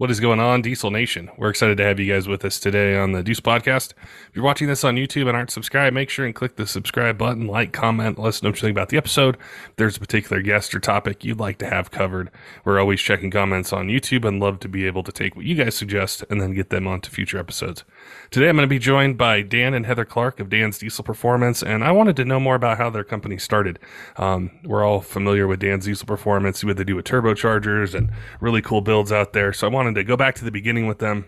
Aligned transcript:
What 0.00 0.10
is 0.10 0.18
going 0.18 0.40
on, 0.40 0.62
Diesel 0.62 0.90
Nation? 0.90 1.30
We're 1.36 1.50
excited 1.50 1.76
to 1.76 1.84
have 1.84 2.00
you 2.00 2.10
guys 2.10 2.26
with 2.26 2.42
us 2.42 2.58
today 2.58 2.96
on 2.96 3.12
the 3.12 3.22
Deuce 3.22 3.40
Podcast. 3.40 3.90
If 3.90 4.30
you're 4.32 4.42
watching 4.42 4.66
this 4.66 4.82
on 4.82 4.96
YouTube 4.96 5.28
and 5.28 5.36
aren't 5.36 5.50
subscribed, 5.50 5.92
make 5.92 6.08
sure 6.08 6.24
and 6.24 6.34
click 6.34 6.56
the 6.56 6.66
subscribe 6.66 7.18
button, 7.18 7.46
like, 7.46 7.74
comment, 7.74 8.18
let 8.18 8.28
us 8.28 8.42
know 8.42 8.48
what 8.48 8.56
you 8.56 8.62
think 8.62 8.74
about 8.74 8.88
the 8.88 8.96
episode. 8.96 9.36
If 9.36 9.76
there's 9.76 9.98
a 9.98 10.00
particular 10.00 10.40
guest 10.40 10.74
or 10.74 10.80
topic 10.80 11.22
you'd 11.22 11.38
like 11.38 11.58
to 11.58 11.68
have 11.68 11.90
covered, 11.90 12.30
we're 12.64 12.80
always 12.80 12.98
checking 12.98 13.30
comments 13.30 13.74
on 13.74 13.88
YouTube 13.88 14.24
and 14.24 14.40
love 14.40 14.58
to 14.60 14.70
be 14.70 14.86
able 14.86 15.02
to 15.02 15.12
take 15.12 15.36
what 15.36 15.44
you 15.44 15.54
guys 15.54 15.74
suggest 15.74 16.24
and 16.30 16.40
then 16.40 16.54
get 16.54 16.70
them 16.70 16.86
onto 16.86 17.10
future 17.10 17.36
episodes. 17.36 17.84
Today 18.30 18.48
I'm 18.48 18.56
going 18.56 18.66
to 18.66 18.70
be 18.70 18.78
joined 18.78 19.18
by 19.18 19.42
Dan 19.42 19.74
and 19.74 19.84
Heather 19.84 20.06
Clark 20.06 20.40
of 20.40 20.48
Dan's 20.48 20.78
Diesel 20.78 21.04
Performance, 21.04 21.62
and 21.62 21.84
I 21.84 21.92
wanted 21.92 22.16
to 22.16 22.24
know 22.24 22.40
more 22.40 22.54
about 22.54 22.78
how 22.78 22.88
their 22.88 23.04
company 23.04 23.36
started. 23.36 23.78
Um, 24.16 24.50
we're 24.64 24.82
all 24.82 25.02
familiar 25.02 25.46
with 25.46 25.60
Dan's 25.60 25.84
Diesel 25.84 26.06
Performance, 26.06 26.64
what 26.64 26.78
they 26.78 26.84
do 26.84 26.96
with 26.96 27.04
turbochargers 27.04 27.94
and 27.94 28.10
really 28.40 28.62
cool 28.62 28.80
builds 28.80 29.12
out 29.12 29.34
there. 29.34 29.52
So 29.52 29.66
I 29.66 29.70
wanted 29.70 29.89
to 29.94 30.04
go 30.04 30.16
back 30.16 30.34
to 30.36 30.44
the 30.44 30.50
beginning 30.50 30.86
with 30.86 30.98
them, 30.98 31.26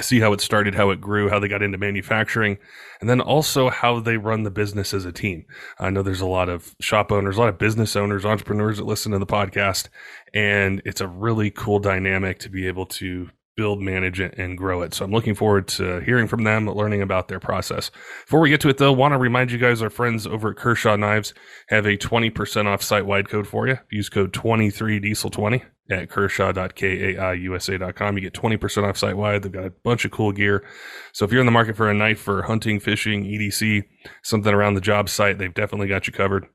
see 0.00 0.20
how 0.20 0.32
it 0.32 0.40
started, 0.40 0.74
how 0.74 0.90
it 0.90 1.00
grew, 1.00 1.28
how 1.28 1.38
they 1.38 1.48
got 1.48 1.62
into 1.62 1.78
manufacturing, 1.78 2.58
and 3.00 3.08
then 3.08 3.20
also 3.20 3.70
how 3.70 4.00
they 4.00 4.16
run 4.16 4.42
the 4.42 4.50
business 4.50 4.92
as 4.92 5.04
a 5.04 5.12
team. 5.12 5.44
I 5.78 5.90
know 5.90 6.02
there's 6.02 6.20
a 6.20 6.26
lot 6.26 6.48
of 6.48 6.74
shop 6.80 7.12
owners, 7.12 7.36
a 7.36 7.40
lot 7.40 7.48
of 7.48 7.58
business 7.58 7.94
owners, 7.94 8.24
entrepreneurs 8.24 8.78
that 8.78 8.86
listen 8.86 9.12
to 9.12 9.18
the 9.18 9.26
podcast, 9.26 9.88
and 10.32 10.82
it's 10.84 11.00
a 11.00 11.08
really 11.08 11.50
cool 11.50 11.78
dynamic 11.78 12.38
to 12.40 12.48
be 12.48 12.66
able 12.66 12.86
to 12.86 13.28
build, 13.56 13.80
manage 13.80 14.20
it, 14.20 14.34
and 14.36 14.58
grow 14.58 14.82
it. 14.82 14.94
So 14.94 15.04
I'm 15.04 15.12
looking 15.12 15.34
forward 15.34 15.68
to 15.68 16.00
hearing 16.00 16.26
from 16.26 16.44
them, 16.44 16.68
learning 16.68 17.02
about 17.02 17.28
their 17.28 17.40
process. 17.40 17.90
Before 18.26 18.40
we 18.40 18.50
get 18.50 18.60
to 18.62 18.68
it, 18.68 18.78
though, 18.78 18.92
want 18.92 19.12
to 19.12 19.18
remind 19.18 19.50
you 19.50 19.58
guys 19.58 19.82
our 19.82 19.90
friends 19.90 20.26
over 20.26 20.50
at 20.50 20.56
Kershaw 20.56 20.96
Knives 20.96 21.34
have 21.68 21.86
a 21.86 21.96
20% 21.96 22.66
off 22.66 22.82
site 22.82 23.06
wide 23.06 23.28
code 23.28 23.46
for 23.46 23.68
you. 23.68 23.78
Use 23.90 24.08
code 24.08 24.32
23diesel20 24.32 25.62
at 25.90 26.08
kershaw.kaiusa.com. 26.08 28.16
You 28.16 28.22
get 28.22 28.32
20% 28.32 28.88
off 28.88 28.96
site 28.96 29.16
wide. 29.16 29.42
They've 29.42 29.52
got 29.52 29.66
a 29.66 29.70
bunch 29.70 30.04
of 30.04 30.10
cool 30.10 30.32
gear. 30.32 30.64
So 31.12 31.24
if 31.24 31.32
you're 31.32 31.40
in 31.40 31.46
the 31.46 31.52
market 31.52 31.76
for 31.76 31.90
a 31.90 31.94
knife 31.94 32.20
for 32.20 32.42
hunting, 32.42 32.80
fishing, 32.80 33.24
EDC, 33.24 33.84
something 34.22 34.54
around 34.54 34.74
the 34.74 34.80
job 34.80 35.08
site, 35.08 35.38
they've 35.38 35.52
definitely 35.52 35.88
got 35.88 36.06
you 36.06 36.12
covered. 36.12 36.46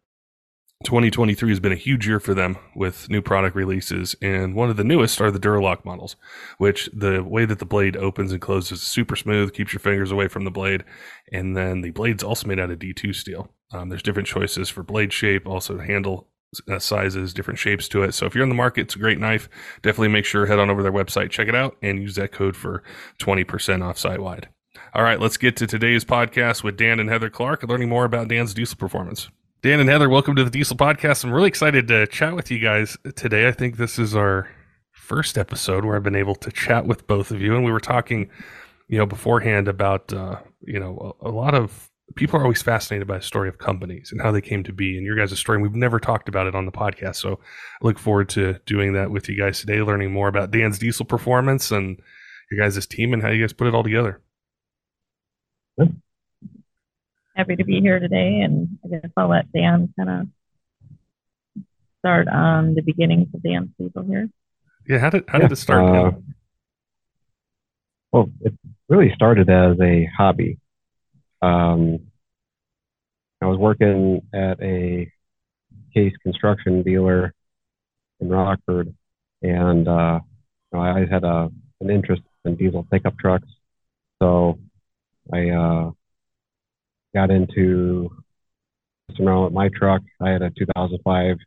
2023 0.85 1.49
has 1.49 1.59
been 1.59 1.73
a 1.73 1.75
huge 1.75 2.07
year 2.07 2.21
for 2.21 2.33
them 2.33 2.57
with 2.73 3.09
new 3.09 3.21
product 3.21 3.53
releases, 3.53 4.15
and 4.21 4.55
one 4.55 4.69
of 4.69 4.77
the 4.77 4.83
newest 4.85 5.19
are 5.19 5.29
the 5.29 5.39
Duralock 5.39 5.83
models, 5.83 6.15
which 6.57 6.89
the 6.93 7.21
way 7.21 7.43
that 7.43 7.59
the 7.59 7.65
blade 7.65 7.97
opens 7.97 8.31
and 8.31 8.39
closes 8.39 8.81
is 8.81 8.87
super 8.87 9.17
smooth, 9.17 9.53
keeps 9.53 9.73
your 9.73 9.81
fingers 9.81 10.09
away 10.09 10.29
from 10.29 10.45
the 10.45 10.51
blade, 10.51 10.85
and 11.33 11.57
then 11.57 11.81
the 11.81 11.91
blade's 11.91 12.23
also 12.23 12.47
made 12.47 12.61
out 12.61 12.71
of 12.71 12.79
D2 12.79 13.13
steel. 13.13 13.49
Um, 13.73 13.89
there's 13.89 14.01
different 14.01 14.29
choices 14.29 14.69
for 14.69 14.81
blade 14.81 15.11
shape, 15.11 15.45
also 15.45 15.79
handle 15.79 16.29
uh, 16.69 16.79
sizes, 16.79 17.33
different 17.33 17.59
shapes 17.59 17.89
to 17.89 18.03
it. 18.03 18.13
So 18.13 18.25
if 18.25 18.33
you're 18.33 18.43
in 18.43 18.49
the 18.49 18.55
market, 18.55 18.81
it's 18.83 18.95
a 18.95 18.99
great 18.99 19.19
knife. 19.19 19.49
Definitely 19.81 20.07
make 20.07 20.23
sure 20.23 20.45
head 20.45 20.59
on 20.59 20.69
over 20.69 20.81
their 20.81 20.93
website, 20.93 21.29
check 21.29 21.49
it 21.49 21.55
out, 21.55 21.75
and 21.81 22.01
use 22.01 22.15
that 22.15 22.31
code 22.31 22.55
for 22.55 22.83
20% 23.19 23.83
off 23.83 23.97
site 23.97 24.21
wide. 24.21 24.47
All 24.93 25.03
right, 25.03 25.19
let's 25.19 25.35
get 25.35 25.57
to 25.57 25.67
today's 25.67 26.05
podcast 26.05 26.63
with 26.63 26.77
Dan 26.77 27.01
and 27.01 27.09
Heather 27.09 27.29
Clark, 27.29 27.63
learning 27.63 27.89
more 27.89 28.05
about 28.05 28.29
Dan's 28.29 28.53
diesel 28.53 28.77
performance. 28.77 29.29
Dan 29.61 29.81
and 29.81 29.89
Heather, 29.89 30.07
welcome 30.07 30.37
to 30.37 30.45
the 30.45 30.49
Diesel 30.49 30.77
Podcast. 30.77 31.25
I'm 31.25 31.33
really 31.33 31.49
excited 31.49 31.89
to 31.89 32.07
chat 32.07 32.33
with 32.33 32.49
you 32.49 32.59
guys 32.59 32.97
today. 33.17 33.45
I 33.49 33.51
think 33.51 33.75
this 33.75 33.99
is 33.99 34.15
our 34.15 34.49
first 34.93 35.37
episode 35.37 35.83
where 35.83 35.97
I've 35.97 36.03
been 36.03 36.15
able 36.15 36.35
to 36.35 36.49
chat 36.49 36.85
with 36.85 37.05
both 37.07 37.29
of 37.29 37.41
you, 37.41 37.53
and 37.57 37.65
we 37.65 37.71
were 37.73 37.81
talking, 37.81 38.29
you 38.87 38.97
know, 38.97 39.05
beforehand 39.05 39.67
about, 39.67 40.13
uh, 40.13 40.37
you 40.61 40.79
know, 40.79 41.13
a, 41.21 41.27
a, 41.27 41.31
lot 41.31 41.55
of 41.55 41.89
people 42.15 42.39
are 42.39 42.43
always 42.43 42.61
fascinated 42.61 43.05
by 43.05 43.17
the 43.17 43.21
story 43.21 43.49
of 43.49 43.57
companies 43.57 44.13
and 44.13 44.21
how 44.21 44.31
they 44.31 44.39
came 44.39 44.63
to 44.63 44.71
be, 44.71 44.95
and 44.95 45.05
your 45.05 45.17
guys' 45.17 45.37
story. 45.37 45.57
And 45.57 45.63
we've 45.63 45.75
never 45.75 45.99
talked 45.99 46.29
about 46.29 46.47
it 46.47 46.55
on 46.55 46.65
the 46.65 46.71
podcast, 46.71 47.17
so 47.17 47.33
I 47.33 47.85
look 47.85 47.99
forward 47.99 48.29
to 48.29 48.57
doing 48.65 48.93
that 48.93 49.11
with 49.11 49.27
you 49.27 49.37
guys 49.37 49.59
today, 49.59 49.81
learning 49.81 50.13
more 50.13 50.29
about 50.29 50.51
Dan's 50.51 50.79
diesel 50.79 51.05
performance 51.05 51.69
and 51.69 51.99
your 52.49 52.65
guys' 52.65 52.87
team 52.87 53.11
and 53.11 53.21
how 53.21 53.27
you 53.27 53.43
guys 53.43 53.51
put 53.51 53.67
it 53.67 53.75
all 53.75 53.83
together 53.83 54.21
happy 57.39 57.55
to 57.55 57.63
be 57.63 57.79
here 57.79 57.99
today, 57.99 58.41
and 58.41 58.77
I 58.83 58.89
guess 58.89 59.11
I'll 59.15 59.29
let 59.29 59.49
Dan 59.53 59.93
kind 59.95 60.09
of 60.09 60.27
start 61.99 62.27
on 62.27 62.75
the 62.75 62.81
beginnings 62.81 63.29
of 63.33 63.41
Dan's 63.41 63.69
people 63.77 64.03
here. 64.03 64.29
Yeah, 64.85 64.97
how 64.97 65.09
did 65.09 65.23
how 65.29 65.37
yeah, 65.37 65.47
did 65.47 65.53
it 65.53 65.55
start? 65.55 65.95
Uh, 65.95 66.17
well, 68.11 68.29
it 68.41 68.53
really 68.89 69.13
started 69.15 69.49
as 69.49 69.79
a 69.79 70.09
hobby. 70.17 70.59
Um, 71.41 71.99
I 73.41 73.45
was 73.45 73.57
working 73.57 74.21
at 74.33 74.61
a 74.61 75.09
case 75.93 76.13
construction 76.21 76.83
dealer 76.83 77.33
in 78.19 78.27
Rockford, 78.27 78.93
and 79.41 79.87
uh, 79.87 80.19
you 80.73 80.77
know, 80.77 80.83
I 80.83 80.89
always 80.89 81.09
had 81.09 81.23
a 81.23 81.49
an 81.79 81.89
interest 81.89 82.23
in 82.43 82.57
diesel 82.57 82.85
pickup 82.91 83.17
trucks, 83.17 83.47
so 84.21 84.59
I 85.31 85.51
uh, 85.51 85.91
got 87.13 87.31
into 87.31 88.09
some 89.15 89.27
around 89.27 89.45
with 89.45 89.53
my 89.53 89.69
truck. 89.69 90.01
I 90.21 90.29
had 90.29 90.41
a 90.41 90.51
2005 90.51 91.37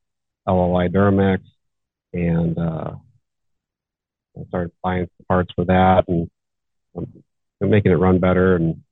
LLY 0.49 0.89
Duramax, 0.89 1.41
and 2.13 2.59
uh, 2.59 2.93
I 4.37 4.45
started 4.49 4.73
buying 4.83 5.09
parts 5.29 5.53
for 5.55 5.65
that 5.67 6.05
and, 6.09 6.31
um, 6.97 7.07
making 7.61 7.93
it 7.93 7.97
run 7.97 8.19
better. 8.19 8.57
And, 8.57 8.83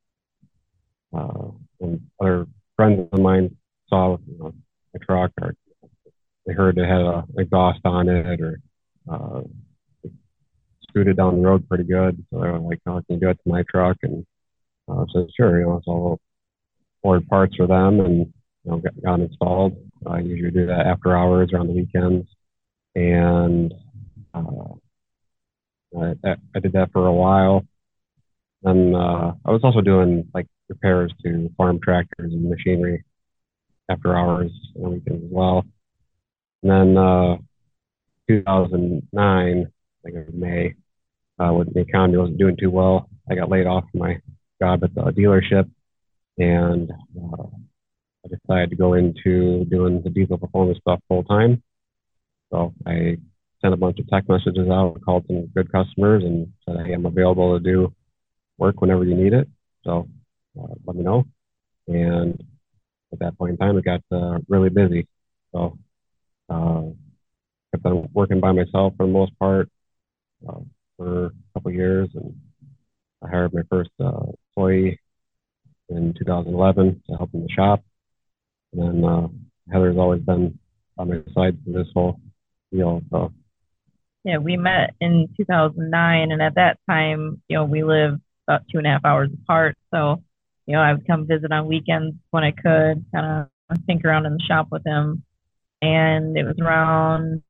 uh, 1.16 1.48
and 1.81 2.00
other 2.20 2.47
friends 2.76 3.08
of 3.12 3.20
mine 3.20 3.56
saw 3.88 4.16
you 4.26 4.38
know, 4.38 4.54
my 4.94 5.00
truck, 5.04 5.32
or 5.42 5.54
they 6.47 6.54
heard 6.54 6.78
it 6.78 6.88
had 6.88 7.00
a 7.00 7.25
exhaust 7.37 7.81
on 7.84 8.08
it, 8.08 8.41
or 8.41 8.60
uh, 9.10 9.41
scooted 10.88 11.16
down 11.16 11.37
the 11.37 11.47
road 11.47 11.69
pretty 11.69 11.84
good. 11.84 12.25
So 12.31 12.41
they 12.41 12.48
were 12.48 12.58
like, 12.58 12.78
"Oh, 12.87 13.02
can 13.06 13.16
you 13.16 13.20
do 13.20 13.31
it 13.31 13.41
to 13.42 13.48
my 13.48 13.64
truck?" 13.69 13.97
And 14.02 14.25
uh, 14.88 15.02
I 15.02 15.04
said, 15.12 15.26
"Sure." 15.37 15.58
You 15.58 15.66
know, 15.66 15.81
so 15.84 16.20
ordered 17.03 17.28
parts 17.28 17.56
for 17.56 17.66
them 17.66 18.00
and 18.00 18.33
you 18.65 18.71
know 18.71 18.78
got, 18.78 19.03
got 19.03 19.21
installed. 19.21 19.77
I 20.06 20.21
usually 20.21 20.50
do 20.50 20.66
that 20.66 20.87
after 20.87 21.16
hours 21.16 21.50
or 21.53 21.59
on 21.61 21.66
the 21.66 21.72
weekends, 21.72 22.27
and 22.94 23.72
uh, 24.34 24.75
I, 25.99 26.37
I 26.55 26.61
did 26.61 26.72
that 26.72 26.91
for 26.93 27.06
a 27.06 27.12
while. 27.12 27.65
And 28.62 28.94
uh, 28.94 29.33
I 29.44 29.50
was 29.50 29.62
also 29.65 29.81
doing 29.81 30.28
like 30.34 30.47
repairs 30.69 31.12
to 31.25 31.50
farm 31.56 31.81
tractors 31.83 32.33
and 32.33 32.49
machinery 32.49 33.05
after 33.88 34.17
hours 34.17 34.53
on 34.82 34.93
weekends 34.93 35.25
as 35.25 35.31
well. 35.31 35.65
And 36.62 36.71
then 36.71 36.97
uh, 36.99 37.37
2009, 38.28 39.72
like 40.05 40.15
in 40.15 40.41
May, 40.41 40.75
uh, 41.38 41.53
when 41.53 41.69
the 41.72 41.81
economy 41.81 42.19
wasn't 42.19 42.38
doing 42.38 42.56
too 42.56 42.71
well, 42.71 43.09
I 43.31 43.34
got 43.34 43.49
laid 43.49 43.67
off 43.67 43.84
from 43.91 44.00
my 44.00 44.21
job 44.61 44.84
at 44.84 44.94
the 44.94 45.03
dealership 45.03 45.71
and 46.40 46.90
uh, 46.90 47.46
I 48.24 48.28
decided 48.28 48.70
to 48.70 48.76
go 48.76 48.94
into 48.94 49.66
doing 49.66 50.00
the 50.02 50.10
diesel 50.10 50.38
performance 50.38 50.78
stuff 50.80 51.00
full 51.06 51.22
time. 51.24 51.62
So 52.50 52.72
I 52.86 53.18
sent 53.60 53.74
a 53.74 53.76
bunch 53.76 53.98
of 53.98 54.08
text 54.08 54.28
messages 54.28 54.68
out, 54.68 55.00
called 55.04 55.24
some 55.26 55.46
good 55.54 55.70
customers, 55.70 56.24
and 56.24 56.52
said, 56.64 56.87
"Hey, 56.87 56.94
I'm 56.94 57.06
available 57.06 57.58
to 57.58 57.62
do 57.62 57.92
work 58.58 58.81
whenever 58.81 59.04
you 59.04 59.14
need 59.14 59.34
it. 59.34 59.48
So 59.84 60.08
uh, 60.58 60.75
let 60.87 60.96
me 60.96 61.02
know." 61.02 61.26
And 61.87 62.43
at 63.12 63.19
that 63.19 63.36
point 63.36 63.52
in 63.52 63.56
time, 63.58 63.76
it 63.76 63.84
got 63.84 64.02
uh, 64.10 64.38
really 64.48 64.70
busy. 64.70 65.06
So 65.52 65.78
uh, 66.48 66.84
I've 67.75 67.82
been 67.82 68.08
working 68.14 68.40
by 68.40 68.52
myself 68.52 68.94
for 68.96 69.06
the 69.06 69.12
most 69.12 69.38
part 69.38 69.69
uh, 70.48 70.60
for 70.96 71.26
a 71.26 71.32
couple 71.52 71.70
years, 71.72 72.08
and 72.14 72.34
I 73.22 73.28
hired 73.28 73.52
my 73.52 73.62
first 73.69 73.90
uh, 74.00 74.22
employee 74.48 74.98
in 75.90 76.14
2011 76.19 77.02
to 77.08 77.16
help 77.16 77.31
in 77.34 77.42
the 77.42 77.48
shop. 77.50 77.82
And 78.72 79.02
then 79.02 79.04
uh, 79.04 79.28
Heather's 79.72 79.98
always 79.98 80.22
been 80.22 80.58
on 80.98 81.08
my 81.08 81.16
side 81.34 81.58
for 81.64 81.72
this 81.72 81.88
whole 81.94 82.20
deal. 82.72 83.02
So. 83.10 83.32
Yeah, 84.25 84.38
we 84.38 84.56
met 84.56 84.94
in 85.00 85.28
2009, 85.37 86.32
and 86.32 86.42
at 86.42 86.56
that 86.56 86.78
time, 86.88 87.42
you 87.48 87.56
know, 87.56 87.64
we 87.64 87.82
lived 87.82 88.20
about 88.46 88.62
two 88.70 88.78
and 88.78 88.87
a 88.87 88.90
half 88.90 89.04
hours 89.04 89.31
apart. 89.32 89.76
So, 89.92 90.22
you 90.66 90.75
know, 90.75 90.82
I 90.82 90.92
would 90.92 91.06
come 91.06 91.26
visit 91.26 91.50
on 91.52 91.66
weekends 91.66 92.16
when 92.31 92.44
I 92.44 92.50
could, 92.50 93.04
kind 93.12 93.48
of 93.70 93.78
think 93.86 94.04
around 94.04 94.26
in 94.26 94.34
the 94.34 94.44
shop 94.46 94.69
with 94.70 94.84
him. 94.84 95.25
And 95.81 96.36
it 96.36 96.44
was 96.44 96.58
around 96.60 97.43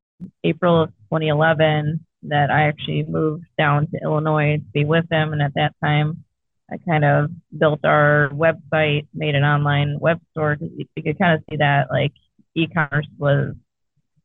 April 0.44 0.82
of 0.82 0.90
2011 1.10 2.04
that 2.24 2.50
I 2.50 2.68
actually 2.68 3.04
moved 3.04 3.46
down 3.58 3.88
to 3.88 3.98
Illinois 4.02 4.58
to 4.58 4.64
be 4.72 4.84
with 4.84 5.06
him. 5.10 5.32
And 5.32 5.42
at 5.42 5.54
that 5.54 5.74
time, 5.82 6.24
I 6.70 6.76
kind 6.78 7.04
of 7.04 7.30
built 7.56 7.80
our 7.84 8.30
website, 8.32 9.06
made 9.12 9.34
an 9.34 9.42
online 9.42 9.98
web 9.98 10.20
store 10.30 10.56
because 10.56 10.74
you, 10.76 11.02
could 11.02 11.18
kind 11.18 11.34
of 11.34 11.44
see 11.50 11.56
that 11.56 11.90
like 11.90 12.12
e-commerce 12.54 13.08
was 13.18 13.54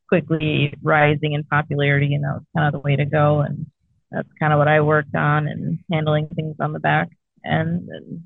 quickly 0.08 0.74
rising 0.82 1.32
in 1.32 1.42
popularity, 1.44 2.14
and 2.14 2.24
that 2.24 2.34
was 2.34 2.44
kind 2.56 2.66
of 2.68 2.72
the 2.72 2.84
way 2.84 2.96
to 2.96 3.04
go. 3.04 3.40
And 3.40 3.66
that's 4.10 4.28
kind 4.38 4.52
of 4.52 4.58
what 4.58 4.68
I 4.68 4.80
worked 4.80 5.14
on 5.14 5.48
and 5.48 5.78
handling 5.90 6.28
things 6.28 6.56
on 6.60 6.72
the 6.72 6.78
back 6.78 7.08
end. 7.44 7.88
And 7.88 8.22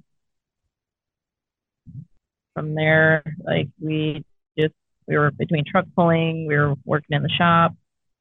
from 2.55 2.75
there, 2.75 3.23
like 3.43 3.69
we 3.81 4.23
just 4.59 4.75
we 5.07 5.17
were 5.17 5.31
between 5.31 5.65
truck 5.65 5.87
pulling, 5.97 6.47
we 6.47 6.57
were 6.57 6.75
working 6.85 7.17
in 7.17 7.23
the 7.23 7.31
shop, 7.31 7.75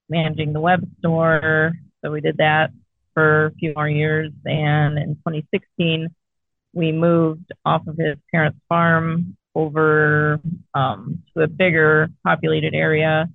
managing 0.08 0.54
the 0.54 0.62
web 0.62 0.88
store. 1.00 1.74
So 2.02 2.12
we 2.12 2.22
did 2.22 2.38
that 2.38 2.72
for 3.20 3.46
a 3.48 3.52
few 3.56 3.74
more 3.76 3.90
years. 3.90 4.32
And 4.46 4.98
in 4.98 5.16
2016, 5.16 6.08
we 6.74 6.92
moved 6.94 7.52
off 7.66 7.86
of 7.86 7.98
his 7.98 8.16
parents' 8.32 8.60
farm 8.70 9.36
over 9.56 10.40
um, 10.74 11.24
to 11.36 11.44
a 11.44 11.48
bigger 11.48 12.08
populated 12.24 12.74
area 12.74 13.28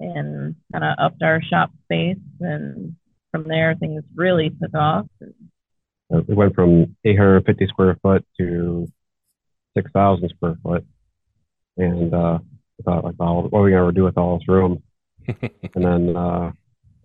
and 0.00 0.56
kind 0.72 0.84
of 0.84 0.96
upped 0.98 1.22
our 1.22 1.40
shop 1.42 1.70
space. 1.84 2.16
And 2.40 2.96
from 3.30 3.44
there, 3.46 3.76
things 3.76 4.02
really 4.16 4.50
took 4.50 4.74
off. 4.74 5.06
Uh, 5.22 6.22
we 6.26 6.34
went 6.34 6.56
from 6.56 6.96
850 7.04 7.66
square 7.68 7.96
foot 8.02 8.26
to 8.38 8.88
6,000 9.76 10.28
square 10.30 10.56
foot. 10.60 10.84
And 11.76 12.12
uh, 12.12 12.38
thought, 12.84 13.04
like, 13.04 13.14
well, 13.18 13.42
what 13.42 13.60
are 13.60 13.62
we 13.62 13.70
going 13.70 13.94
to 13.94 13.98
do 13.98 14.04
with 14.04 14.18
all 14.18 14.38
this 14.38 14.48
room? 14.48 14.82
and 15.28 15.84
then 15.84 16.16
uh, 16.16 16.50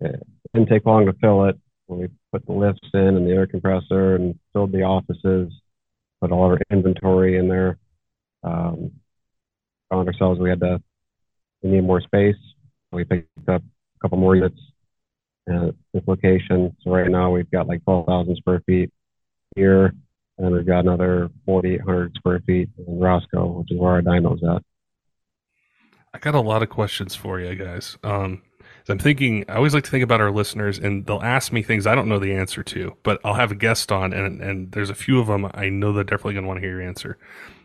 it 0.00 0.26
didn't 0.52 0.68
take 0.68 0.86
long 0.86 1.06
to 1.06 1.12
fill 1.20 1.44
it. 1.44 1.56
When 1.86 2.00
we 2.00 2.08
put 2.32 2.44
the 2.46 2.52
lifts 2.52 2.88
in 2.94 3.16
and 3.16 3.26
the 3.26 3.32
air 3.32 3.46
compressor 3.46 4.16
and 4.16 4.38
filled 4.52 4.72
the 4.72 4.82
offices, 4.82 5.52
put 6.20 6.32
all 6.32 6.44
our 6.44 6.58
inventory 6.70 7.38
in 7.38 7.48
there. 7.48 7.78
Um, 8.42 8.92
found 9.90 10.08
ourselves 10.08 10.40
we 10.40 10.50
had 10.50 10.60
to 10.60 10.82
we 11.62 11.70
need 11.70 11.84
more 11.84 12.00
space. 12.00 12.36
We 12.92 13.04
picked 13.04 13.48
up 13.48 13.62
a 13.62 13.98
couple 14.00 14.18
more 14.18 14.36
units 14.36 14.60
at 15.48 15.74
this 15.92 16.02
location. 16.06 16.76
So 16.82 16.90
right 16.90 17.10
now 17.10 17.30
we've 17.30 17.50
got 17.50 17.66
like 17.66 17.84
12,000 17.84 18.36
square 18.36 18.62
feet 18.66 18.92
here, 19.54 19.92
and 20.38 20.52
we've 20.52 20.66
got 20.66 20.80
another 20.80 21.30
4,800 21.44 22.14
square 22.16 22.40
feet 22.46 22.68
in 22.78 22.98
Roscoe, 22.98 23.46
which 23.46 23.72
is 23.72 23.78
where 23.78 23.92
our 23.92 24.02
dyno's 24.02 24.42
at. 24.44 24.62
I 26.14 26.18
got 26.18 26.34
a 26.34 26.40
lot 26.40 26.62
of 26.62 26.68
questions 26.68 27.14
for 27.14 27.40
you 27.40 27.54
guys. 27.54 27.98
Um, 28.02 28.42
I'm 28.92 28.98
thinking, 28.98 29.44
I 29.48 29.56
always 29.56 29.74
like 29.74 29.84
to 29.84 29.90
think 29.90 30.04
about 30.04 30.20
our 30.20 30.30
listeners, 30.30 30.78
and 30.78 31.04
they'll 31.06 31.22
ask 31.22 31.52
me 31.52 31.62
things 31.62 31.86
I 31.86 31.96
don't 31.96 32.08
know 32.08 32.20
the 32.20 32.34
answer 32.34 32.62
to, 32.62 32.96
but 33.02 33.20
I'll 33.24 33.34
have 33.34 33.50
a 33.50 33.56
guest 33.56 33.90
on, 33.90 34.12
and 34.12 34.40
and 34.40 34.70
there's 34.72 34.90
a 34.90 34.94
few 34.94 35.18
of 35.18 35.26
them 35.26 35.50
I 35.54 35.68
know 35.68 35.92
they're 35.92 36.04
definitely 36.04 36.34
going 36.34 36.44
to 36.44 36.48
want 36.48 36.58
to 36.58 36.66
hear 36.66 36.78
your 36.78 36.88
answer. 36.88 37.18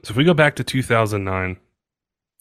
So 0.04 0.12
if 0.12 0.18
we 0.18 0.24
go 0.24 0.34
back 0.34 0.56
to 0.56 0.64
2009 0.64 1.58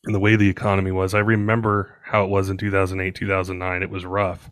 and 0.04 0.14
the 0.14 0.20
way 0.20 0.34
the 0.36 0.48
economy 0.48 0.92
was, 0.92 1.12
I 1.12 1.18
remember 1.18 1.98
how 2.04 2.24
it 2.24 2.30
was 2.30 2.48
in 2.48 2.56
2008, 2.56 3.14
2009. 3.14 3.82
It 3.82 3.90
was 3.90 4.06
rough. 4.06 4.50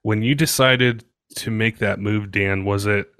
When 0.00 0.22
you 0.22 0.34
decided 0.34 1.04
to 1.36 1.50
make 1.50 1.78
that 1.78 1.98
move, 1.98 2.30
Dan, 2.30 2.64
was 2.64 2.86
it 2.86 3.12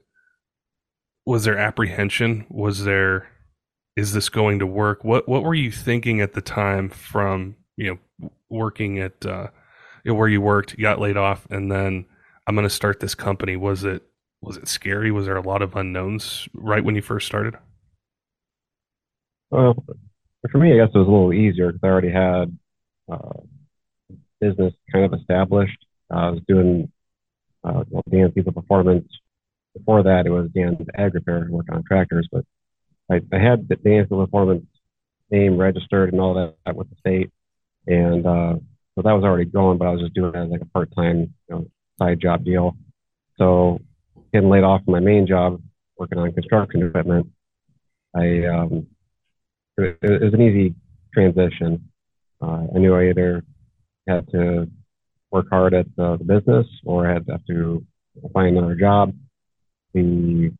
was 1.27 1.45
there 1.45 1.59
apprehension? 1.59 2.47
Was 2.49 2.85
there 2.85 3.29
is 3.97 4.12
this 4.12 4.29
going 4.29 4.61
to 4.61 4.67
work? 4.67 5.05
What 5.05 5.29
what 5.29 5.43
were 5.43 5.55
you 5.55 5.71
thinking 5.71 6.23
at 6.23 6.33
the 6.33 6.41
time 6.41 6.89
from 6.89 7.57
you 7.77 8.01
know 8.21 8.31
working 8.49 8.99
at 8.99 9.27
uh, 9.27 9.49
where 10.14 10.29
you 10.29 10.41
worked, 10.41 10.73
you 10.73 10.82
got 10.82 11.00
laid 11.00 11.17
off, 11.17 11.47
and 11.50 11.70
then 11.70 12.06
I'm 12.47 12.55
going 12.55 12.67
to 12.67 12.75
start 12.75 13.00
this 13.00 13.14
company? 13.14 13.56
Was 13.56 13.85
it 13.85 14.03
was 14.41 14.56
it 14.56 14.69
scary? 14.69 15.11
Was 15.11 15.26
there 15.26 15.37
a 15.37 15.43
lot 15.43 15.62
of 15.62 15.75
unknowns 15.75 16.49
right 16.55 16.85
when 16.85 16.94
you 16.94 17.03
first 17.03 17.26
started? 17.26 17.56
Well, 19.50 19.85
for 20.50 20.58
me, 20.58 20.73
I 20.73 20.76
guess 20.76 20.94
it 20.94 20.99
was 20.99 21.08
a 21.08 21.11
little 21.11 21.32
easier 21.32 21.73
because 21.73 21.81
I 21.82 21.87
already 21.87 22.11
had 22.11 22.56
uh, 23.11 23.41
business 24.41 24.75
kind 24.93 25.05
of 25.05 25.19
established. 25.19 25.79
Uh, 26.12 26.19
I 26.19 26.31
was 26.31 26.41
doing 26.47 26.93
uh, 27.64 27.85
well, 27.91 28.02
Dan's 28.11 28.35
Diesel 28.35 28.52
Performance. 28.52 29.09
Before 29.76 30.02
that, 30.02 30.26
it 30.26 30.31
was 30.31 30.50
Dan's 30.55 30.79
Ag 30.94 31.14
Repair, 31.14 31.47
work 31.50 31.67
on 31.70 31.82
tractors, 31.85 32.29
but 32.31 32.44
I, 33.11 33.20
I 33.32 33.38
had 33.38 33.69
the 33.69 33.76
Dan's 33.76 34.09
Performance 34.09 34.67
name 35.31 35.59
registered 35.59 36.12
and 36.12 36.20
all 36.20 36.55
that 36.64 36.76
with 36.76 36.88
the 36.88 36.97
state, 36.97 37.31
and 37.87 38.26
uh, 38.26 38.55
so 38.97 39.03
that 39.03 39.13
was 39.13 39.23
already 39.23 39.45
going. 39.45 39.79
But 39.79 39.89
I 39.89 39.91
was 39.93 40.01
just 40.01 40.15
doing 40.15 40.35
it 40.35 40.39
as 40.39 40.51
like 40.51 40.63
a 40.63 40.67
part-time, 40.67 41.35
you 41.49 41.55
know, 41.55 41.67
side 42.01 42.21
job 42.21 42.45
deal. 42.45 42.77
So 43.39 43.79
getting 44.33 44.49
laid 44.49 44.65
off 44.65 44.83
from 44.85 44.93
my 44.93 45.01
main 45.01 45.27
job, 45.27 45.63
working 45.99 46.19
on 46.19 46.33
construction 46.33 46.83
equipment, 46.83 47.29
I 48.15 48.47
um, 48.47 48.87
it, 49.77 49.99
it 50.03 50.23
was 50.23 50.35
an 50.35 50.43
easy 50.43 50.75
transition. 51.13 51.91
Uh, 52.43 52.67
I 52.75 52.79
knew 52.79 52.95
I 52.95 53.11
either 53.11 53.45
had 54.09 54.29
to 54.33 54.69
work 55.31 55.47
hard 55.51 55.75
at 55.75 55.87
the, 55.97 56.17
the 56.17 56.25
business 56.25 56.67
or 56.85 57.09
I 57.09 57.15
had 57.15 57.27
to 57.27 57.39
to 58.23 58.29
find 58.33 58.57
another 58.57 58.75
job. 58.75 59.15
The 59.93 60.53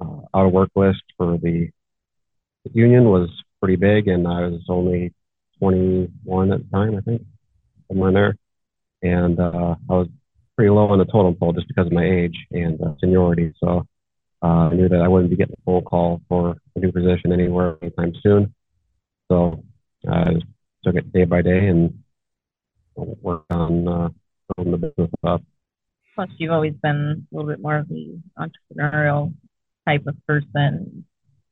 uh, 0.00 0.20
out 0.34 0.46
of 0.46 0.52
work 0.52 0.70
list 0.74 1.02
for 1.16 1.38
the 1.38 1.70
union 2.72 3.04
was 3.04 3.28
pretty 3.60 3.76
big, 3.76 4.08
and 4.08 4.26
I 4.26 4.46
was 4.46 4.62
only 4.68 5.12
21 5.58 6.52
at 6.52 6.60
the 6.60 6.76
time, 6.76 6.96
I 6.96 7.00
think, 7.00 7.22
somewhere 7.88 8.08
in 8.08 8.14
there. 8.14 8.36
And 9.02 9.38
uh, 9.38 9.76
I 9.88 9.92
was 9.92 10.08
pretty 10.56 10.70
low 10.70 10.88
on 10.88 10.98
the 10.98 11.04
totem 11.04 11.34
pole 11.34 11.52
just 11.52 11.68
because 11.68 11.86
of 11.86 11.92
my 11.92 12.04
age 12.04 12.36
and 12.50 12.80
uh, 12.82 12.94
seniority. 13.00 13.52
So 13.62 13.86
uh, 14.42 14.46
I 14.70 14.74
knew 14.74 14.88
that 14.88 15.00
I 15.00 15.08
wouldn't 15.08 15.30
be 15.30 15.36
getting 15.36 15.54
a 15.54 15.64
phone 15.64 15.82
call 15.84 16.20
for 16.28 16.56
a 16.74 16.78
new 16.78 16.92
position 16.92 17.32
anywhere 17.32 17.78
anytime 17.82 18.12
soon. 18.22 18.54
So 19.30 19.62
I 20.08 20.34
just 20.34 20.46
took 20.84 20.94
it 20.94 21.12
day 21.12 21.24
by 21.24 21.42
day 21.42 21.66
and 21.68 22.02
worked 22.96 23.50
on 23.52 23.86
uh, 23.88 24.08
the 24.56 24.76
business 24.76 25.10
up. 25.24 25.42
Plus, 26.14 26.30
you've 26.38 26.52
always 26.52 26.74
been 26.82 27.26
a 27.30 27.36
little 27.36 27.50
bit 27.50 27.60
more 27.60 27.76
of 27.76 27.88
the 27.88 28.18
entrepreneurial 28.38 29.32
type 29.86 30.06
of 30.06 30.16
person. 30.26 31.04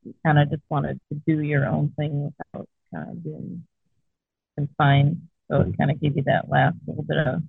You 0.03 0.13
kind 0.25 0.39
of 0.39 0.49
just 0.49 0.63
wanted 0.69 0.99
to 1.11 1.21
do 1.25 1.41
your 1.41 1.65
own 1.65 1.93
thing 1.97 2.33
without 2.53 2.67
kind 2.93 3.09
of 3.09 3.23
being 3.23 3.63
confined. 4.57 5.21
So 5.49 5.61
it 5.61 5.77
kind 5.77 5.91
of 5.91 6.01
gave 6.01 6.17
you 6.17 6.23
that 6.23 6.49
last 6.49 6.75
little 6.85 7.03
bit 7.03 7.17
of 7.17 7.41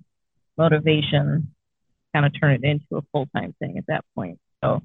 motivation, 0.57 1.53
kind 2.13 2.25
of 2.25 2.39
turn 2.39 2.53
it 2.53 2.63
into 2.63 2.97
a 2.97 3.01
full 3.11 3.27
time 3.35 3.53
thing 3.59 3.77
at 3.77 3.85
that 3.87 4.05
point. 4.15 4.39
So 4.63 4.81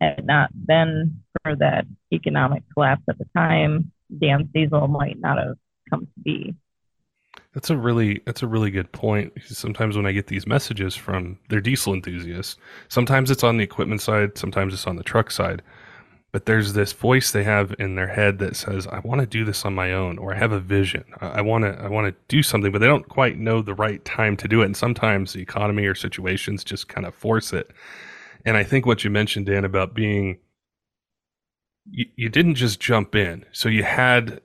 had 0.00 0.18
it 0.20 0.24
not 0.24 0.50
been 0.66 1.22
for 1.42 1.56
that 1.56 1.86
economic 2.12 2.62
collapse 2.72 3.02
at 3.08 3.18
the 3.18 3.26
time, 3.36 3.92
Dan 4.16 4.48
Diesel 4.52 4.88
might 4.88 5.18
not 5.18 5.38
have 5.38 5.56
come 5.90 6.06
to 6.06 6.20
be. 6.22 6.54
That's 7.52 7.70
a 7.70 7.76
really 7.76 8.20
that's 8.26 8.42
a 8.42 8.46
really 8.46 8.70
good 8.70 8.90
point. 8.92 9.32
Sometimes 9.44 9.96
when 9.96 10.06
I 10.06 10.12
get 10.12 10.26
these 10.26 10.46
messages 10.46 10.94
from 10.94 11.38
their 11.48 11.60
diesel 11.60 11.94
enthusiasts, 11.94 12.56
sometimes 12.88 13.30
it's 13.30 13.44
on 13.44 13.56
the 13.56 13.64
equipment 13.64 14.00
side, 14.00 14.36
sometimes 14.38 14.74
it's 14.74 14.86
on 14.86 14.96
the 14.96 15.02
truck 15.02 15.30
side. 15.30 15.62
But 16.34 16.46
there's 16.46 16.72
this 16.72 16.92
voice 16.92 17.30
they 17.30 17.44
have 17.44 17.76
in 17.78 17.94
their 17.94 18.08
head 18.08 18.40
that 18.40 18.56
says, 18.56 18.88
"I 18.88 18.98
want 18.98 19.20
to 19.20 19.26
do 19.26 19.44
this 19.44 19.64
on 19.64 19.72
my 19.72 19.92
own," 19.92 20.18
or 20.18 20.34
"I 20.34 20.38
have 20.38 20.50
a 20.50 20.58
vision. 20.58 21.04
I 21.20 21.40
want 21.40 21.62
to 21.62 21.80
I 21.80 21.86
want 21.86 22.08
to 22.08 22.20
do 22.26 22.42
something," 22.42 22.72
but 22.72 22.80
they 22.80 22.88
don't 22.88 23.08
quite 23.08 23.38
know 23.38 23.62
the 23.62 23.72
right 23.72 24.04
time 24.04 24.36
to 24.38 24.48
do 24.48 24.60
it. 24.60 24.64
And 24.64 24.76
sometimes 24.76 25.32
the 25.32 25.40
economy 25.40 25.86
or 25.86 25.94
situations 25.94 26.64
just 26.64 26.88
kind 26.88 27.06
of 27.06 27.14
force 27.14 27.52
it. 27.52 27.70
And 28.44 28.56
I 28.56 28.64
think 28.64 28.84
what 28.84 29.04
you 29.04 29.10
mentioned, 29.10 29.46
Dan, 29.46 29.64
about 29.64 29.94
being 29.94 30.38
you, 31.88 32.06
you 32.16 32.28
didn't 32.28 32.56
just 32.56 32.80
jump 32.80 33.14
in. 33.14 33.44
So 33.52 33.68
you 33.68 33.84
had 33.84 34.40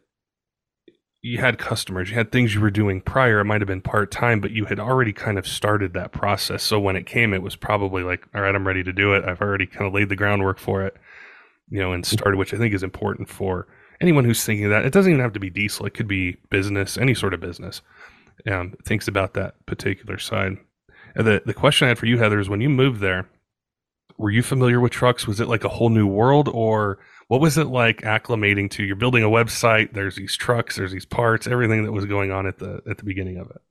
you 1.23 1.39
had 1.39 1.57
customers, 1.57 2.09
you 2.11 2.15
had 2.15 2.31
things 2.31 2.53
you 2.53 2.61
were 2.61 2.69
doing 2.71 3.01
prior. 3.01 3.39
It 3.39 3.45
might 3.45 3.61
have 3.61 3.67
been 3.67 3.81
part 3.81 4.11
time, 4.11 4.39
but 4.39 4.51
you 4.51 4.65
had 4.65 4.79
already 4.79 5.11
kind 5.11 5.39
of 5.39 5.47
started 5.47 5.93
that 5.93 6.11
process. 6.11 6.63
So 6.63 6.79
when 6.79 6.95
it 6.95 7.07
came, 7.07 7.33
it 7.33 7.41
was 7.41 7.55
probably 7.55 8.03
like, 8.03 8.27
all 8.35 8.41
right, 8.41 8.55
I'm 8.55 8.67
ready 8.67 8.83
to 8.83 8.93
do 8.93 9.13
it. 9.13 9.25
I've 9.25 9.41
already 9.41 9.65
kind 9.65 9.87
of 9.87 9.93
laid 9.93 10.09
the 10.09 10.15
groundwork 10.15 10.59
for 10.59 10.83
it, 10.83 10.95
you 11.69 11.79
know, 11.79 11.93
and 11.93 12.05
started, 12.05 12.37
which 12.37 12.53
I 12.53 12.57
think 12.57 12.73
is 12.73 12.83
important 12.83 13.29
for 13.29 13.67
anyone 14.01 14.25
who's 14.25 14.43
thinking 14.43 14.69
that. 14.69 14.85
It 14.85 14.93
doesn't 14.93 15.11
even 15.11 15.21
have 15.21 15.33
to 15.33 15.39
be 15.39 15.49
diesel, 15.49 15.85
it 15.85 15.93
could 15.93 16.07
be 16.07 16.37
business, 16.49 16.97
any 16.97 17.13
sort 17.13 17.33
of 17.33 17.39
business, 17.39 17.81
um, 18.49 18.75
thinks 18.85 19.07
about 19.07 19.33
that 19.33 19.65
particular 19.65 20.17
side. 20.17 20.57
And 21.15 21.27
the, 21.27 21.41
the 21.45 21.53
question 21.53 21.85
I 21.85 21.89
had 21.89 21.97
for 21.97 22.05
you, 22.05 22.17
Heather, 22.17 22.39
is 22.39 22.49
when 22.49 22.61
you 22.61 22.69
moved 22.69 23.01
there, 23.01 23.27
were 24.17 24.31
you 24.31 24.43
familiar 24.43 24.79
with 24.79 24.91
trucks? 24.91 25.27
Was 25.27 25.39
it 25.39 25.47
like 25.47 25.63
a 25.63 25.69
whole 25.69 25.89
new 25.89 26.05
world 26.05 26.49
or 26.49 26.99
what 27.29 27.41
was 27.41 27.57
it 27.57 27.67
like 27.67 28.01
acclimating 28.01 28.69
to? 28.71 28.83
You're 28.83 28.95
building 28.95 29.23
a 29.23 29.29
website. 29.29 29.93
There's 29.93 30.15
these 30.15 30.35
trucks. 30.35 30.75
There's 30.75 30.91
these 30.91 31.05
parts. 31.05 31.47
Everything 31.47 31.85
that 31.85 31.91
was 31.91 32.05
going 32.05 32.31
on 32.31 32.45
at 32.45 32.57
the 32.57 32.81
at 32.89 32.97
the 32.97 33.05
beginning 33.05 33.37
of 33.37 33.49
it. 33.49 33.61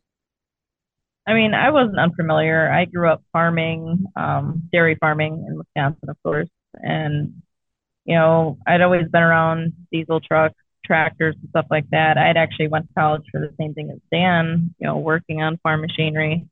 I 1.26 1.34
mean, 1.34 1.52
I 1.52 1.70
wasn't 1.70 1.98
unfamiliar. 1.98 2.72
I 2.72 2.86
grew 2.86 3.10
up 3.10 3.22
farming, 3.32 4.06
um, 4.16 4.68
dairy 4.72 4.96
farming 4.98 5.44
in 5.46 5.58
Wisconsin, 5.58 6.08
of 6.08 6.16
course, 6.22 6.48
and 6.74 7.42
you 8.08 8.14
know, 8.14 8.56
I'd 8.66 8.80
always 8.80 9.06
been 9.08 9.22
around 9.22 9.74
diesel 9.92 10.18
trucks, 10.18 10.54
tractors, 10.84 11.36
and 11.38 11.50
stuff 11.50 11.66
like 11.70 11.88
that. 11.90 12.16
I'd 12.16 12.38
actually 12.38 12.68
went 12.68 12.88
to 12.88 12.94
college 12.94 13.24
for 13.30 13.38
the 13.38 13.52
same 13.60 13.74
thing 13.74 13.90
as 13.90 13.98
Dan, 14.10 14.74
you 14.78 14.86
know, 14.86 14.96
working 14.96 15.42
on 15.42 15.58
farm 15.58 15.82
machinery. 15.82 16.46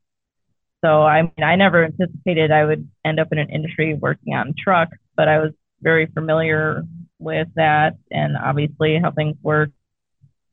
So 0.85 1.03
I 1.03 1.23
mean, 1.23 1.43
I 1.43 1.57
never 1.57 1.83
anticipated 1.83 2.51
I 2.51 2.67
would 2.67 2.87
end 3.07 3.19
up 3.19 3.29
in 3.33 3.39
an 3.39 3.49
industry 3.49 3.95
working 3.95 4.35
on 4.35 4.55
trucks, 4.63 4.99
but 5.17 5.29
I 5.29 5.39
was 5.39 5.53
very 5.81 6.05
familiar 6.05 6.83
with 7.19 7.49
that 7.57 7.97
and 8.11 8.37
obviously 8.37 8.99
how 9.03 9.11
things 9.11 9.37
work 9.43 9.71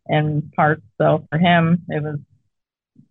and 0.08 0.54
parts. 0.54 0.84
So 1.02 1.28
for 1.30 1.38
him, 1.38 1.84
it 1.90 2.02
was, 2.02 2.20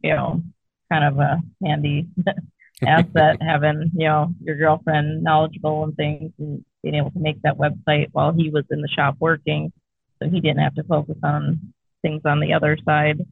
you 0.03 0.15
know, 0.15 0.43
kind 0.91 1.05
of 1.05 1.19
a 1.19 1.43
handy 1.63 2.07
asset 2.87 3.41
having, 3.41 3.91
you 3.97 4.07
know, 4.07 4.35
your 4.43 4.57
girlfriend 4.57 5.23
knowledgeable 5.23 5.85
and 5.85 5.97
things 5.97 6.33
and 6.39 6.65
being 6.83 6.95
able 6.95 7.11
to 7.11 7.19
make 7.19 7.41
that 7.43 7.59
website 7.59 8.09
while 8.13 8.33
he 8.33 8.51
was 8.51 8.65
in 8.71 8.81
the 8.81 8.89
shop 8.89 9.17
working. 9.21 9.73
So 10.21 10.29
he 10.29 10.41
didn't 10.41 10.63
have 10.63 10.75
to 10.77 10.85
focus 10.85 11.17
on 11.23 11.73
things 12.03 12.23
on 12.25 12.41
the 12.41 12.53
other 12.53 12.77
side. 12.85 13.27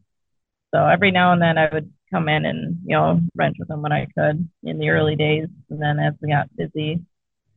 So 0.72 0.86
every 0.86 1.10
now 1.10 1.32
and 1.32 1.42
then 1.42 1.58
I 1.58 1.68
would 1.72 1.92
come 2.12 2.28
in 2.28 2.44
and, 2.44 2.78
you 2.84 2.96
know, 2.96 3.20
wrench 3.34 3.56
with 3.58 3.70
him 3.70 3.82
when 3.82 3.92
I 3.92 4.06
could 4.16 4.48
in 4.62 4.78
the 4.78 4.90
early 4.90 5.16
days. 5.16 5.48
And 5.68 5.80
then 5.80 5.98
as 5.98 6.14
we 6.20 6.30
got 6.30 6.54
busy 6.56 7.00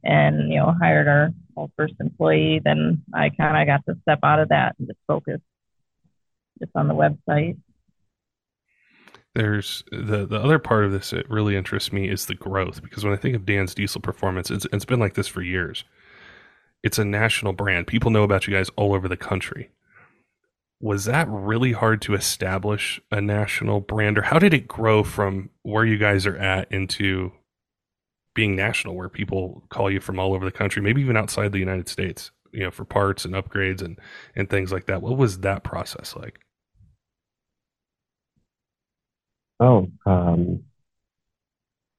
and, 0.04 0.52
you 0.52 0.60
know, 0.60 0.76
hired 0.80 1.08
our, 1.08 1.32
our 1.58 1.68
first 1.78 1.94
employee, 2.00 2.62
then 2.64 3.04
I 3.14 3.30
kind 3.30 3.58
of 3.58 3.68
got 3.68 3.86
to 3.92 4.00
step 4.02 4.20
out 4.24 4.40
of 4.40 4.50
that 4.50 4.76
and 4.78 4.88
just 4.88 5.00
focus 5.08 5.42
just 6.60 6.72
on 6.76 6.88
the 6.88 6.94
website. 6.94 7.58
There's 9.36 9.84
the 9.92 10.26
the 10.26 10.40
other 10.40 10.60
part 10.60 10.86
of 10.86 10.92
this 10.92 11.10
that 11.10 11.30
really 11.30 11.56
interests 11.56 11.92
me 11.92 12.08
is 12.08 12.28
the 12.28 12.36
growth 12.36 12.84
because 12.84 13.04
when 13.04 13.14
I 13.14 13.18
think 13.18 13.36
of 13.36 13.46
Dan's 13.46 13.74
Diesel 13.74 14.02
Performance, 14.02 14.52
it's 14.52 14.68
it's 14.72 14.86
been 14.86 15.00
like 15.00 15.16
this 15.16 15.28
for 15.28 15.42
years. 15.42 15.84
It's 16.84 17.00
a 17.00 17.06
national 17.06 17.54
brand. 17.54 17.88
People 17.88 18.12
know 18.12 18.24
about 18.24 18.46
you 18.46 18.54
guys 18.54 18.70
all 18.76 18.94
over 18.94 19.08
the 19.08 19.18
country. 19.18 19.72
Was 20.80 21.06
that 21.06 21.28
really 21.30 21.72
hard 21.72 22.02
to 22.04 22.14
establish 22.14 23.02
a 23.10 23.22
national 23.22 23.80
brand, 23.80 24.18
or 24.18 24.24
how 24.24 24.38
did 24.38 24.54
it 24.54 24.68
grow 24.68 25.04
from 25.04 25.50
where 25.64 25.86
you 25.86 25.98
guys 25.98 26.28
are 26.28 26.38
at 26.38 26.72
into 26.72 27.32
being 28.36 28.56
national, 28.56 28.96
where 28.96 29.10
people 29.10 29.64
call 29.70 29.90
you 29.90 30.02
from 30.02 30.20
all 30.20 30.34
over 30.34 30.46
the 30.46 30.52
country, 30.52 30.82
maybe 30.82 31.02
even 31.02 31.18
outside 31.18 31.52
the 31.54 31.60
United 31.60 31.88
States, 31.88 32.32
you 32.52 32.60
know, 32.62 32.72
for 32.72 32.86
parts 32.86 33.26
and 33.26 33.34
upgrades 33.34 33.82
and 33.82 33.98
and 34.36 34.50
things 34.50 34.72
like 34.72 34.86
that? 34.88 35.02
What 35.02 35.18
was 35.18 35.40
that 35.40 35.64
process 35.64 36.16
like? 36.16 36.43
Oh, 39.64 39.88
um, 40.06 40.62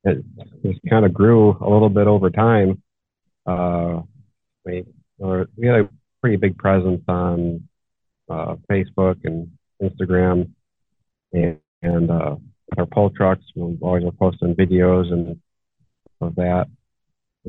it 0.04 0.22
just 0.62 0.80
kind 0.90 1.06
of 1.06 1.14
grew 1.14 1.56
a 1.62 1.70
little 1.70 1.88
bit 1.88 2.06
over 2.06 2.28
time. 2.28 2.82
Uh, 3.46 4.02
we 4.66 4.84
we 5.18 5.66
had 5.66 5.80
a 5.80 5.88
pretty 6.20 6.36
big 6.36 6.58
presence 6.58 7.00
on 7.08 7.66
uh, 8.28 8.56
Facebook 8.70 9.16
and 9.24 9.50
Instagram, 9.82 10.50
and, 11.32 11.58
and 11.80 12.10
uh, 12.10 12.36
our 12.76 12.84
pull 12.84 13.08
trucks. 13.08 13.44
We 13.56 13.78
always 13.80 14.04
were 14.04 14.12
posting 14.12 14.54
videos 14.54 15.10
and 15.10 15.40
of 16.20 16.34
that, 16.34 16.66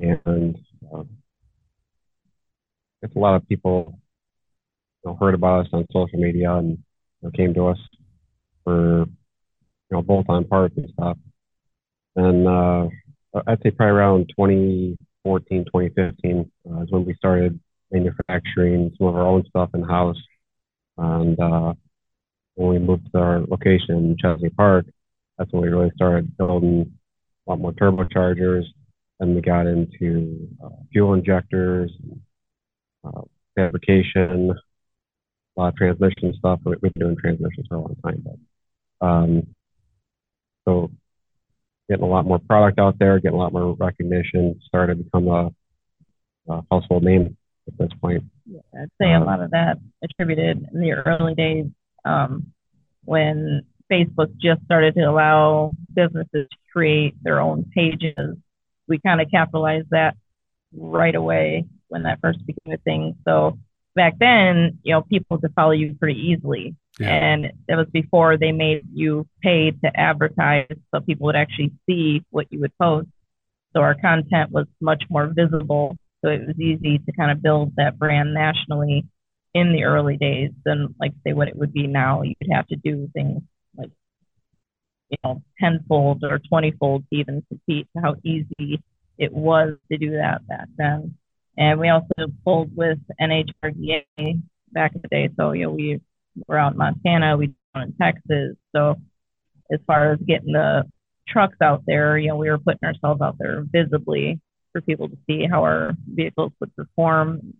and 0.01 0.57
uh, 0.93 1.03
it's 3.01 3.15
a 3.17 3.19
lot 3.19 3.35
of 3.35 3.45
people 3.49 3.99
you 5.03 5.11
know, 5.11 5.17
heard 5.19 5.33
about 5.33 5.65
us 5.65 5.73
on 5.73 5.85
social 5.91 6.19
media 6.19 6.53
and 6.53 6.69
you 6.69 6.77
know, 7.21 7.31
came 7.31 7.53
to 7.53 7.67
us 7.67 7.79
for 8.63 9.07
you 9.89 9.97
know, 9.97 10.01
bolt 10.01 10.25
on 10.29 10.45
parts 10.45 10.75
and 10.77 10.89
stuff. 10.91 11.17
And 12.15 12.47
uh, 12.47 12.87
I'd 13.47 13.61
say 13.61 13.71
probably 13.71 13.91
around 13.91 14.29
2014, 14.29 15.65
2015 15.65 16.51
uh, 16.69 16.81
is 16.81 16.91
when 16.91 17.05
we 17.05 17.13
started 17.15 17.59
manufacturing 17.91 18.91
some 18.97 19.07
of 19.07 19.15
our 19.15 19.27
own 19.27 19.43
stuff 19.49 19.69
in 19.73 19.83
house. 19.83 20.21
And 20.97 21.39
uh, 21.39 21.73
when 22.55 22.69
we 22.69 22.79
moved 22.79 23.11
to 23.11 23.19
our 23.19 23.41
location 23.41 23.95
in 23.95 24.15
Machesney 24.15 24.55
Park, 24.55 24.85
that's 25.37 25.51
when 25.51 25.61
we 25.61 25.69
really 25.69 25.91
started 25.95 26.37
building 26.37 26.91
a 27.45 27.49
lot 27.49 27.59
more 27.59 27.73
turbochargers. 27.73 28.63
And 29.19 29.35
we 29.35 29.41
got 29.41 29.67
into 29.67 30.49
uh, 30.63 30.69
fuel 30.91 31.13
injectors, 31.13 31.91
uh, 33.05 33.21
fabrication, 33.55 34.51
a 35.57 35.59
lot 35.59 35.69
of 35.69 35.75
transmission 35.75 36.33
stuff. 36.37 36.59
We've 36.65 36.81
been 36.81 36.91
doing 36.97 37.15
transmissions 37.17 37.67
for 37.67 37.75
a 37.75 37.81
long 37.81 37.95
time, 38.03 38.23
but 38.25 39.05
um, 39.05 39.54
so 40.65 40.91
getting 41.89 42.03
a 42.03 42.07
lot 42.07 42.25
more 42.25 42.39
product 42.39 42.79
out 42.79 42.97
there, 42.99 43.19
getting 43.19 43.37
a 43.37 43.41
lot 43.41 43.53
more 43.53 43.75
recognition, 43.75 44.59
started 44.65 44.97
to 44.97 45.03
become 45.03 45.27
a, 45.27 45.49
a 46.49 46.61
household 46.71 47.03
name 47.03 47.37
at 47.67 47.77
this 47.77 47.91
point. 48.01 48.23
Yeah, 48.45 48.59
I'd 48.73 48.89
say 49.01 49.11
a 49.11 49.21
uh, 49.21 49.25
lot 49.25 49.41
of 49.41 49.51
that 49.51 49.77
attributed 50.03 50.67
in 50.73 50.79
the 50.79 50.91
early 50.91 51.35
days 51.35 51.65
um, 52.03 52.47
when 53.03 53.61
Facebook 53.91 54.35
just 54.41 54.63
started 54.65 54.95
to 54.95 55.01
allow 55.01 55.71
businesses 55.93 56.47
to 56.51 56.57
create 56.71 57.15
their 57.23 57.39
own 57.39 57.71
pages. 57.73 58.37
We 58.87 58.99
kind 58.99 59.21
of 59.21 59.29
capitalized 59.31 59.87
that 59.91 60.15
right 60.75 61.15
away 61.15 61.65
when 61.87 62.03
that 62.03 62.19
first 62.21 62.39
became 62.45 62.73
a 62.73 62.77
thing. 62.77 63.15
So 63.25 63.57
back 63.95 64.17
then, 64.19 64.79
you 64.83 64.93
know, 64.93 65.01
people 65.01 65.37
could 65.37 65.53
follow 65.53 65.71
you 65.71 65.95
pretty 65.95 66.19
easily. 66.19 66.75
Yeah. 66.99 67.09
And 67.09 67.45
it 67.45 67.75
was 67.75 67.87
before 67.91 68.37
they 68.37 68.51
made 68.51 68.83
you 68.93 69.27
pay 69.41 69.71
to 69.71 69.99
advertise 69.99 70.67
so 70.93 71.01
people 71.01 71.25
would 71.25 71.35
actually 71.35 71.71
see 71.87 72.23
what 72.29 72.47
you 72.51 72.59
would 72.61 72.77
post. 72.77 73.07
So 73.73 73.81
our 73.81 73.95
content 73.95 74.51
was 74.51 74.67
much 74.79 75.03
more 75.09 75.27
visible. 75.27 75.97
So 76.23 76.29
it 76.29 76.47
was 76.47 76.59
easy 76.59 76.99
to 76.99 77.11
kind 77.13 77.31
of 77.31 77.41
build 77.41 77.73
that 77.75 77.99
brand 77.99 78.33
nationally 78.33 79.05
in 79.53 79.71
the 79.71 79.83
early 79.83 80.17
days 80.17 80.51
than 80.65 80.95
like 80.99 81.13
say 81.25 81.33
what 81.33 81.47
it 81.47 81.55
would 81.55 81.73
be 81.73 81.87
now. 81.87 82.21
You 82.21 82.35
would 82.41 82.55
have 82.55 82.67
to 82.67 82.75
do 82.75 83.09
things 83.13 83.41
like 83.77 83.91
you 85.09 85.17
know 85.23 85.41
tenfold 85.59 86.23
or 86.23 86.39
twentyfold 86.39 87.05
to 87.09 87.19
even 87.19 87.43
compete 87.49 87.87
to 87.95 88.01
how 88.01 88.15
easy 88.23 88.81
it 89.17 89.33
was 89.33 89.77
to 89.91 89.97
do 89.97 90.11
that 90.11 90.47
back 90.47 90.67
then. 90.77 91.15
And 91.57 91.79
we 91.79 91.89
also 91.89 92.31
pulled 92.43 92.75
with 92.75 92.99
NHRDA 93.21 94.41
back 94.71 94.93
in 94.93 95.01
the 95.01 95.07
day. 95.09 95.29
So 95.37 95.53
you 95.53 95.65
know 95.65 95.71
we 95.71 96.01
we're 96.47 96.57
out 96.57 96.73
in 96.73 96.77
Montana, 96.77 97.37
we 97.37 97.53
are 97.73 97.83
in 97.83 97.93
Texas. 97.93 98.55
So 98.75 98.95
as 99.71 99.79
far 99.87 100.13
as 100.13 100.19
getting 100.27 100.53
the 100.53 100.83
trucks 101.27 101.57
out 101.61 101.83
there, 101.87 102.17
you 102.17 102.29
know, 102.29 102.35
we 102.35 102.49
were 102.49 102.57
putting 102.57 102.87
ourselves 102.87 103.21
out 103.21 103.37
there 103.39 103.63
visibly 103.71 104.39
for 104.71 104.81
people 104.81 105.09
to 105.09 105.17
see 105.27 105.45
how 105.49 105.63
our 105.63 105.93
vehicles 106.07 106.51
would 106.59 106.75
perform. 106.75 107.53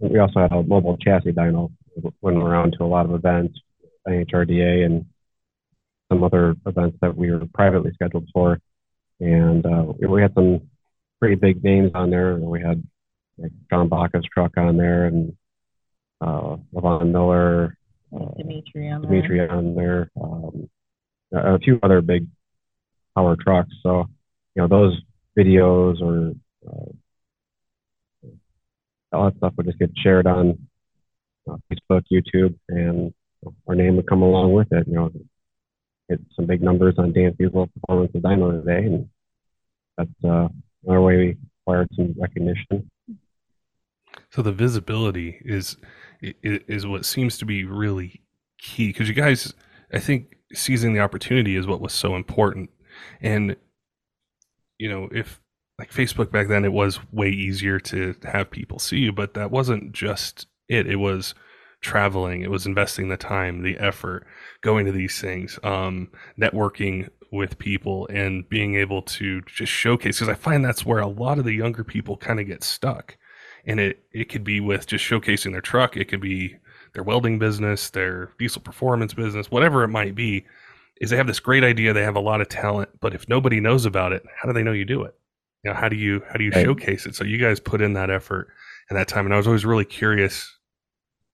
We 0.00 0.18
also 0.18 0.40
had 0.40 0.52
a 0.52 0.62
mobile 0.62 0.96
chassis 0.96 1.32
dyno 1.32 1.70
went 2.20 2.38
around 2.38 2.72
to 2.72 2.84
a 2.84 2.86
lot 2.86 3.06
of 3.06 3.14
events, 3.14 3.58
NHRDA 4.06 4.84
and 4.84 5.06
some 6.10 6.24
other 6.24 6.56
events 6.66 6.98
that 7.00 7.16
we 7.16 7.30
were 7.30 7.46
privately 7.54 7.92
scheduled 7.94 8.28
for. 8.32 8.58
And 9.20 9.64
uh, 9.64 9.92
we 10.08 10.20
had 10.20 10.34
some 10.34 10.62
pretty 11.20 11.36
big 11.36 11.62
names 11.62 11.92
on 11.94 12.10
there. 12.10 12.36
We 12.36 12.60
had 12.60 12.82
like 13.38 13.52
John 13.70 13.88
Baca's 13.88 14.26
truck 14.32 14.52
on 14.56 14.76
there 14.76 15.06
and 15.06 15.36
uh, 16.20 16.56
Levon 16.74 17.10
Miller, 17.12 17.76
Dimitri 18.36 18.90
on 18.90 19.02
Dimitri 19.02 19.38
there. 19.38 19.52
on 19.52 19.74
there, 19.74 20.10
um, 20.20 20.68
a 21.32 21.58
few 21.58 21.78
other 21.82 22.00
big 22.00 22.26
power 23.14 23.36
trucks. 23.40 23.70
So, 23.82 24.06
you 24.54 24.62
know, 24.62 24.68
those 24.68 25.00
videos 25.36 26.00
or 26.00 26.32
uh, 26.66 28.28
all 29.12 29.24
that 29.26 29.36
stuff 29.36 29.54
would 29.56 29.66
just 29.66 29.78
get 29.78 29.90
shared 30.02 30.26
on 30.26 30.66
uh, 31.50 31.56
Facebook, 31.70 32.02
YouTube, 32.12 32.54
and 32.68 33.12
our 33.66 33.74
name 33.74 33.96
would 33.96 34.08
come 34.08 34.22
along 34.22 34.52
with 34.52 34.68
it. 34.72 34.86
You 34.86 34.94
know, 34.94 35.10
get 36.08 36.20
some 36.36 36.46
big 36.46 36.62
numbers 36.62 36.94
on 36.98 37.12
Dan 37.12 37.34
Diesel 37.38 37.68
Performance 37.68 38.12
of 38.14 38.22
Dyno 38.22 38.64
today, 38.64 38.86
and 38.86 39.08
that's 39.96 40.24
uh, 40.24 40.48
another 40.84 41.00
way 41.02 41.16
we 41.16 41.36
acquired 41.62 41.88
some 41.96 42.14
recognition. 42.18 42.90
So 44.30 44.42
the 44.42 44.52
visibility 44.52 45.40
is 45.44 45.76
is 46.20 46.86
what 46.86 47.04
seems 47.04 47.36
to 47.38 47.44
be 47.44 47.64
really 47.64 48.22
key 48.58 48.88
because 48.88 49.08
you 49.08 49.14
guys, 49.14 49.52
I 49.92 49.98
think, 49.98 50.36
seizing 50.52 50.94
the 50.94 51.00
opportunity 51.00 51.56
is 51.56 51.66
what 51.66 51.80
was 51.80 51.92
so 51.92 52.16
important. 52.16 52.70
And 53.20 53.56
you 54.78 54.88
know, 54.88 55.08
if 55.12 55.40
like 55.78 55.92
Facebook 55.92 56.30
back 56.30 56.48
then, 56.48 56.64
it 56.64 56.72
was 56.72 57.00
way 57.12 57.30
easier 57.30 57.80
to 57.80 58.14
have 58.24 58.50
people 58.50 58.78
see 58.78 58.98
you, 58.98 59.12
but 59.12 59.34
that 59.34 59.50
wasn't 59.50 59.92
just 59.92 60.46
it. 60.68 60.86
It 60.86 60.96
was 60.96 61.34
traveling, 61.80 62.40
it 62.40 62.50
was 62.50 62.66
investing 62.66 63.08
the 63.08 63.16
time, 63.16 63.62
the 63.62 63.78
effort, 63.78 64.26
going 64.62 64.86
to 64.86 64.92
these 64.92 65.20
things, 65.20 65.58
um, 65.62 66.08
networking 66.40 67.08
with 67.30 67.58
people, 67.58 68.08
and 68.08 68.48
being 68.48 68.76
able 68.76 69.02
to 69.02 69.42
just 69.42 69.70
showcase. 69.70 70.18
Because 70.18 70.28
I 70.30 70.34
find 70.34 70.64
that's 70.64 70.86
where 70.86 71.00
a 71.00 71.06
lot 71.06 71.38
of 71.38 71.44
the 71.44 71.52
younger 71.52 71.84
people 71.84 72.16
kind 72.16 72.40
of 72.40 72.46
get 72.46 72.64
stuck 72.64 73.16
and 73.66 73.80
it 73.80 74.04
it 74.12 74.28
could 74.28 74.44
be 74.44 74.60
with 74.60 74.86
just 74.86 75.04
showcasing 75.04 75.52
their 75.52 75.60
truck 75.60 75.96
it 75.96 76.06
could 76.06 76.20
be 76.20 76.56
their 76.92 77.02
welding 77.02 77.38
business 77.38 77.90
their 77.90 78.30
diesel 78.38 78.60
performance 78.60 79.14
business 79.14 79.50
whatever 79.50 79.82
it 79.84 79.88
might 79.88 80.14
be 80.14 80.44
is 81.00 81.10
they 81.10 81.16
have 81.16 81.26
this 81.26 81.40
great 81.40 81.64
idea 81.64 81.92
they 81.92 82.02
have 82.02 82.16
a 82.16 82.20
lot 82.20 82.40
of 82.40 82.48
talent 82.48 82.88
but 83.00 83.14
if 83.14 83.28
nobody 83.28 83.60
knows 83.60 83.84
about 83.84 84.12
it 84.12 84.22
how 84.40 84.46
do 84.46 84.52
they 84.52 84.62
know 84.62 84.72
you 84.72 84.84
do 84.84 85.02
it 85.02 85.14
you 85.64 85.70
know 85.70 85.76
how 85.76 85.88
do 85.88 85.96
you 85.96 86.22
how 86.28 86.34
do 86.34 86.44
you 86.44 86.50
right. 86.50 86.64
showcase 86.64 87.06
it 87.06 87.14
so 87.14 87.24
you 87.24 87.38
guys 87.38 87.60
put 87.60 87.80
in 87.80 87.94
that 87.94 88.10
effort 88.10 88.48
and 88.88 88.98
that 88.98 89.08
time 89.08 89.24
and 89.24 89.34
i 89.34 89.36
was 89.36 89.46
always 89.46 89.64
really 89.64 89.84
curious 89.84 90.54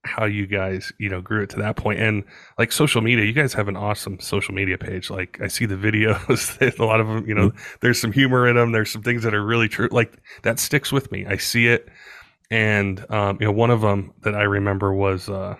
how 0.04 0.24
you 0.24 0.46
guys, 0.46 0.92
you 0.98 1.08
know, 1.08 1.20
grew 1.20 1.42
it 1.42 1.50
to 1.50 1.58
that 1.58 1.76
point. 1.76 2.00
And 2.00 2.24
like 2.58 2.72
social 2.72 3.02
media, 3.02 3.24
you 3.24 3.32
guys 3.32 3.52
have 3.52 3.68
an 3.68 3.76
awesome 3.76 4.18
social 4.18 4.54
media 4.54 4.78
page. 4.78 5.10
Like 5.10 5.38
I 5.40 5.48
see 5.48 5.66
the 5.66 5.74
videos, 5.76 6.78
a 6.78 6.84
lot 6.84 7.00
of 7.00 7.06
them, 7.06 7.26
you 7.26 7.34
know, 7.34 7.50
mm-hmm. 7.50 7.76
there's 7.80 8.00
some 8.00 8.12
humor 8.12 8.48
in 8.48 8.56
them. 8.56 8.72
There's 8.72 8.90
some 8.90 9.02
things 9.02 9.22
that 9.22 9.34
are 9.34 9.44
really 9.44 9.68
true. 9.68 9.88
Like 9.90 10.18
that 10.42 10.58
sticks 10.58 10.90
with 10.92 11.12
me. 11.12 11.26
I 11.26 11.36
see 11.36 11.68
it. 11.68 11.88
And, 12.50 13.04
um, 13.10 13.38
you 13.40 13.46
know, 13.46 13.52
one 13.52 13.70
of 13.70 13.80
them 13.80 14.12
that 14.22 14.34
I 14.34 14.42
remember 14.42 14.92
was, 14.92 15.28
uh, 15.28 15.56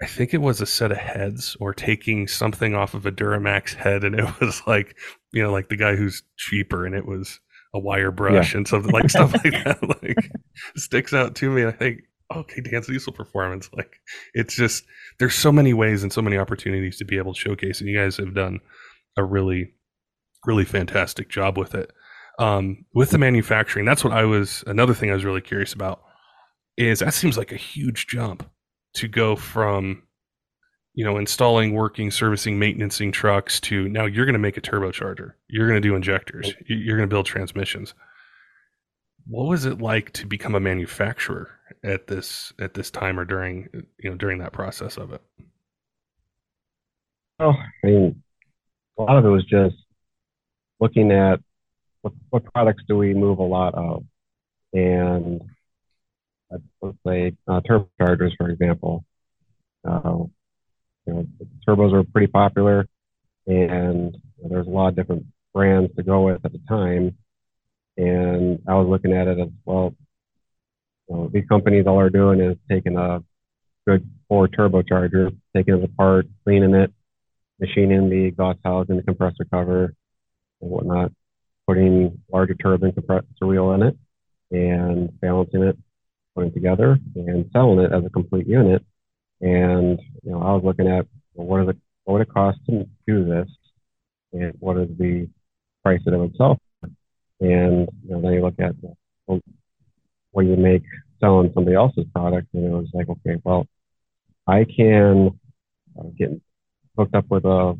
I 0.00 0.06
think 0.06 0.32
it 0.32 0.38
was 0.40 0.60
a 0.62 0.66
set 0.66 0.92
of 0.92 0.96
heads 0.96 1.56
or 1.60 1.74
taking 1.74 2.26
something 2.26 2.74
off 2.74 2.94
of 2.94 3.04
a 3.04 3.12
Duramax 3.12 3.74
head. 3.74 4.02
And 4.04 4.14
it 4.14 4.24
was 4.40 4.62
like, 4.66 4.96
you 5.32 5.42
know, 5.42 5.52
like 5.52 5.68
the 5.68 5.76
guy 5.76 5.96
who's 5.96 6.22
cheaper 6.36 6.86
and 6.86 6.94
it 6.94 7.06
was 7.06 7.38
a 7.74 7.78
wire 7.78 8.10
brush 8.10 8.52
yeah. 8.52 8.58
and 8.58 8.68
something 8.68 8.92
like 8.92 9.10
stuff 9.10 9.32
like 9.32 9.64
that. 9.64 9.78
Like 10.02 10.30
sticks 10.76 11.12
out 11.12 11.34
to 11.36 11.50
me. 11.50 11.66
I 11.66 11.72
think, 11.72 12.00
okay, 12.34 12.60
Dan's 12.62 12.86
Diesel 12.86 13.12
Performance. 13.12 13.68
Like 13.72 14.00
it's 14.34 14.56
just 14.56 14.84
there's 15.18 15.34
so 15.34 15.52
many 15.52 15.74
ways 15.74 16.02
and 16.02 16.12
so 16.12 16.22
many 16.22 16.38
opportunities 16.38 16.98
to 16.98 17.04
be 17.04 17.18
able 17.18 17.34
to 17.34 17.40
showcase, 17.40 17.80
and 17.80 17.88
you 17.88 17.96
guys 17.96 18.16
have 18.16 18.34
done 18.34 18.60
a 19.16 19.24
really, 19.24 19.74
really 20.46 20.64
fantastic 20.64 21.28
job 21.28 21.58
with 21.58 21.74
it. 21.74 21.92
Um, 22.38 22.86
with 22.94 23.10
the 23.10 23.18
manufacturing, 23.18 23.84
that's 23.84 24.02
what 24.02 24.12
I 24.12 24.24
was. 24.24 24.64
Another 24.66 24.94
thing 24.94 25.10
I 25.10 25.14
was 25.14 25.24
really 25.24 25.40
curious 25.40 25.72
about 25.72 26.02
is 26.76 27.00
that 27.00 27.14
seems 27.14 27.36
like 27.36 27.52
a 27.52 27.56
huge 27.56 28.06
jump 28.06 28.48
to 28.94 29.08
go 29.08 29.36
from 29.36 30.02
you 30.94 31.04
know 31.04 31.18
installing 31.18 31.74
working 31.74 32.10
servicing 32.10 32.58
maintaining 32.58 33.12
trucks 33.12 33.60
to 33.60 33.88
now 33.88 34.06
you're 34.06 34.24
going 34.24 34.32
to 34.32 34.40
make 34.40 34.56
a 34.56 34.60
turbocharger 34.60 35.34
you're 35.48 35.68
going 35.68 35.80
to 35.80 35.88
do 35.88 35.94
injectors 35.94 36.52
you're 36.66 36.96
going 36.96 37.08
to 37.08 37.12
build 37.12 37.26
transmissions 37.26 37.94
what 39.26 39.48
was 39.48 39.64
it 39.64 39.80
like 39.80 40.12
to 40.14 40.26
become 40.26 40.56
a 40.56 40.60
manufacturer 40.60 41.50
at 41.84 42.06
this 42.08 42.52
at 42.58 42.74
this 42.74 42.90
time 42.90 43.18
or 43.18 43.24
during 43.24 43.68
you 43.98 44.10
know 44.10 44.16
during 44.16 44.38
that 44.38 44.52
process 44.52 44.96
of 44.96 45.12
it? 45.12 45.22
Oh, 47.38 47.52
I 47.52 47.86
mean, 47.86 48.22
a 48.98 49.02
lot 49.02 49.16
of 49.16 49.24
it 49.24 49.28
was 49.28 49.44
just 49.44 49.76
looking 50.80 51.12
at 51.12 51.40
what, 52.02 52.12
what 52.30 52.44
products 52.52 52.82
do 52.88 52.96
we 52.96 53.14
move 53.14 53.38
a 53.38 53.42
lot 53.42 53.74
of, 53.74 54.04
and 54.72 55.40
let's 56.80 56.96
say 57.06 57.32
uh, 57.46 57.60
turbochargers, 57.60 58.36
for 58.36 58.48
example. 58.50 59.04
Uh, 59.86 60.24
you 61.06 61.12
know, 61.12 61.26
turbos 61.66 61.92
are 61.92 62.04
pretty 62.04 62.26
popular, 62.26 62.86
and 63.46 64.16
there's 64.48 64.66
a 64.66 64.70
lot 64.70 64.88
of 64.88 64.96
different 64.96 65.26
brands 65.54 65.94
to 65.96 66.02
go 66.02 66.22
with 66.26 66.44
at 66.44 66.52
the 66.52 66.60
time. 66.68 67.16
And 67.96 68.60
I 68.68 68.74
was 68.74 68.88
looking 68.88 69.12
at 69.12 69.28
it 69.28 69.38
as 69.38 69.48
well. 69.64 69.94
These 71.32 71.46
companies, 71.48 71.86
all 71.86 71.98
they're 71.98 72.10
doing 72.10 72.40
is 72.40 72.56
taking 72.70 72.96
a 72.96 73.22
good 73.86 74.08
Ford 74.28 74.54
turbocharger, 74.56 75.36
taking 75.56 75.74
it 75.74 75.84
apart, 75.84 76.26
cleaning 76.44 76.74
it, 76.74 76.92
machining 77.58 78.08
the 78.08 78.26
exhaust 78.26 78.60
housing, 78.64 78.96
the 78.96 79.02
compressor 79.02 79.44
cover, 79.50 79.94
and 80.60 80.70
whatnot, 80.70 81.12
putting 81.70 82.20
larger 82.32 82.54
turbine 82.54 82.90
compressor 82.90 83.46
wheel 83.46 83.70
in 83.74 83.82
it, 83.84 83.96
and 84.50 85.20
balancing 85.20 85.62
it, 85.62 85.78
putting 86.34 86.50
it 86.50 86.54
together, 86.54 86.98
and 87.14 87.48
selling 87.52 87.78
it 87.78 87.92
as 87.92 88.04
a 88.04 88.10
complete 88.10 88.48
unit. 88.48 88.84
And 89.40 90.00
you 90.24 90.32
know, 90.32 90.42
I 90.42 90.52
was 90.52 90.64
looking 90.64 90.88
at 90.88 91.06
well, 91.34 91.46
what, 91.46 91.60
are 91.60 91.66
the, 91.66 91.76
what 92.02 92.14
would 92.14 92.22
it 92.22 92.34
cost 92.34 92.58
to 92.66 92.88
do 93.06 93.24
this, 93.24 93.48
and 94.32 94.52
what 94.58 94.78
is 94.78 94.88
the 94.98 95.28
price 95.84 96.00
that 96.04 96.12
it 96.12 96.18
would 96.18 96.36
sell 96.36 96.58
For? 96.80 96.90
and 97.38 97.88
you 98.04 98.10
know, 98.10 98.20
then 98.20 98.32
you 98.32 98.42
look 98.42 98.58
at 98.58 98.74
well, 99.28 99.40
what 100.32 100.46
you 100.46 100.56
make 100.56 100.82
selling 101.20 101.52
somebody 101.54 101.76
else's 101.76 102.06
product, 102.12 102.48
and 102.52 102.66
it 102.66 102.70
was 102.70 102.88
like, 102.92 103.08
okay, 103.08 103.40
well, 103.44 103.68
I 104.44 104.64
can 104.64 105.38
uh, 105.96 106.08
get 106.18 106.30
hooked 106.98 107.14
up 107.14 107.26
with 107.30 107.44
a 107.44 107.78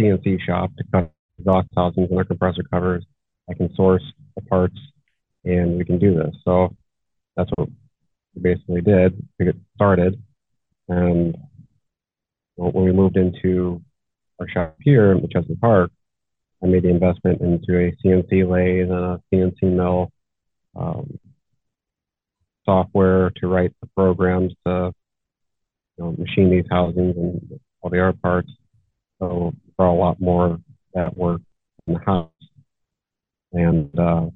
CNC 0.00 0.40
shop 0.40 0.70
to 0.78 0.84
cut 0.90 1.12
exhaust 1.38 1.68
housings 1.76 2.08
and 2.08 2.16
their 2.16 2.24
compressor 2.24 2.62
covers. 2.72 3.04
I 3.48 3.54
can 3.54 3.74
source 3.74 4.02
the 4.34 4.42
parts, 4.42 4.78
and 5.44 5.76
we 5.76 5.84
can 5.84 5.98
do 5.98 6.14
this. 6.14 6.34
So 6.44 6.74
that's 7.36 7.50
what 7.56 7.68
we 8.34 8.42
basically 8.42 8.80
did 8.80 9.16
to 9.38 9.44
get 9.44 9.56
started. 9.74 10.20
And 10.88 11.36
when 12.56 12.84
we 12.84 12.92
moved 12.92 13.16
into 13.16 13.82
our 14.40 14.48
shop 14.48 14.76
here 14.80 15.12
in 15.12 15.20
Machesney 15.20 15.60
Park, 15.60 15.90
I 16.62 16.66
made 16.66 16.84
the 16.84 16.88
investment 16.88 17.40
into 17.42 17.78
a 17.78 17.92
CNC 18.04 18.48
lathe 18.48 18.90
and 18.90 18.92
a 18.92 19.22
CNC 19.32 19.62
mill, 19.62 20.10
um, 20.74 21.18
software 22.64 23.30
to 23.36 23.46
write 23.46 23.72
the 23.80 23.88
programs 23.96 24.52
to 24.66 24.92
you 25.96 26.04
know, 26.04 26.12
machine 26.18 26.50
these 26.50 26.64
housings 26.70 27.16
and 27.16 27.60
all 27.80 27.90
the 27.90 28.02
other 28.02 28.16
parts. 28.22 28.50
So 29.18 29.54
for 29.76 29.86
a 29.86 29.94
lot 29.94 30.20
more 30.20 30.58
that 30.94 31.16
work 31.16 31.40
in 31.86 31.94
the 31.94 32.00
house. 32.00 32.30
And 33.52 33.98
uh, 33.98 34.26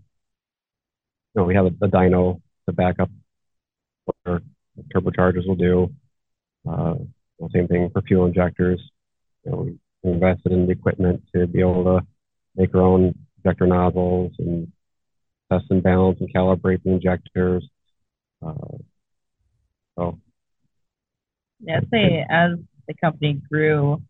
you 1.35 1.37
know, 1.37 1.44
we 1.44 1.55
have 1.55 1.66
a, 1.66 1.85
a 1.85 1.88
dyno 1.88 2.40
to 2.66 2.73
back 2.73 2.99
up 2.99 3.11
what 4.05 4.16
our 4.27 4.40
turbochargers 4.94 5.46
will 5.46 5.57
do. 5.57 5.92
Uh, 6.68 6.94
same 7.53 7.68
thing 7.68 7.90
for 7.92 8.03
fuel 8.03 8.27
injectors. 8.27 8.81
You 9.44 9.51
know, 9.51 9.57
we 10.05 10.11
invested 10.11 10.53
in 10.53 10.66
the 10.66 10.73
equipment 10.73 11.23
to 11.35 11.46
be 11.46 11.61
able 11.61 11.85
to 11.85 12.07
make 12.57 12.75
our 12.75 12.83
own 12.83 13.14
injector 13.38 13.66
nozzles 13.66 14.33
and 14.38 14.70
test 15.51 15.64
and 15.70 15.83
balance 15.83 16.18
and 16.20 16.33
calibrate 16.33 16.83
the 16.83 16.90
injectors. 16.92 17.66
Uh, 18.44 18.77
so, 19.96 20.18
yeah, 21.61 21.81
say 21.90 22.25
as 22.29 22.53
the 22.87 22.94
company 22.94 23.40
grew, 23.51 24.03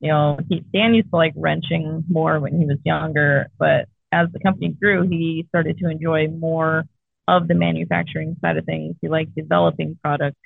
you 0.00 0.10
know, 0.10 0.38
he, 0.48 0.60
Dan 0.72 0.94
used 0.94 1.10
to 1.10 1.16
like 1.16 1.32
wrenching 1.36 2.04
more 2.08 2.38
when 2.40 2.58
he 2.58 2.66
was 2.66 2.78
younger, 2.84 3.48
but 3.58 3.88
as 4.12 4.28
the 4.32 4.40
company 4.40 4.68
grew, 4.68 5.06
he 5.08 5.44
started 5.48 5.78
to 5.78 5.90
enjoy 5.90 6.28
more 6.28 6.84
of 7.28 7.48
the 7.48 7.54
manufacturing 7.54 8.36
side 8.40 8.56
of 8.56 8.64
things. 8.64 8.96
He 9.00 9.08
liked 9.08 9.34
developing 9.34 9.98
products, 10.02 10.38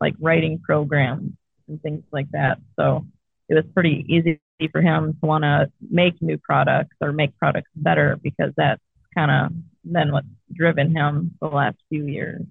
like 0.00 0.14
writing 0.20 0.60
programs 0.60 1.32
and 1.68 1.82
things 1.82 2.04
like 2.12 2.30
that. 2.30 2.58
So 2.76 3.06
it 3.48 3.54
was 3.54 3.64
pretty 3.74 4.04
easy 4.08 4.40
for 4.72 4.80
him 4.80 5.16
to 5.20 5.26
want 5.26 5.44
to 5.44 5.70
make 5.90 6.20
new 6.20 6.38
products 6.38 6.96
or 7.00 7.12
make 7.12 7.36
products 7.38 7.70
better 7.74 8.18
because 8.22 8.52
that's 8.56 8.82
kind 9.14 9.30
of 9.30 9.52
then 9.84 10.12
what's 10.12 10.26
driven 10.52 10.94
him 10.94 11.36
the 11.40 11.48
last 11.48 11.76
few 11.88 12.06
years 12.06 12.42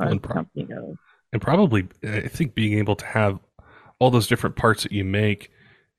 and, 0.00 0.22
pro- 0.22 0.46
and 1.32 1.42
probably 1.42 1.88
I 2.02 2.28
think 2.28 2.54
being 2.54 2.78
able 2.78 2.96
to 2.96 3.06
have 3.06 3.38
all 3.98 4.10
those 4.10 4.26
different 4.26 4.56
parts 4.56 4.82
that 4.82 4.92
you 4.92 5.04
make 5.04 5.50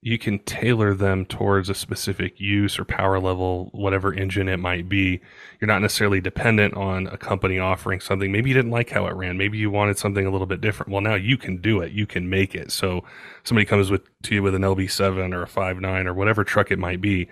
you 0.06 0.20
can 0.20 0.38
tailor 0.38 0.94
them 0.94 1.26
towards 1.26 1.68
a 1.68 1.74
specific 1.74 2.39
use 2.39 2.78
or 2.78 2.86
power 2.86 3.20
level, 3.20 3.72
whatever 3.72 4.13
engine 4.13 4.48
it 4.48 4.58
might 4.58 4.88
be. 4.88 5.20
You're 5.60 5.68
not 5.68 5.82
necessarily 5.82 6.22
dependent 6.22 6.76
on 6.76 7.08
a 7.08 7.18
company 7.18 7.58
offering 7.58 8.00
something. 8.00 8.32
Maybe 8.32 8.52
you 8.52 8.54
didn't 8.54 8.70
like 8.70 8.91
how 8.91 9.08
it 9.08 9.15
ran. 9.15 9.36
Maybe 9.36 9.58
you 9.58 9.72
wanted 9.72 9.98
something 9.98 10.24
a 10.24 10.30
little 10.30 10.46
bit 10.46 10.62
different. 10.62 10.91
Well, 10.91 11.02
now 11.02 11.15
you 11.15 11.39
can 11.39 11.60
do 11.60 11.82
it. 11.82 11.91
You 11.91 12.06
can 12.06 12.30
make 12.30 12.54
it. 12.54 12.72
So 12.72 13.04
somebody 13.44 13.65
comes 13.65 13.89
with 13.89 14.04
to 14.22 14.36
you 14.36 14.44
with 14.44 14.54
an 14.54 14.62
LB7 14.62 15.34
or 15.34 15.41
a 15.41 15.48
5.9 15.48 16.06
or 16.06 16.13
whatever 16.13 16.44
truck 16.44 16.70
it 16.70 16.78
might 16.78 17.02
be. 17.02 17.28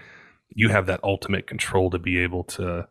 You 0.50 0.70
have 0.70 0.88
that 0.88 1.00
ultimate 1.04 1.46
control 1.46 1.92
to 1.92 2.00
be 2.00 2.18
able 2.18 2.44
to 2.46 2.88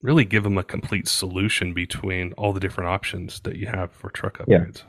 really 0.00 0.24
give 0.24 0.44
them 0.44 0.56
a 0.56 0.64
complete 0.64 1.08
solution 1.08 1.74
between 1.74 2.32
all 2.38 2.54
the 2.54 2.60
different 2.60 2.88
options 2.88 3.40
that 3.40 3.56
you 3.56 3.66
have 3.66 3.92
for 3.92 4.08
truck 4.08 4.38
upgrades. 4.38 4.84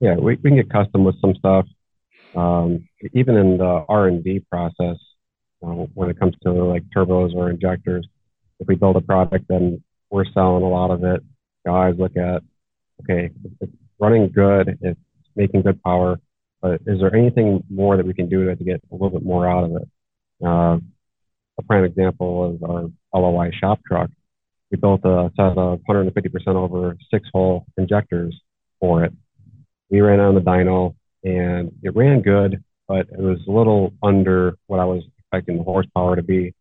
Yeah, 0.00 0.10
yeah 0.10 0.16
we, 0.16 0.34
we 0.34 0.50
can 0.50 0.56
get 0.56 0.68
custom 0.68 1.04
with 1.04 1.18
some 1.22 1.34
stuff 1.36 1.64
um, 2.34 2.88
even 3.12 3.36
in 3.36 3.58
the 3.58 3.84
R&D 3.88 4.44
process, 4.50 4.96
uh, 5.62 5.86
when 5.94 6.10
it 6.10 6.18
comes 6.18 6.34
to 6.42 6.52
like 6.52 6.84
turbos 6.94 7.34
or 7.34 7.50
injectors, 7.50 8.06
if 8.60 8.68
we 8.68 8.74
build 8.74 8.96
a 8.96 9.00
product 9.00 9.46
and 9.50 9.82
we're 10.10 10.24
selling 10.32 10.62
a 10.62 10.68
lot 10.68 10.90
of 10.90 11.04
it, 11.04 11.22
guys 11.66 11.94
look 11.98 12.16
at, 12.16 12.42
okay, 13.02 13.30
it's 13.60 13.72
running 13.98 14.30
good, 14.30 14.78
it's 14.80 15.00
making 15.36 15.62
good 15.62 15.82
power, 15.82 16.20
but 16.60 16.80
is 16.86 17.00
there 17.00 17.14
anything 17.14 17.62
more 17.70 17.96
that 17.96 18.06
we 18.06 18.14
can 18.14 18.28
do 18.28 18.44
to 18.44 18.64
get 18.64 18.82
a 18.90 18.94
little 18.94 19.10
bit 19.10 19.24
more 19.24 19.48
out 19.48 19.64
of 19.64 19.76
it? 19.76 19.88
Uh, 20.44 20.78
a 21.58 21.62
prime 21.66 21.84
example 21.84 22.54
is 22.54 22.62
our 22.62 22.90
LLY 23.14 23.52
shop 23.54 23.80
truck. 23.86 24.10
We 24.70 24.78
built 24.78 25.04
a 25.04 25.30
set 25.36 25.58
of 25.58 25.80
150% 25.88 26.46
over 26.48 26.96
six 27.10 27.28
hole 27.32 27.66
injectors 27.76 28.40
for 28.78 29.04
it. 29.04 29.12
We 29.90 30.00
ran 30.00 30.20
on 30.20 30.34
the 30.34 30.40
dyno 30.40 30.94
and 31.24 31.72
it 31.82 31.94
ran 31.94 32.22
good, 32.22 32.62
but 32.88 33.08
it 33.10 33.18
was 33.18 33.38
a 33.46 33.50
little 33.50 33.92
under 34.02 34.56
what 34.66 34.80
I 34.80 34.84
was 34.84 35.02
expecting 35.18 35.58
the 35.58 35.64
horsepower 35.64 36.16
to 36.16 36.22
be. 36.22 36.54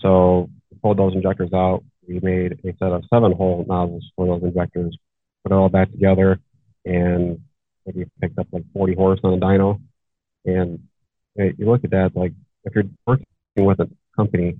So 0.00 0.50
we 0.70 0.78
pulled 0.78 0.98
those 0.98 1.14
injectors 1.14 1.52
out. 1.52 1.84
We 2.06 2.20
made 2.20 2.52
a 2.64 2.72
set 2.78 2.92
of 2.92 3.04
seven 3.12 3.32
hole 3.32 3.64
nozzles 3.68 4.10
for 4.16 4.26
those 4.26 4.42
injectors, 4.42 4.96
put 5.42 5.52
it 5.52 5.54
all 5.54 5.68
back 5.68 5.90
together, 5.90 6.40
and 6.84 7.40
maybe 7.86 8.06
picked 8.20 8.38
up 8.38 8.48
like 8.52 8.64
40 8.72 8.94
horse 8.94 9.20
on 9.22 9.34
a 9.34 9.36
dyno. 9.38 9.80
And 10.44 10.80
you 11.36 11.70
look 11.70 11.84
at 11.84 11.90
that, 11.90 12.10
like 12.14 12.32
if 12.64 12.74
you're 12.74 12.84
working 13.06 13.26
with 13.56 13.80
a 13.80 13.88
company, 14.16 14.56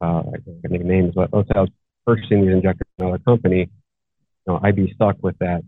uh, 0.00 0.22
I 0.34 0.38
can't 0.44 0.72
name 0.72 0.88
names, 0.88 1.14
but 1.14 1.30
let's 1.32 1.48
say 1.48 1.54
I 1.56 1.60
was 1.60 1.70
purchasing 2.06 2.42
these 2.42 2.54
injectors 2.54 2.86
from 2.98 3.08
another 3.08 3.22
company, 3.22 3.60
you 3.60 4.52
know, 4.52 4.60
I'd 4.62 4.76
be 4.76 4.92
stuck 4.94 5.16
with 5.22 5.38
that 5.38 5.62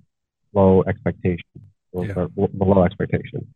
low 0.53 0.83
expectation, 0.87 1.45
yeah. 1.95 2.27
below 2.59 2.85
expectation. 2.85 3.47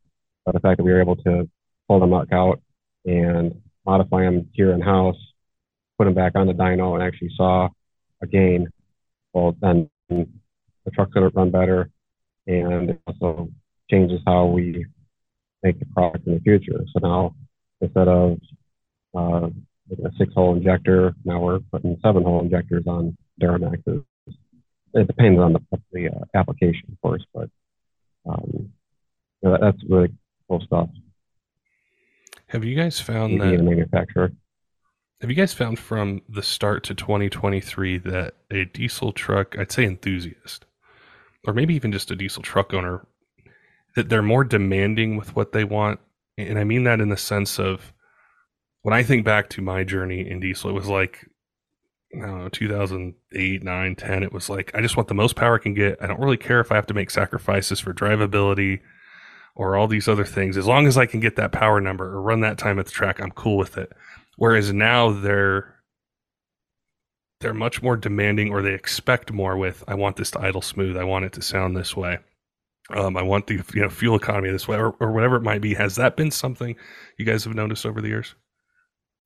But 0.45 0.55
the 0.55 0.61
fact 0.61 0.77
that 0.79 0.85
we 0.85 0.93
were 0.93 1.01
able 1.01 1.17
to 1.17 1.49
pull 1.89 2.01
them 2.01 2.13
out 2.15 2.61
and 3.05 3.61
modify 3.85 4.23
them 4.23 4.49
here 4.53 4.73
in 4.73 4.81
house, 4.81 5.17
put 5.99 6.05
them 6.05 6.15
back 6.15 6.33
on 6.35 6.47
the 6.47 6.53
dyno, 6.53 6.95
and 6.95 7.03
actually 7.03 7.31
saw 7.37 7.69
a 8.23 8.27
gain, 8.27 8.69
well, 9.33 9.57
then 9.61 9.89
the 10.09 10.91
truck's 10.93 11.13
going 11.13 11.31
to 11.31 11.37
run 11.37 11.51
better, 11.51 11.91
and 12.47 12.91
it 12.91 13.01
also 13.07 13.49
changes 13.91 14.21
how 14.27 14.47
we 14.47 14.87
make 15.63 15.79
the 15.79 15.87
product 15.87 16.27
in 16.27 16.35
the 16.35 16.41
future. 16.41 16.85
So 16.93 17.01
now 17.01 17.35
instead 17.81 18.09
of 18.09 18.39
uh, 19.17 19.49
a 20.05 20.11
six-hole 20.19 20.57
injector, 20.57 21.15
now 21.25 21.41
we're 21.41 21.61
putting 21.61 21.99
seven-hole 22.03 22.43
injectors 22.43 22.85
on 22.87 23.17
Duramaxes. 23.41 24.05
It 24.95 25.07
depends 25.07 25.39
on 25.41 25.53
the, 25.53 25.61
the 25.93 26.09
uh, 26.09 26.25
application, 26.35 26.89
of 26.93 27.01
course, 27.01 27.25
but 27.35 27.51
um, 28.29 28.71
you 29.43 29.51
know, 29.51 29.59
that's 29.61 29.83
really 29.89 30.13
cool 30.49 30.61
stuff. 30.61 30.89
Have 32.49 32.65
you 32.65 32.77
guys 32.77 33.01
found 33.01 33.41
that 33.41 33.63
manufacturer? 33.63 34.33
Have 35.21 35.31
you 35.31 35.37
guys 35.37 35.53
found 35.53 35.79
from 35.79 36.23
the 36.29 36.43
start 36.43 36.85
to 36.85 36.95
2023 36.95 37.99
that 37.99 38.35
a 38.51 38.67
diesel 38.67 39.13
truck, 39.13 39.59
I'd 39.59 39.73
say 39.73 39.85
enthusiast, 39.85 40.67
or 41.47 41.55
maybe 41.55 41.75
even 41.75 41.91
just 41.91 42.11
a 42.11 42.17
diesel 42.17 42.43
truck 42.43 42.75
owner, 42.75 43.07
that 43.95 44.09
they're 44.09 44.23
more 44.23 44.45
demanding 44.45 45.17
with 45.17 45.35
what 45.35 45.53
they 45.53 45.65
want? 45.65 46.01
And 46.39 46.59
I 46.59 46.65
mean 46.65 46.85
that 46.85 47.01
in 47.01 47.09
the 47.09 47.17
sense 47.17 47.59
of 47.59 47.93
when 48.83 48.93
I 48.93 49.03
think 49.03 49.25
back 49.25 49.49
to 49.51 49.63
my 49.63 49.85
journey 49.85 50.29
in 50.29 50.39
diesel, 50.39 50.71
it 50.71 50.75
was 50.75 50.89
like, 50.89 51.27
I 52.23 52.27
don't 52.27 52.39
know, 52.39 52.49
2008, 52.49 53.63
9, 53.63 53.97
10. 53.97 54.23
It 54.23 54.33
was 54.33 54.49
like, 54.49 54.71
I 54.75 54.81
just 54.81 54.97
want 54.97 55.09
the 55.09 55.15
most 55.15 55.37
power 55.37 55.57
I 55.57 55.63
can 55.63 55.75
get. 55.75 55.99
I 56.01 56.07
don't 56.07 56.21
really 56.21 56.37
care 56.37 56.61
if 56.61 56.73
I 56.73 56.77
have 56.77 56.87
to 56.87 56.95
make 56.95 57.11
sacrifices 57.11 57.81
for 57.81 57.93
drivability 57.93 58.81
or 59.55 59.77
all 59.77 59.89
these 59.89 60.09
other 60.09 60.25
things. 60.25 60.57
As 60.57 60.67
long 60.67 60.87
as 60.87 60.99
I 60.99 61.07
can 61.07 61.21
get 61.21 61.37
that 61.37 61.53
power 61.53 61.81
number 61.81 62.05
or 62.05 62.23
run 62.23 62.41
that 62.41 62.59
time 62.59 62.79
at 62.79 62.87
the 62.87 62.93
track, 62.93 63.21
I'm 63.21 63.31
cool 63.33 63.57
with 63.57 63.79
it. 63.79 63.93
Whereas 64.37 64.73
now 64.73 65.11
they're 65.11 65.75
they're 67.41 67.55
much 67.55 67.83
more 67.83 67.97
demanding 67.97 68.51
or 68.51 68.63
they 68.63 68.73
expect 68.73 69.31
more 69.31 69.57
with 69.57 69.85
I 69.87 69.95
want 69.95 70.17
this 70.17 70.31
to 70.33 70.41
idle 70.41 70.63
smooth. 70.63 70.97
I 70.97 71.05
want 71.05 71.25
it 71.25 71.33
to 71.35 71.43
sound 71.43 71.77
this 71.77 71.97
way. 71.97 72.19
Um, 72.91 73.17
I 73.17 73.23
want 73.23 73.47
the 73.47 73.63
you 73.75 73.83
know 73.83 73.91
fuel 73.91 74.17
economy 74.17 74.51
this 74.51 74.69
way 74.69 74.77
or, 74.77 74.95
or 75.01 75.13
whatever 75.13 75.37
it 75.37 75.43
might 75.43 75.61
be. 75.61 75.75
Has 75.75 75.97
that 75.97 76.17
been 76.17 76.31
something 76.31 76.77
you 77.19 77.25
guys 77.25 77.45
have 77.45 77.55
noticed 77.55 77.85
over 77.85 78.01
the 78.01 78.09
years? 78.09 78.35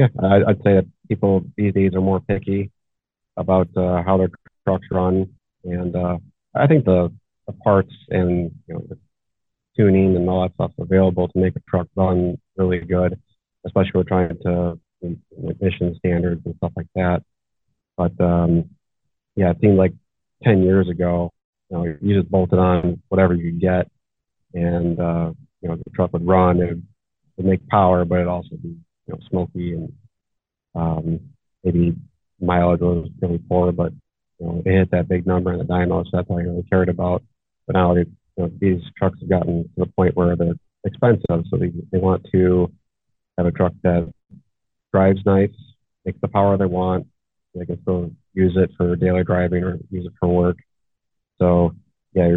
yeah, 0.00 0.08
I, 0.22 0.38
would 0.38 0.62
say 0.64 0.74
that 0.76 0.86
people 1.08 1.42
these 1.56 1.74
days 1.74 1.94
are 1.94 2.00
more 2.00 2.20
picky 2.20 2.70
about 3.36 3.68
uh, 3.76 4.02
how 4.02 4.16
their 4.16 4.30
trucks 4.66 4.86
run, 4.90 5.28
and 5.64 5.94
uh, 5.94 6.16
I 6.54 6.66
think 6.66 6.86
the, 6.86 7.12
the 7.46 7.52
parts 7.52 7.92
and 8.08 8.50
you 8.66 8.74
know 8.74 8.82
the 8.88 8.98
tuning 9.76 10.16
and 10.16 10.28
all 10.28 10.42
that 10.42 10.54
stuff 10.54 10.72
available 10.78 11.28
to 11.28 11.38
make 11.38 11.54
a 11.54 11.60
truck 11.68 11.86
run 11.96 12.38
really 12.56 12.78
good, 12.78 13.20
especially 13.66 13.92
we're 13.94 14.04
trying 14.04 14.38
to 14.42 14.78
meet 15.02 15.18
emission 15.36 15.94
standards 15.98 16.40
and 16.46 16.54
stuff 16.56 16.72
like 16.76 16.88
that. 16.94 17.22
But 17.98 18.18
um, 18.20 18.70
yeah, 19.36 19.50
it 19.50 19.58
seemed 19.60 19.76
like 19.76 19.92
10 20.44 20.62
years 20.62 20.88
ago, 20.88 21.30
you 21.70 21.76
know, 21.76 21.84
you 22.00 22.18
just 22.18 22.30
bolted 22.30 22.58
on 22.58 23.02
whatever 23.08 23.34
you 23.34 23.52
get, 23.52 23.90
and 24.54 24.98
uh, 24.98 25.32
you 25.60 25.68
know 25.68 25.76
the 25.76 25.90
truck 25.94 26.14
would 26.14 26.26
run. 26.26 26.58
Would 27.36 27.46
make 27.46 27.66
power, 27.68 28.04
but 28.04 28.20
it 28.20 28.28
also 28.28 28.56
be 28.62 28.76
know, 29.10 29.18
smoky 29.28 29.74
and 29.74 29.92
um, 30.74 31.20
maybe 31.64 31.94
mileage 32.40 32.80
was 32.80 33.08
really 33.20 33.38
poor, 33.38 33.72
but 33.72 33.92
you 34.38 34.46
know, 34.46 34.62
it 34.64 34.70
hit 34.70 34.90
that 34.90 35.08
big 35.08 35.26
number 35.26 35.52
in 35.52 35.58
the 35.58 35.64
dyno, 35.64 36.04
so 36.04 36.10
that's 36.12 36.28
all 36.30 36.38
I 36.38 36.42
really 36.42 36.64
cared 36.70 36.88
about. 36.88 37.22
But 37.66 37.74
now 37.74 37.94
you 37.94 38.06
know, 38.36 38.50
these 38.60 38.80
trucks 38.96 39.18
have 39.20 39.28
gotten 39.28 39.64
to 39.64 39.70
the 39.76 39.86
point 39.86 40.16
where 40.16 40.36
they're 40.36 40.54
expensive, 40.84 41.44
so 41.50 41.56
they, 41.58 41.72
they 41.92 41.98
want 41.98 42.26
to 42.32 42.72
have 43.36 43.46
a 43.46 43.52
truck 43.52 43.72
that 43.82 44.10
drives 44.92 45.20
nice, 45.26 45.50
makes 46.04 46.20
the 46.20 46.28
power 46.28 46.56
they 46.56 46.66
want. 46.66 47.06
They 47.54 47.66
can 47.66 47.80
still 47.82 48.10
use 48.32 48.54
it 48.56 48.70
for 48.76 48.96
daily 48.96 49.24
driving 49.24 49.64
or 49.64 49.78
use 49.90 50.06
it 50.06 50.12
for 50.20 50.28
work. 50.28 50.56
So 51.40 51.74
yeah, 52.14 52.28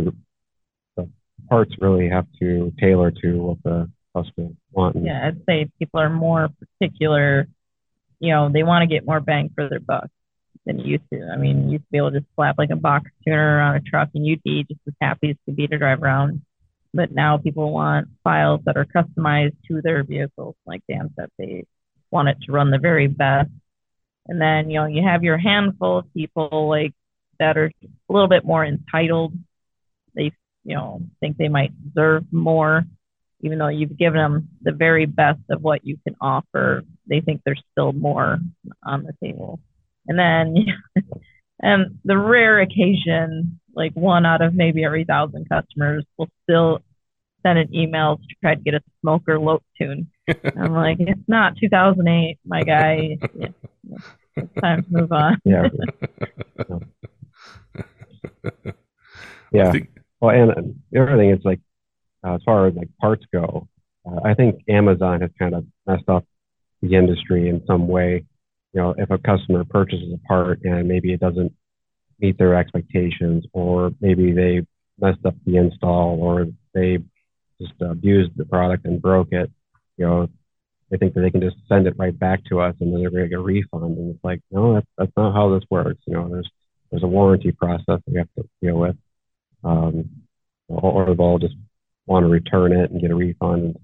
the 0.98 1.10
parts 1.50 1.74
really 1.80 2.10
have 2.10 2.26
to 2.40 2.74
tailor 2.80 3.12
to 3.12 3.38
what 3.38 3.58
the 3.64 3.90
customer 4.16 4.50
Yeah, 4.96 5.28
I'd 5.28 5.46
say 5.46 5.70
people 5.80 6.00
are 6.00 6.10
more 6.10 6.50
particular 6.60 7.48
you 8.24 8.30
know, 8.30 8.50
they 8.50 8.64
want 8.64 8.84
to 8.84 8.88
get 8.88 9.06
more 9.06 9.20
bang 9.20 9.52
for 9.54 9.68
their 9.68 9.82
buck 9.82 10.08
than 10.66 10.80
you 10.80 10.94
used 10.94 11.10
to. 11.12 11.30
I 11.30 11.36
mean, 11.36 11.66
you 11.66 11.72
used 11.74 11.84
to 11.84 11.92
be 11.92 11.98
able 11.98 12.12
to 12.12 12.22
just 12.22 12.32
slap 12.36 12.58
like 12.58 12.70
a 12.70 12.78
box 12.78 13.12
tuner 13.22 13.60
on 13.60 13.76
a 13.76 13.82
truck 13.82 14.12
and 14.16 14.26
you'd 14.26 14.42
be 14.44 14.64
just 14.64 14.80
as 14.88 14.94
happy 15.02 15.32
as 15.32 15.36
could 15.44 15.58
be 15.58 15.68
to 15.68 15.78
drive 15.78 16.02
around. 16.02 16.42
But 16.94 17.12
now 17.12 17.38
people 17.38 17.74
want 17.74 18.08
files 18.24 18.62
that 18.66 18.78
are 18.78 18.86
customized 18.86 19.58
to 19.68 19.82
their 19.82 20.04
vehicles. 20.04 20.56
Like 20.66 20.84
Dan 20.90 21.12
said, 21.18 21.28
they 21.38 21.66
want 22.12 22.30
it 22.30 22.38
to 22.44 22.54
run 22.54 22.72
the 22.72 22.78
very 22.78 23.08
best. 23.08 23.50
And 24.28 24.40
then, 24.40 24.70
you 24.70 24.80
know, 24.80 24.86
you 24.86 25.04
have 25.04 25.26
your 25.26 25.38
handful 25.38 25.98
of 25.98 26.14
people 26.14 26.70
like 26.70 26.94
that 27.40 27.58
are 27.58 27.74
a 27.84 28.14
little 28.14 28.30
bit 28.30 28.46
more 28.46 28.64
entitled. 28.64 29.34
They, 30.16 30.32
you 30.64 30.76
know, 30.76 31.02
think 31.20 31.36
they 31.36 31.50
might 31.50 31.74
deserve 31.84 32.24
more 32.32 32.86
even 33.43 33.60
though 33.60 33.67
you've 33.67 33.97
given 33.97 34.19
them 34.19 34.47
the 34.62 34.71
very 34.71 35.06
best 35.06 35.41
of 35.49 35.62
what 35.62 35.86
you 35.86 35.97
can 36.06 36.15
offer, 36.21 36.84
they 37.08 37.19
think 37.19 37.41
there's 37.43 37.62
still 37.71 37.91
more 37.91 38.39
on 38.84 39.03
the 39.03 39.13
table. 39.21 39.60
And 40.08 40.17
then, 40.17 40.56
and 41.62 41.84
um, 41.86 41.99
the 42.06 42.17
rare 42.17 42.62
occasion, 42.62 43.60
like 43.75 43.91
one 43.93 44.25
out 44.25 44.41
of 44.41 44.56
maybe 44.56 44.86
every 44.86 45.03
thousand 45.03 45.49
customers 45.49 46.06
will 46.17 46.29
still 46.43 46.79
send 47.45 47.60
an 47.60 47.75
email 47.75 48.15
to 48.17 48.36
try 48.41 48.56
to 48.56 48.62
get 48.62 48.75
a 48.75 48.82
smoker 49.01 49.38
lope 49.38 49.63
tune. 49.77 50.10
I'm 50.58 50.73
like, 50.73 50.97
it's 50.99 51.27
not 51.27 51.58
2008, 51.58 52.39
my 52.45 52.63
guy. 52.63 53.17
Yeah, 53.38 53.47
it's 54.38 54.53
time 54.62 54.84
to 54.84 54.89
move 54.89 55.12
on. 55.12 55.38
yeah. 55.43 55.67
yeah. 59.51 59.73
Well, 60.21 60.34
and 60.34 60.75
the 60.91 61.01
other 61.01 61.17
thing 61.17 61.32
is 61.32 61.43
like 61.43 61.60
uh, 62.24 62.36
as 62.36 62.42
far 62.44 62.68
as 62.68 62.76
like 62.76 62.90
parts 63.00 63.26
go, 63.32 63.68
uh, 64.06 64.20
I 64.26 64.34
think 64.34 64.64
Amazon 64.68 65.22
has 65.22 65.32
kind 65.38 65.56
of 65.56 65.66
messed 65.88 66.10
up 66.10 66.26
the 66.82 66.96
industry 66.96 67.50
in 67.50 67.64
some 67.66 67.88
way. 67.88 68.26
You 68.74 68.82
know, 68.82 68.96
if 68.98 69.10
a 69.12 69.18
customer 69.18 69.64
purchases 69.66 70.14
a 70.14 70.28
part 70.28 70.62
and 70.64 70.88
maybe 70.88 71.14
it 71.14 71.20
doesn't 71.20 71.54
meet 72.20 72.38
their 72.38 72.56
expectations, 72.56 73.46
or 73.54 73.92
maybe 74.02 74.32
they 74.32 74.66
messed 75.00 75.26
up 75.26 75.36
the 75.46 75.58
install, 75.58 76.18
or 76.20 76.48
they 76.74 77.00
just 77.62 77.74
abused 77.82 78.32
the 78.36 78.46
product 78.46 78.86
and 78.86 79.02
broke 79.02 79.32
it, 79.32 79.52
you 79.98 80.06
know, 80.06 80.28
they 80.90 80.98
think 80.98 81.14
that 81.14 81.22
they 81.22 81.32
can 81.32 81.42
just 81.42 81.58
send 81.68 81.88
it 81.88 81.96
right 81.98 82.18
back 82.18 82.44
to 82.46 82.60
us 82.60 82.76
and 82.80 82.94
then 82.94 83.02
they're 83.02 83.10
going 83.10 83.24
to 83.24 83.30
get 83.30 83.40
a 83.40 83.42
refund. 83.42 83.98
And 83.98 84.16
it's 84.16 84.24
like, 84.24 84.42
no, 84.52 84.76
that's, 84.76 84.88
that's 84.98 85.12
not 85.18 85.34
how 85.34 85.54
this 85.54 85.64
works. 85.70 86.02
You 86.06 86.14
know, 86.14 86.30
there's 86.30 86.50
there's 86.92 87.04
a 87.04 87.08
warranty 87.08 87.52
process 87.52 88.00
we 88.06 88.20
have 88.20 88.28
to 88.38 88.48
deal 88.62 88.76
with, 88.76 88.96
um, 89.64 90.08
or, 90.68 91.16
they'll 91.16 91.40
just 91.40 91.56
want 92.06 92.24
to 92.24 92.30
return 92.30 92.74
it 92.74 92.92
and 92.92 93.02
get 93.02 93.12
a 93.12 93.16
refund. 93.16 93.78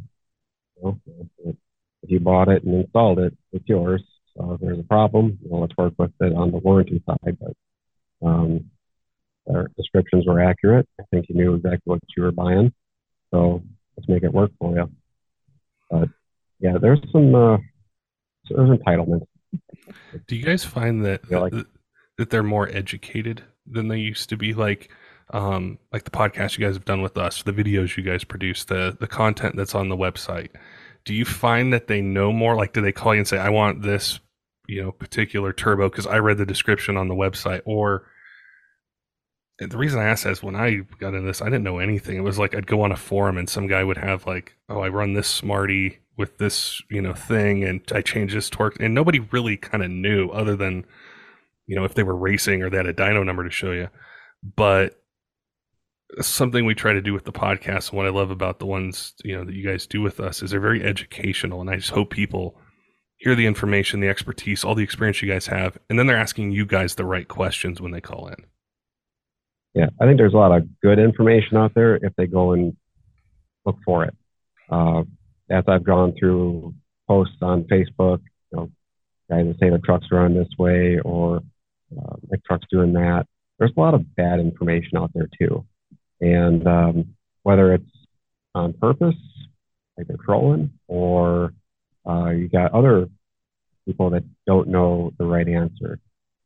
You 0.78 0.84
know, 0.84 1.56
if 2.02 2.10
you 2.10 2.20
bought 2.20 2.50
it 2.50 2.64
and 2.64 2.76
installed 2.76 3.20
it, 3.20 3.36
it's 3.52 3.68
yours. 3.68 4.04
So 4.36 4.54
if 4.54 4.62
there's 4.62 4.80
a 4.80 4.84
problem, 4.84 5.38
know, 5.50 5.58
let's 5.58 5.76
work 5.78 5.94
with 5.98 6.12
it 6.22 6.34
on 6.34 6.52
the 6.52 6.58
warranty 6.58 7.04
side. 7.06 7.38
But 7.40 8.28
um, 8.28 8.70
our 9.50 9.70
descriptions 9.78 10.26
were 10.28 10.42
accurate. 10.42 10.88
I 11.00 11.04
think 11.12 11.28
you 11.30 11.36
knew 11.36 11.56
exactly 11.56 11.82
what 11.86 12.00
you 12.16 12.24
were 12.24 12.32
buying. 12.32 12.74
So 13.32 13.64
let's 13.98 14.08
make 14.08 14.24
it 14.24 14.34
work 14.34 14.52
for 14.60 14.76
you. 14.76 14.92
But 15.90 16.10
yeah, 16.60 16.78
there's 16.80 17.00
some 17.12 17.34
uh, 17.36 17.58
there's 18.50 18.80
entitlements. 18.80 19.26
Do 20.28 20.36
you 20.36 20.44
guys 20.44 20.64
find 20.64 21.06
that 21.06 21.30
like- 21.32 21.54
that, 21.54 21.68
that 22.18 22.30
they're 22.30 22.44
more 22.44 22.70
educated 22.70 23.44
than 23.66 23.88
they 23.88 24.00
used 24.00 24.30
to 24.30 24.38
be? 24.38 24.54
Like, 24.54 24.92
um, 25.32 25.78
like 25.94 26.04
the 26.04 26.12
podcast 26.12 26.58
you 26.58 26.66
guys 26.66 26.76
have 26.76 26.86
done 26.86 27.02
with 27.02 27.18
us, 27.18 27.44
the 27.44 27.54
videos 27.54 27.98
you 27.98 28.04
guys 28.04 28.24
produce, 28.24 28.66
the 28.66 28.98
the 29.00 29.08
content 29.08 29.56
that's 29.56 29.76
on 29.76 29.90
the 29.90 29.98
website. 29.98 30.50
Do 31.06 31.14
you 31.14 31.26
find 31.26 31.72
that 31.74 31.88
they 31.88 32.02
know 32.02 32.32
more? 32.32 32.56
Like, 32.56 32.74
do 32.74 32.82
they 32.82 32.92
call 32.92 33.14
you 33.14 33.20
and 33.20 33.28
say, 33.28 33.38
"I 33.38 33.50
want 33.50 33.82
this, 33.82 34.20
you 34.68 34.82
know, 34.82 34.92
particular 34.92 35.54
turbo 35.54 35.90
because 35.90 36.08
I 36.08 36.18
read 36.18 36.38
the 36.38 36.46
description 36.46 36.98
on 36.98 37.08
the 37.08 37.16
website," 37.16 37.62
or 37.66 38.08
the 39.60 39.78
reason 39.78 40.00
I 40.00 40.06
asked 40.06 40.24
that 40.24 40.32
is 40.32 40.44
when 40.44 40.56
I 40.56 40.82
got 41.00 41.14
into 41.14 41.28
this, 41.28 41.42
I 41.42 41.46
didn't 41.46 41.64
know 41.64 41.80
anything. 41.80 42.18
It 42.18 42.22
was 42.24 42.40
like 42.40 42.56
I'd 42.56 42.68
go 42.68 42.82
on 42.82 42.92
a 42.92 42.98
forum 42.98 43.38
and 43.38 43.50
some 43.50 43.68
guy 43.68 43.84
would 43.84 43.98
have 43.98 44.26
like, 44.26 44.56
"Oh, 44.68 44.80
I 44.82 44.90
run 44.90 45.14
this 45.14 45.28
Smarty 45.28 46.00
with 46.18 46.38
this, 46.38 46.82
you 46.90 47.02
know, 47.02 47.14
thing, 47.14 47.64
and 47.64 47.82
I 47.94 48.02
change 48.02 48.34
this 48.34 48.50
torque," 48.50 48.80
and 48.80 48.94
nobody 48.94 49.20
really 49.20 49.58
kind 49.58 49.84
of 49.84 49.92
knew 49.92 50.30
other 50.30 50.56
than, 50.56 50.86
you 51.68 51.76
know, 51.76 51.86
if 51.86 51.94
they 51.94 52.04
were 52.04 52.16
racing 52.16 52.64
or 52.64 52.70
they 52.70 52.78
had 52.78 52.88
a 52.88 52.94
dyno 52.94 53.26
number 53.26 53.44
to 53.44 53.52
show 53.52 53.72
you. 53.72 53.90
But 54.56 54.99
something 56.22 56.66
we 56.66 56.76
try 56.76 56.94
to 56.94 57.02
do 57.02 57.14
with 57.14 57.26
the 57.26 57.32
podcast 57.32 57.90
and 57.90 57.98
what 57.98 58.06
I 58.06 58.10
love 58.10 58.32
about 58.32 58.60
the 58.60 58.66
ones, 58.66 59.14
you 59.24 59.38
know, 59.38 59.44
that 59.44 59.54
you 59.54 59.68
guys 59.68 59.86
do 59.86 60.02
with 60.02 60.20
us 60.20 60.42
is 60.42 60.52
they're 60.52 60.60
very 60.60 60.84
educational, 60.84 61.62
and 61.62 61.70
I 61.70 61.76
just 61.76 61.92
hope 61.92 62.10
people 62.10 62.60
hear 63.18 63.36
the 63.36 63.46
information, 63.46 64.00
the 64.00 64.08
expertise, 64.08 64.64
all 64.64 64.76
the 64.76 64.84
experience 64.84 65.22
you 65.22 65.30
guys 65.30 65.48
have, 65.48 65.78
and 65.90 66.00
then 66.00 66.08
they're 66.08 66.18
asking 66.18 66.52
you 66.52 66.66
guys 66.66 66.96
the 66.96 67.06
right 67.06 67.28
questions 67.28 67.82
when 67.82 67.92
they 67.92 68.02
call 68.02 68.28
in. 68.28 68.46
Yeah, 69.76 69.90
I 70.02 70.06
think 70.06 70.18
there's 70.18 70.34
a 70.34 70.38
lot 70.38 70.56
of 70.56 70.68
good 70.82 71.00
information 71.00 71.58
out 71.58 71.74
there 71.76 71.96
if 71.98 72.14
they 72.18 72.28
go 72.28 72.54
and 72.54 72.76
look 73.66 73.78
for 73.86 74.06
it. 74.06 74.16
Uh, 74.70 75.04
as 75.50 75.64
I've 75.68 75.84
gone 75.84 76.14
through 76.18 76.74
posts 77.08 77.38
on 77.42 77.64
Facebook, 77.66 78.22
you 78.52 78.58
know, 78.58 78.72
guys 79.30 79.46
that 79.46 79.58
say 79.60 79.70
the 79.70 79.80
trucks 79.80 80.08
run 80.12 80.36
this 80.36 80.50
way 80.58 81.00
or 81.00 81.38
uh, 81.98 82.16
the 82.30 82.38
truck's 82.48 82.68
doing 82.72 82.94
that. 82.94 83.26
There's 83.58 83.72
a 83.76 83.80
lot 83.80 83.94
of 83.94 84.16
bad 84.16 84.40
information 84.40 84.98
out 84.98 85.12
there 85.14 85.30
too, 85.40 85.66
and 86.22 86.68
um, 86.68 87.16
whether 87.44 87.74
it's 87.74 87.90
on 88.56 88.74
purpose, 88.74 89.16
like 89.98 90.08
they're 90.08 90.18
trolling, 90.18 90.72
or 90.88 91.54
uh, 92.08 92.30
you 92.30 92.48
got 92.50 92.74
other 92.74 93.08
people 93.86 94.10
that 94.12 94.24
don't 94.46 94.68
know 94.68 95.12
the 95.18 95.26
right 95.26 95.48
answer. 95.48 96.00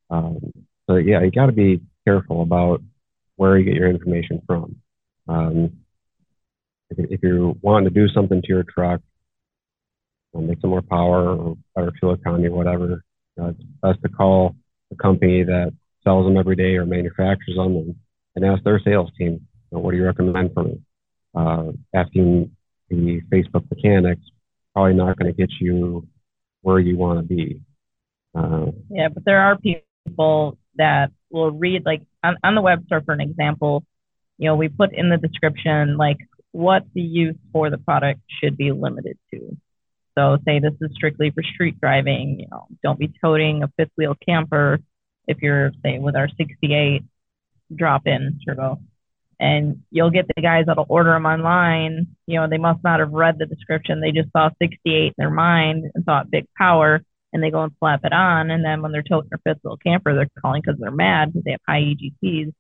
Um, 0.10 0.52
so 0.88 0.96
yeah, 0.96 1.22
you 1.22 1.32
got 1.32 1.48
to 1.48 1.52
be 1.52 1.82
careful 2.06 2.42
about 2.42 2.82
where 3.36 3.58
you 3.58 3.66
get 3.66 3.76
your 3.76 3.90
information 3.90 4.42
from. 4.46 4.76
Um, 5.28 5.78
if, 6.90 7.12
if 7.12 7.24
you're 7.24 7.54
wanting 7.62 7.90
to 7.90 7.94
do 7.94 8.08
something 8.14 8.42
to 8.42 8.48
your 8.48 8.64
truck, 8.64 9.02
uh, 10.36 10.40
make 10.40 10.60
some 10.62 10.70
more 10.70 10.82
power 10.82 11.36
or 11.36 11.58
better 11.76 11.92
fuel 12.00 12.14
economy, 12.14 12.50
whatever, 12.50 13.04
uh, 13.42 13.50
it's 13.50 13.64
best 13.82 14.02
to 14.04 14.10
call 14.10 14.56
the 14.90 14.96
company 14.96 15.44
that 15.44 15.72
sells 16.04 16.26
them 16.26 16.38
every 16.38 16.56
day 16.56 16.76
or 16.76 16.86
manufactures 16.86 17.56
them 17.56 17.76
and, 17.76 17.96
and 18.36 18.46
ask 18.46 18.64
their 18.64 18.80
sales 18.84 19.12
team, 19.18 19.48
know, 19.74 19.80
what 19.80 19.92
do 19.92 19.98
you 19.98 20.06
recommend 20.06 20.54
for 20.54 20.64
me? 20.64 20.82
Uh, 21.36 21.72
asking 21.94 22.52
the 22.90 23.22
Facebook 23.32 23.70
mechanics 23.70 24.22
probably 24.74 24.94
not 24.94 25.18
going 25.18 25.32
to 25.32 25.38
get 25.38 25.50
you 25.60 26.08
where 26.62 26.80
you 26.80 26.98
want 26.98 27.20
to 27.20 27.24
be. 27.24 27.62
Uh, 28.36 28.72
Yeah, 28.90 29.10
but 29.10 29.26
there 29.26 29.40
are 29.40 29.58
people 29.58 30.58
that 30.76 31.12
will 31.30 31.52
read 31.52 31.86
like 31.86 32.02
on, 32.24 32.38
on 32.44 32.56
the 32.56 32.62
web 32.62 32.86
store 32.86 33.02
for 33.02 33.14
an 33.14 33.22
example, 33.22 33.84
you 34.38 34.48
know, 34.48 34.56
we 34.56 34.70
put 34.70 34.94
in 34.94 35.10
the 35.10 35.18
description 35.18 35.98
like 35.98 36.18
what 36.52 36.84
the 36.94 37.02
use 37.02 37.36
for 37.52 37.70
the 37.70 37.78
product 37.78 38.22
should 38.42 38.58
be 38.58 38.72
limited 38.72 39.18
to. 39.32 39.58
So 40.18 40.38
say 40.46 40.60
this 40.60 40.74
is 40.82 40.92
strictly 40.94 41.32
for 41.32 41.44
street 41.44 41.80
driving, 41.80 42.40
you 42.40 42.48
know, 42.52 42.68
don't 42.84 43.00
be 43.00 43.12
toting 43.22 43.64
a 43.64 43.68
fifth 43.78 43.92
wheel 43.98 44.16
camper 44.28 44.80
if 45.28 45.42
you're 45.42 45.72
say 45.84 46.00
with 46.00 46.16
our 46.16 46.30
68 46.38 47.04
drop 47.76 48.06
in 48.06 48.40
turbo. 48.46 48.80
And 49.40 49.84
you'll 49.92 50.12
get 50.12 50.28
the 50.28 50.42
guys 50.42 50.66
that'll 50.68 50.86
order 50.88 51.12
them 51.12 51.26
online. 51.26 52.08
You 52.28 52.40
know, 52.40 52.48
they 52.50 52.58
must 52.58 52.84
not 52.84 53.00
have 53.00 53.12
read 53.12 53.38
the 53.40 53.46
description. 53.46 54.00
They 54.00 54.12
just 54.12 54.32
saw 54.32 54.50
68 54.62 54.88
in 54.88 55.14
their 55.18 55.30
mind 55.30 55.92
and 55.94 56.06
thought 56.06 56.32
big 56.32 56.46
power 56.58 57.04
and 57.34 57.42
they 57.44 57.50
go 57.50 57.64
and 57.64 57.74
slap 57.80 58.06
it 58.06 58.14
on. 58.14 58.52
And 58.52 58.64
then 58.64 58.82
when 58.82 58.92
they're 58.92 59.02
toting 59.02 59.30
their 59.30 59.54
fifth 59.54 59.64
wheel 59.64 59.78
camper, 59.84 60.14
they're 60.14 60.30
calling 60.40 60.62
because 60.64 60.80
they're 60.80 60.92
mad 60.92 61.34
because 61.34 61.44
they 61.44 61.52
have 61.52 61.60
high 61.68 61.82
EGTs, 61.82 62.54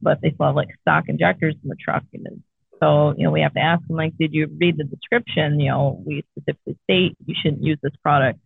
but 0.00 0.20
they 0.22 0.30
still 0.30 0.46
have 0.46 0.56
like 0.56 0.68
stock 0.80 1.04
injectors 1.08 1.54
in 1.62 1.68
the 1.68 1.76
truck. 1.76 2.02
And 2.14 2.42
so, 2.80 3.14
you 3.16 3.24
know, 3.24 3.30
we 3.30 3.42
have 3.42 3.54
to 3.54 3.60
ask 3.60 3.86
them, 3.86 3.96
like, 3.96 4.16
did 4.18 4.32
you 4.32 4.48
read 4.58 4.78
the 4.78 4.84
description? 4.84 5.60
You 5.60 5.70
know, 5.70 6.02
we 6.04 6.24
specifically 6.32 6.78
state 6.84 7.16
you 7.26 7.34
shouldn't 7.40 7.62
use 7.62 7.78
this 7.82 7.94
product 8.02 8.40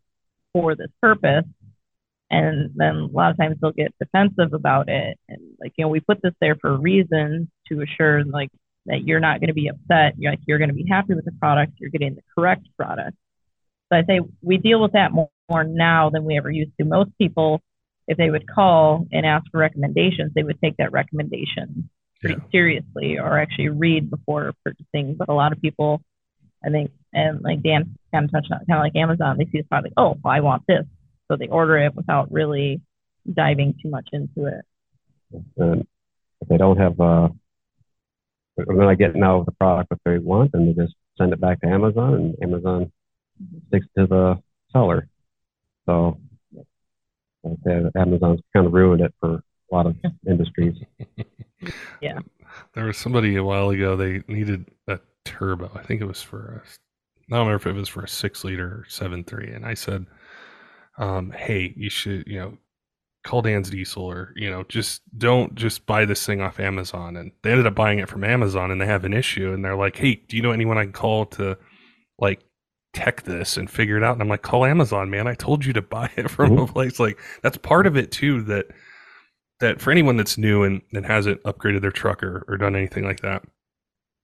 for 0.52 0.74
this 0.74 0.90
purpose. 1.00 1.44
And 2.32 2.70
then 2.74 2.94
a 2.96 3.06
lot 3.06 3.30
of 3.32 3.36
times 3.36 3.56
they'll 3.60 3.72
get 3.72 3.94
defensive 3.98 4.52
about 4.52 4.88
it. 4.88 5.18
And 5.28 5.40
like, 5.60 5.72
you 5.76 5.84
know, 5.84 5.88
we 5.88 6.00
put 6.00 6.20
this 6.22 6.34
there 6.40 6.56
for 6.56 6.70
a 6.70 6.78
reason 6.78 7.50
to 7.70 7.82
assure 7.82 8.24
like 8.24 8.50
that 8.86 9.02
you're 9.04 9.20
not 9.20 9.40
going 9.40 9.48
to 9.48 9.54
be 9.54 9.68
upset. 9.68 10.14
You're 10.18 10.32
like, 10.32 10.40
you're 10.46 10.58
going 10.58 10.70
to 10.70 10.74
be 10.74 10.86
happy 10.88 11.14
with 11.14 11.24
the 11.24 11.32
product. 11.32 11.72
You're 11.78 11.90
getting 11.90 12.14
the 12.14 12.22
correct 12.36 12.66
product. 12.76 13.16
So 13.92 13.98
I 13.98 14.04
say 14.04 14.20
we 14.42 14.56
deal 14.56 14.80
with 14.80 14.92
that 14.92 15.12
more, 15.12 15.28
more 15.50 15.64
now 15.64 16.10
than 16.10 16.24
we 16.24 16.36
ever 16.36 16.50
used 16.50 16.72
to. 16.78 16.84
Most 16.84 17.10
people, 17.18 17.60
if 18.08 18.16
they 18.16 18.30
would 18.30 18.48
call 18.48 19.06
and 19.12 19.26
ask 19.26 19.44
for 19.50 19.58
recommendations, 19.58 20.32
they 20.34 20.42
would 20.42 20.60
take 20.60 20.76
that 20.78 20.92
recommendation 20.92 21.90
pretty 22.20 22.34
Yeah. 22.40 22.50
seriously 22.52 23.18
or 23.18 23.38
actually 23.38 23.68
read 23.68 24.10
before 24.10 24.52
purchasing. 24.64 25.14
But 25.14 25.28
a 25.28 25.34
lot 25.34 25.52
of 25.52 25.60
people, 25.60 26.00
I 26.64 26.70
think, 26.70 26.90
and 27.12 27.42
like 27.42 27.62
Dan 27.62 27.96
kind 28.12 28.24
of 28.26 28.32
touched 28.32 28.52
on, 28.52 28.58
kind 28.66 28.78
of 28.78 28.84
like 28.84 28.96
Amazon, 28.96 29.36
they 29.38 29.44
see 29.46 29.58
this 29.58 29.66
product, 29.66 29.94
oh, 29.96 30.16
well, 30.22 30.32
I 30.34 30.40
want 30.40 30.62
this. 30.68 30.84
So 31.28 31.36
they 31.36 31.48
order 31.48 31.78
it 31.78 31.94
without 31.94 32.30
really 32.32 32.80
diving 33.32 33.74
too 33.82 33.90
much 33.90 34.08
into 34.12 34.46
it. 34.46 34.64
and 35.56 35.86
if 36.40 36.48
they 36.48 36.56
don't 36.56 36.76
have, 36.78 36.98
uh, 37.00 37.28
if 38.60 38.66
they're 38.66 38.76
not 38.76 38.98
getting 38.98 39.22
out 39.22 39.40
of 39.40 39.46
the 39.46 39.52
product 39.52 39.90
what 39.90 40.00
they 40.04 40.18
want, 40.18 40.52
then 40.52 40.66
they 40.66 40.72
just 40.72 40.94
send 41.18 41.32
it 41.32 41.40
back 41.40 41.60
to 41.60 41.68
Amazon, 41.68 42.14
and 42.14 42.36
Amazon 42.42 42.92
sticks 43.68 43.86
to 43.96 44.06
the 44.06 44.42
seller. 44.72 45.08
So 45.86 46.18
like 47.42 47.58
I 47.66 47.70
said, 47.70 47.90
Amazon's 47.96 48.40
kind 48.54 48.66
of 48.66 48.72
ruined 48.72 49.02
it 49.02 49.14
for 49.20 49.34
a 49.36 49.74
lot 49.74 49.86
of 49.86 49.96
industries. 50.28 50.76
Yeah. 52.00 52.18
There 52.74 52.86
was 52.86 52.96
somebody 52.96 53.36
a 53.36 53.44
while 53.44 53.70
ago. 53.70 53.96
They 53.96 54.22
needed 54.28 54.66
a 54.88 54.98
turbo. 55.24 55.70
I 55.74 55.82
think 55.82 56.00
it 56.00 56.06
was 56.06 56.22
for 56.22 56.62
a. 56.64 56.68
I 57.32 57.36
don't 57.36 57.46
remember 57.46 57.68
if 57.68 57.74
it 57.74 57.78
was 57.78 57.88
for 57.88 58.02
a 58.02 58.08
six 58.08 58.42
liter 58.42 58.66
or 58.66 58.86
seven 58.88 59.22
three. 59.22 59.52
And 59.52 59.64
I 59.64 59.74
said, 59.74 60.06
um, 60.98 61.30
"Hey, 61.30 61.72
you 61.76 61.88
should, 61.88 62.26
you 62.26 62.38
know, 62.40 62.58
call 63.24 63.42
Dan's 63.42 63.70
Diesel, 63.70 64.02
or 64.02 64.32
you 64.36 64.50
know, 64.50 64.64
just 64.64 65.02
don't 65.16 65.54
just 65.54 65.86
buy 65.86 66.04
this 66.04 66.24
thing 66.24 66.40
off 66.40 66.60
Amazon." 66.60 67.16
And 67.16 67.32
they 67.42 67.50
ended 67.50 67.66
up 67.66 67.74
buying 67.74 67.98
it 67.98 68.08
from 68.08 68.24
Amazon, 68.24 68.70
and 68.70 68.80
they 68.80 68.86
have 68.86 69.04
an 69.04 69.12
issue, 69.12 69.52
and 69.52 69.64
they're 69.64 69.76
like, 69.76 69.96
"Hey, 69.96 70.16
do 70.16 70.36
you 70.36 70.42
know 70.42 70.52
anyone 70.52 70.78
I 70.78 70.84
can 70.84 70.92
call 70.92 71.26
to, 71.26 71.58
like, 72.18 72.40
tech 72.92 73.22
this 73.22 73.56
and 73.56 73.70
figure 73.70 73.96
it 73.96 74.04
out?" 74.04 74.14
And 74.14 74.22
I'm 74.22 74.28
like, 74.28 74.42
"Call 74.42 74.64
Amazon, 74.64 75.10
man! 75.10 75.26
I 75.26 75.34
told 75.34 75.64
you 75.64 75.72
to 75.74 75.82
buy 75.82 76.10
it 76.16 76.30
from 76.30 76.58
a 76.58 76.66
place 76.66 76.98
like 77.00 77.18
that's 77.42 77.58
part 77.58 77.86
of 77.86 77.96
it 77.96 78.12
too. 78.12 78.42
That 78.42 78.66
that 79.60 79.80
for 79.80 79.90
anyone 79.90 80.16
that's 80.16 80.38
new 80.38 80.62
and, 80.64 80.82
and 80.92 81.06
hasn't 81.06 81.42
upgraded 81.44 81.82
their 81.82 81.90
truck 81.90 82.22
or, 82.22 82.44
or 82.48 82.56
done 82.56 82.74
anything 82.74 83.04
like 83.04 83.20
that, 83.20 83.44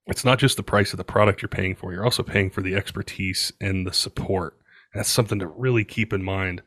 it's 0.07 0.25
not 0.25 0.39
just 0.39 0.57
the 0.57 0.63
price 0.63 0.93
of 0.93 0.97
the 0.97 1.03
product 1.03 1.41
you're 1.41 1.49
paying 1.49 1.75
for. 1.75 1.93
You're 1.93 2.03
also 2.03 2.23
paying 2.23 2.49
for 2.49 2.61
the 2.61 2.75
expertise 2.75 3.51
and 3.61 3.85
the 3.85 3.93
support. 3.93 4.57
And 4.93 4.99
that's 4.99 5.09
something 5.09 5.39
to 5.39 5.47
really 5.47 5.83
keep 5.83 6.13
in 6.13 6.23
mind 6.23 6.63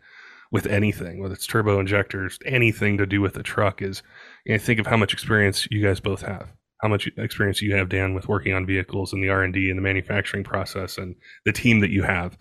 with 0.52 0.66
anything, 0.66 1.20
whether 1.20 1.34
it's 1.34 1.46
turbo 1.46 1.78
injectors, 1.78 2.38
anything 2.44 2.98
to 2.98 3.06
do 3.06 3.20
with 3.20 3.34
the 3.34 3.42
truck 3.42 3.82
is, 3.82 4.02
you 4.44 4.52
know, 4.52 4.58
think 4.58 4.80
of 4.80 4.86
how 4.86 4.96
much 4.96 5.12
experience 5.12 5.66
you 5.70 5.82
guys 5.82 6.00
both 6.00 6.22
have. 6.22 6.48
How 6.80 6.88
much 6.88 7.08
experience 7.18 7.60
you 7.60 7.76
have, 7.76 7.90
Dan, 7.90 8.14
with 8.14 8.28
working 8.28 8.54
on 8.54 8.66
vehicles 8.66 9.12
and 9.12 9.22
the 9.22 9.28
R 9.28 9.42
and 9.42 9.52
D 9.52 9.68
and 9.68 9.78
the 9.78 9.82
manufacturing 9.82 10.44
process 10.44 10.96
and 10.96 11.14
the 11.44 11.52
team 11.52 11.80
that 11.80 11.90
you 11.90 12.02
have. 12.02 12.38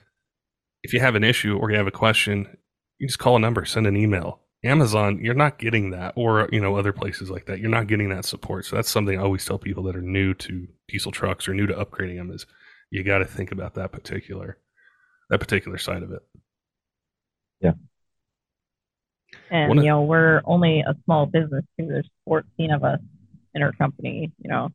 If 0.82 0.94
you 0.94 1.02
have 1.02 1.16
an 1.16 1.26
issue 1.26 1.58
or 1.58 1.70
you 1.70 1.78
have 1.78 1.88
a 1.88 1.92
question, 1.92 2.58
you 3.00 3.08
just 3.08 3.20
call 3.20 3.36
a 3.36 3.40
number, 3.40 3.66
send 3.66 3.86
an 3.86 3.98
email. 3.98 4.40
Amazon, 4.64 5.20
you're 5.22 5.34
not 5.34 5.58
getting 5.58 5.92
that, 5.92 6.14
or 6.16 6.50
you 6.52 6.60
know 6.60 6.76
other 6.76 6.94
places 6.94 7.30
like 7.30 7.46
that. 7.46 7.60
You're 7.60 7.70
not 7.70 7.88
getting 7.88 8.10
that 8.10 8.26
support. 8.26 8.66
So 8.66 8.76
that's 8.76 8.90
something 8.90 9.18
I 9.18 9.24
always 9.24 9.46
tell 9.46 9.58
people 9.58 9.84
that 9.84 9.96
are 9.96 10.02
new 10.02 10.34
to 10.36 10.68
diesel 10.88 11.12
trucks 11.12 11.48
or 11.48 11.54
new 11.54 11.68
to 11.68 11.74
upgrading 11.74 12.18
them 12.18 12.32
is 12.32 12.46
you 12.92 13.04
got 13.04 13.20
to 13.20 13.26
think 13.26 13.52
about 13.52 13.76
that 13.76 13.92
particular 13.92 14.58
that 15.30 15.40
particular 15.40 15.78
side 15.78 16.02
of 16.04 16.12
it. 16.12 16.22
And 19.52 19.70
One 19.70 19.78
you 19.84 19.90
know, 19.90 20.04
we're 20.04 20.42
only 20.46 20.82
a 20.82 20.96
small 21.06 21.26
business 21.26 21.66
too. 21.78 21.88
There's 21.88 22.10
14 22.26 22.72
of 22.72 22.84
us 22.84 23.00
in 23.56 23.64
our 23.64 23.72
company. 23.74 24.32
You 24.42 24.50
know, 24.50 24.70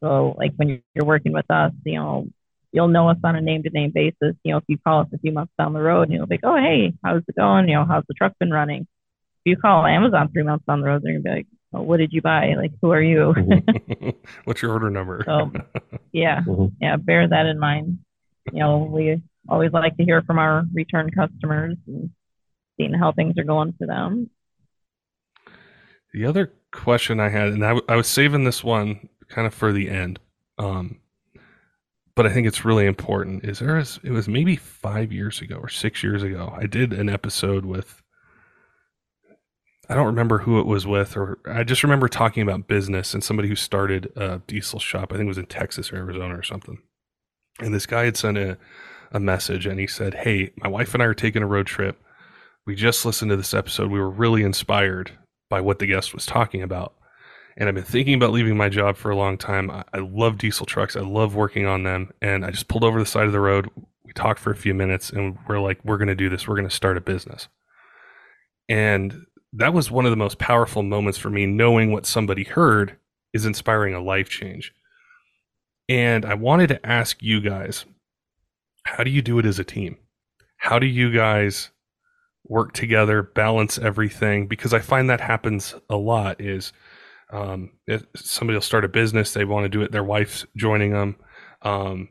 so 0.00 0.34
like 0.38 0.52
when 0.56 0.82
you're 0.94 1.04
working 1.04 1.32
with 1.32 1.50
us, 1.50 1.72
you 1.84 1.94
know, 1.94 2.26
you'll 2.72 2.88
know 2.88 3.08
us 3.08 3.18
on 3.24 3.36
a 3.36 3.40
name 3.40 3.62
to 3.64 3.70
name 3.70 3.90
basis. 3.94 4.36
You 4.44 4.52
know, 4.52 4.56
if 4.58 4.64
you 4.68 4.78
call 4.78 5.00
us 5.02 5.08
a 5.12 5.18
few 5.18 5.32
months 5.32 5.52
down 5.58 5.72
the 5.72 5.80
road, 5.80 6.02
and 6.04 6.12
you'll 6.12 6.26
be 6.26 6.34
like, 6.34 6.40
oh 6.44 6.56
hey, 6.56 6.92
how's 7.04 7.22
it 7.28 7.36
going? 7.36 7.68
You 7.68 7.76
know, 7.76 7.84
how's 7.84 8.04
the 8.08 8.14
truck 8.14 8.32
been 8.38 8.50
running? 8.50 8.82
If 9.44 9.50
you 9.50 9.56
call 9.56 9.86
Amazon 9.86 10.30
three 10.32 10.42
months 10.42 10.64
down 10.66 10.80
the 10.80 10.86
road, 10.86 11.02
they're 11.02 11.12
gonna 11.12 11.22
be 11.22 11.30
like, 11.30 11.46
well, 11.72 11.84
what 11.84 11.98
did 11.98 12.12
you 12.12 12.20
buy? 12.20 12.54
Like, 12.56 12.72
who 12.82 12.90
are 12.92 13.00
you? 13.02 13.32
What's 14.44 14.60
your 14.60 14.72
order 14.72 14.90
number? 14.90 15.22
So, 15.24 15.52
yeah, 16.12 16.40
Mhm. 16.46 16.72
yeah, 16.80 16.96
bear 16.96 17.28
that 17.28 17.46
in 17.46 17.58
mind. 17.58 18.00
You 18.52 18.58
know, 18.58 18.78
we 18.78 19.22
always 19.48 19.72
like 19.72 19.96
to 19.96 20.04
hear 20.04 20.22
from 20.22 20.38
our 20.38 20.64
return 20.74 21.10
customers 21.10 21.76
and 21.86 22.10
seeing 22.80 22.94
how 22.94 23.12
things 23.12 23.36
are 23.38 23.44
going 23.44 23.74
for 23.78 23.86
them. 23.86 24.30
The 26.12 26.24
other 26.24 26.52
question 26.72 27.20
I 27.20 27.28
had, 27.28 27.48
and 27.48 27.64
I, 27.64 27.68
w- 27.68 27.86
I 27.88 27.96
was 27.96 28.08
saving 28.08 28.44
this 28.44 28.64
one 28.64 29.08
kind 29.28 29.46
of 29.46 29.54
for 29.54 29.72
the 29.72 29.88
end, 29.88 30.18
um, 30.58 31.00
but 32.14 32.26
I 32.26 32.32
think 32.32 32.46
it's 32.46 32.64
really 32.64 32.86
important. 32.86 33.44
Is 33.44 33.60
there? 33.60 33.78
It 33.78 34.10
was 34.10 34.28
maybe 34.28 34.56
five 34.56 35.12
years 35.12 35.40
ago 35.40 35.56
or 35.56 35.68
six 35.68 36.02
years 36.02 36.22
ago. 36.22 36.52
I 36.56 36.66
did 36.66 36.92
an 36.92 37.08
episode 37.08 37.64
with. 37.64 38.02
I 39.88 39.94
don't 39.94 40.06
remember 40.06 40.38
who 40.38 40.60
it 40.60 40.66
was 40.66 40.86
with, 40.86 41.16
or 41.16 41.38
I 41.46 41.64
just 41.64 41.82
remember 41.82 42.08
talking 42.08 42.42
about 42.42 42.68
business 42.68 43.12
and 43.12 43.24
somebody 43.24 43.48
who 43.48 43.56
started 43.56 44.12
a 44.16 44.40
diesel 44.46 44.78
shop. 44.78 45.12
I 45.12 45.16
think 45.16 45.26
it 45.26 45.28
was 45.28 45.38
in 45.38 45.46
Texas 45.46 45.92
or 45.92 45.96
Arizona 45.96 46.36
or 46.36 46.44
something. 46.44 46.78
And 47.58 47.74
this 47.74 47.86
guy 47.86 48.04
had 48.04 48.16
sent 48.16 48.38
a, 48.38 48.56
a 49.10 49.18
message, 49.18 49.66
and 49.66 49.80
he 49.80 49.86
said, 49.86 50.14
"Hey, 50.14 50.52
my 50.56 50.68
wife 50.68 50.94
and 50.94 51.02
I 51.02 51.06
are 51.06 51.14
taking 51.14 51.42
a 51.42 51.46
road 51.46 51.66
trip. 51.66 52.00
We 52.66 52.74
just 52.74 53.04
listened 53.04 53.30
to 53.30 53.36
this 53.36 53.54
episode. 53.54 53.90
We 53.90 53.98
were 53.98 54.10
really 54.10 54.42
inspired 54.42 55.12
by 55.48 55.60
what 55.60 55.78
the 55.78 55.86
guest 55.86 56.14
was 56.14 56.26
talking 56.26 56.62
about. 56.62 56.94
And 57.56 57.68
I've 57.68 57.74
been 57.74 57.84
thinking 57.84 58.14
about 58.14 58.32
leaving 58.32 58.56
my 58.56 58.68
job 58.68 58.96
for 58.96 59.10
a 59.10 59.16
long 59.16 59.36
time. 59.36 59.70
I, 59.70 59.84
I 59.92 59.98
love 59.98 60.38
diesel 60.38 60.66
trucks. 60.66 60.96
I 60.96 61.00
love 61.00 61.34
working 61.34 61.66
on 61.66 61.82
them. 61.82 62.12
And 62.22 62.44
I 62.44 62.50
just 62.50 62.68
pulled 62.68 62.84
over 62.84 62.98
the 62.98 63.06
side 63.06 63.26
of 63.26 63.32
the 63.32 63.40
road. 63.40 63.68
We 64.04 64.12
talked 64.12 64.40
for 64.40 64.50
a 64.50 64.56
few 64.56 64.74
minutes 64.74 65.10
and 65.10 65.36
we're 65.48 65.60
like, 65.60 65.80
we're 65.84 65.98
going 65.98 66.08
to 66.08 66.14
do 66.14 66.28
this. 66.28 66.46
We're 66.46 66.56
going 66.56 66.68
to 66.68 66.74
start 66.74 66.96
a 66.96 67.00
business. 67.00 67.48
And 68.68 69.26
that 69.52 69.74
was 69.74 69.90
one 69.90 70.06
of 70.06 70.10
the 70.10 70.16
most 70.16 70.38
powerful 70.38 70.82
moments 70.82 71.18
for 71.18 71.28
me, 71.28 71.44
knowing 71.44 71.92
what 71.92 72.06
somebody 72.06 72.44
heard 72.44 72.96
is 73.32 73.46
inspiring 73.46 73.94
a 73.94 74.00
life 74.00 74.28
change. 74.28 74.72
And 75.88 76.24
I 76.24 76.34
wanted 76.34 76.68
to 76.68 76.86
ask 76.86 77.20
you 77.20 77.40
guys, 77.40 77.84
how 78.84 79.02
do 79.02 79.10
you 79.10 79.22
do 79.22 79.38
it 79.38 79.46
as 79.46 79.58
a 79.58 79.64
team? 79.64 79.98
How 80.56 80.78
do 80.78 80.86
you 80.86 81.12
guys 81.12 81.70
work 82.44 82.72
together, 82.72 83.22
balance 83.22 83.78
everything 83.78 84.46
because 84.46 84.72
I 84.74 84.80
find 84.80 85.10
that 85.10 85.20
happens 85.20 85.74
a 85.88 85.96
lot 85.96 86.40
is 86.40 86.72
um, 87.32 87.70
somebody 88.16 88.56
will 88.56 88.62
start 88.62 88.84
a 88.84 88.88
business, 88.88 89.32
they 89.32 89.44
want 89.44 89.64
to 89.64 89.68
do 89.68 89.82
it, 89.82 89.92
their 89.92 90.04
wife's 90.04 90.46
joining 90.56 90.92
them. 90.92 91.16
Um, 91.62 92.08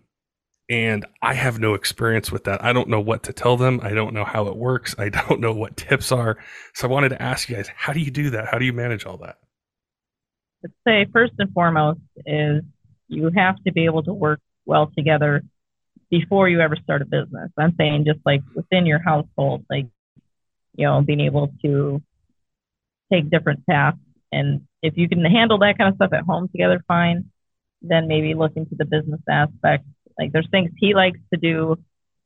and 0.70 1.06
I 1.22 1.34
have 1.34 1.60
no 1.60 1.74
experience 1.74 2.32
with 2.32 2.44
that. 2.44 2.64
I 2.64 2.74
don't 2.74 2.90
know 2.90 3.00
what 3.00 3.24
to 3.24 3.34
tell 3.34 3.58
them. 3.58 3.80
I 3.82 3.90
don't 3.90 4.14
know 4.14 4.24
how 4.24 4.48
it 4.48 4.56
works. 4.56 4.96
I 4.98 5.10
don't 5.28 5.40
know 5.40 5.54
what 5.54 5.78
tips 5.78 6.12
are. 6.12 6.38
So 6.74 6.88
I 6.88 6.92
wanted 6.92 7.10
to 7.10 7.22
ask 7.22 7.50
you 7.50 7.56
guys, 7.56 7.70
how 7.76 7.92
do 7.92 8.00
you 8.00 8.12
do 8.12 8.30
that? 8.32 8.48
How 8.48 8.60
do 8.60 8.66
you 8.66 8.74
manage 8.74 9.06
all 9.06 9.18
that? 9.18 9.38
I'd 10.64 10.72
say 10.88 11.06
first 11.12 11.34
and 11.40 11.52
foremost 11.54 12.00
is 12.26 12.64
you 13.08 13.32
have 13.36 13.56
to 13.64 13.72
be 13.72 13.86
able 13.86 14.04
to 14.04 14.14
work 14.14 14.40
well 14.66 14.92
together 14.96 15.42
before 16.12 16.48
you 16.50 16.60
ever 16.60 16.76
start 16.76 17.02
a 17.02 17.06
business. 17.06 17.52
I'm 17.58 17.74
saying 17.78 18.06
just 18.06 18.20
like 18.26 18.42
within 18.56 18.86
your 18.86 19.00
household, 19.00 19.66
like, 19.70 19.88
you 20.80 20.86
know, 20.86 21.02
being 21.02 21.20
able 21.20 21.52
to 21.62 22.02
take 23.12 23.30
different 23.30 23.64
tasks. 23.70 24.00
And 24.32 24.62
if 24.82 24.96
you 24.96 25.10
can 25.10 25.26
handle 25.26 25.58
that 25.60 25.78
kind 25.78 25.90
of 25.90 25.96
stuff 25.96 26.14
at 26.14 26.24
home 26.24 26.48
together, 26.48 26.82
fine. 26.88 27.26
Then 27.82 28.08
maybe 28.08 28.34
look 28.34 28.54
into 28.56 28.76
the 28.76 28.86
business 28.86 29.20
aspect. 29.30 29.86
Like 30.18 30.32
there's 30.32 30.50
things 30.50 30.72
he 30.78 30.94
likes 30.94 31.20
to 31.34 31.40
do 31.40 31.76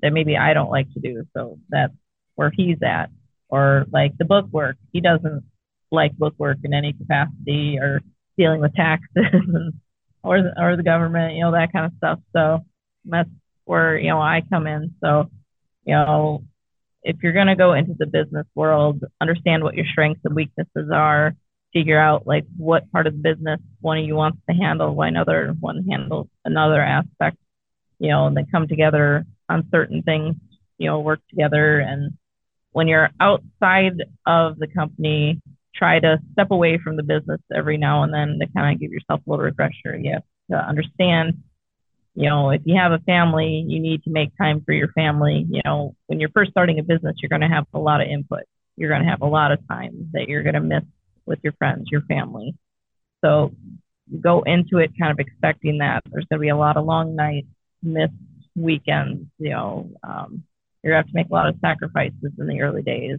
that 0.01 0.13
maybe 0.13 0.37
I 0.37 0.53
don't 0.53 0.69
like 0.69 0.91
to 0.93 0.99
do. 0.99 1.25
So 1.35 1.57
that's 1.69 1.93
where 2.35 2.51
he's 2.55 2.77
at. 2.83 3.09
Or 3.49 3.87
like 3.91 4.17
the 4.19 4.25
book 4.25 4.45
work, 4.51 4.77
he 4.91 5.01
doesn't 5.01 5.43
like 5.91 6.15
book 6.15 6.35
work 6.37 6.57
in 6.63 6.75
any 6.75 6.93
capacity 6.93 7.79
or 7.79 8.01
dealing 8.37 8.61
with 8.61 8.75
taxes 8.75 9.09
or 10.23 10.43
the, 10.43 10.53
or 10.61 10.77
the 10.77 10.83
government, 10.83 11.35
you 11.35 11.41
know, 11.41 11.53
that 11.53 11.71
kind 11.73 11.87
of 11.87 11.93
stuff. 11.97 12.19
So 12.35 12.59
that's 13.05 13.29
where 13.65 13.97
you 13.97 14.09
know 14.09 14.21
I 14.21 14.43
come 14.47 14.67
in. 14.67 14.93
So 15.03 15.29
you 15.85 15.95
know, 15.95 16.43
if 17.03 17.17
you're 17.21 17.33
going 17.33 17.47
to 17.47 17.55
go 17.55 17.73
into 17.73 17.95
the 17.97 18.05
business 18.05 18.47
world, 18.55 19.03
understand 19.21 19.63
what 19.63 19.75
your 19.75 19.85
strengths 19.85 20.21
and 20.23 20.35
weaknesses 20.35 20.89
are. 20.93 21.35
Figure 21.73 21.99
out 21.99 22.27
like 22.27 22.45
what 22.55 22.91
part 22.91 23.07
of 23.07 23.13
the 23.13 23.19
business 23.19 23.59
one 23.81 23.97
of 23.97 24.05
you 24.05 24.15
wants 24.15 24.37
to 24.47 24.55
handle, 24.55 24.93
why 24.93 25.07
another 25.07 25.55
one 25.59 25.85
handles 25.89 26.27
another 26.45 26.81
aspect. 26.81 27.37
You 27.99 28.09
know, 28.09 28.27
and 28.27 28.37
then 28.37 28.47
come 28.51 28.67
together 28.67 29.25
on 29.49 29.67
certain 29.71 30.03
things. 30.03 30.35
You 30.77 30.87
know, 30.87 30.99
work 30.99 31.19
together. 31.29 31.79
And 31.79 32.17
when 32.71 32.87
you're 32.87 33.09
outside 33.19 34.03
of 34.25 34.59
the 34.59 34.67
company, 34.67 35.41
try 35.75 35.99
to 35.99 36.19
step 36.33 36.51
away 36.51 36.77
from 36.77 36.95
the 36.95 37.03
business 37.03 37.41
every 37.55 37.77
now 37.77 38.03
and 38.03 38.13
then 38.13 38.37
to 38.39 38.47
kind 38.55 38.73
of 38.73 38.79
give 38.79 38.91
yourself 38.91 39.21
a 39.25 39.29
little 39.29 39.45
refresher. 39.45 39.97
You 39.97 40.13
have 40.13 40.23
to 40.51 40.57
understand, 40.57 41.43
you 42.15 42.29
know, 42.29 42.51
if 42.51 42.61
you 42.65 42.77
have 42.77 42.91
a 42.91 42.99
family, 42.99 43.65
you 43.67 43.79
need 43.79 44.03
to 44.03 44.11
make 44.11 44.37
time 44.37 44.61
for 44.63 44.73
your 44.73 44.89
family. 44.89 45.45
You 45.49 45.61
know, 45.65 45.95
when 46.07 46.19
you're 46.19 46.29
first 46.29 46.51
starting 46.51 46.79
a 46.79 46.83
business, 46.83 47.17
you're 47.21 47.29
going 47.29 47.41
to 47.41 47.47
have 47.47 47.65
a 47.73 47.79
lot 47.79 48.01
of 48.01 48.07
input. 48.07 48.43
You're 48.75 48.89
going 48.89 49.03
to 49.03 49.09
have 49.09 49.21
a 49.21 49.27
lot 49.27 49.51
of 49.51 49.67
time 49.67 50.09
that 50.13 50.27
you're 50.27 50.43
going 50.43 50.55
to 50.55 50.61
miss 50.61 50.83
with 51.25 51.39
your 51.43 51.53
friends, 51.53 51.87
your 51.91 52.01
family. 52.01 52.55
So 53.23 53.51
go 54.21 54.43
into 54.43 54.77
it 54.77 54.91
kind 54.99 55.11
of 55.11 55.19
expecting 55.19 55.79
that 55.79 56.03
there's 56.11 56.25
going 56.25 56.39
to 56.39 56.41
be 56.41 56.49
a 56.49 56.57
lot 56.57 56.77
of 56.77 56.85
long 56.85 57.15
nights, 57.15 57.47
missed 57.81 58.13
weekends. 58.55 59.27
You 59.39 59.49
know, 59.49 59.89
um, 60.03 60.43
you're 60.83 60.93
going 60.93 61.03
to 61.03 61.07
have 61.07 61.07
to 61.07 61.15
make 61.15 61.29
a 61.29 61.33
lot 61.33 61.47
of 61.47 61.55
sacrifices 61.61 62.31
in 62.37 62.47
the 62.47 62.61
early 62.61 62.83
days. 62.83 63.17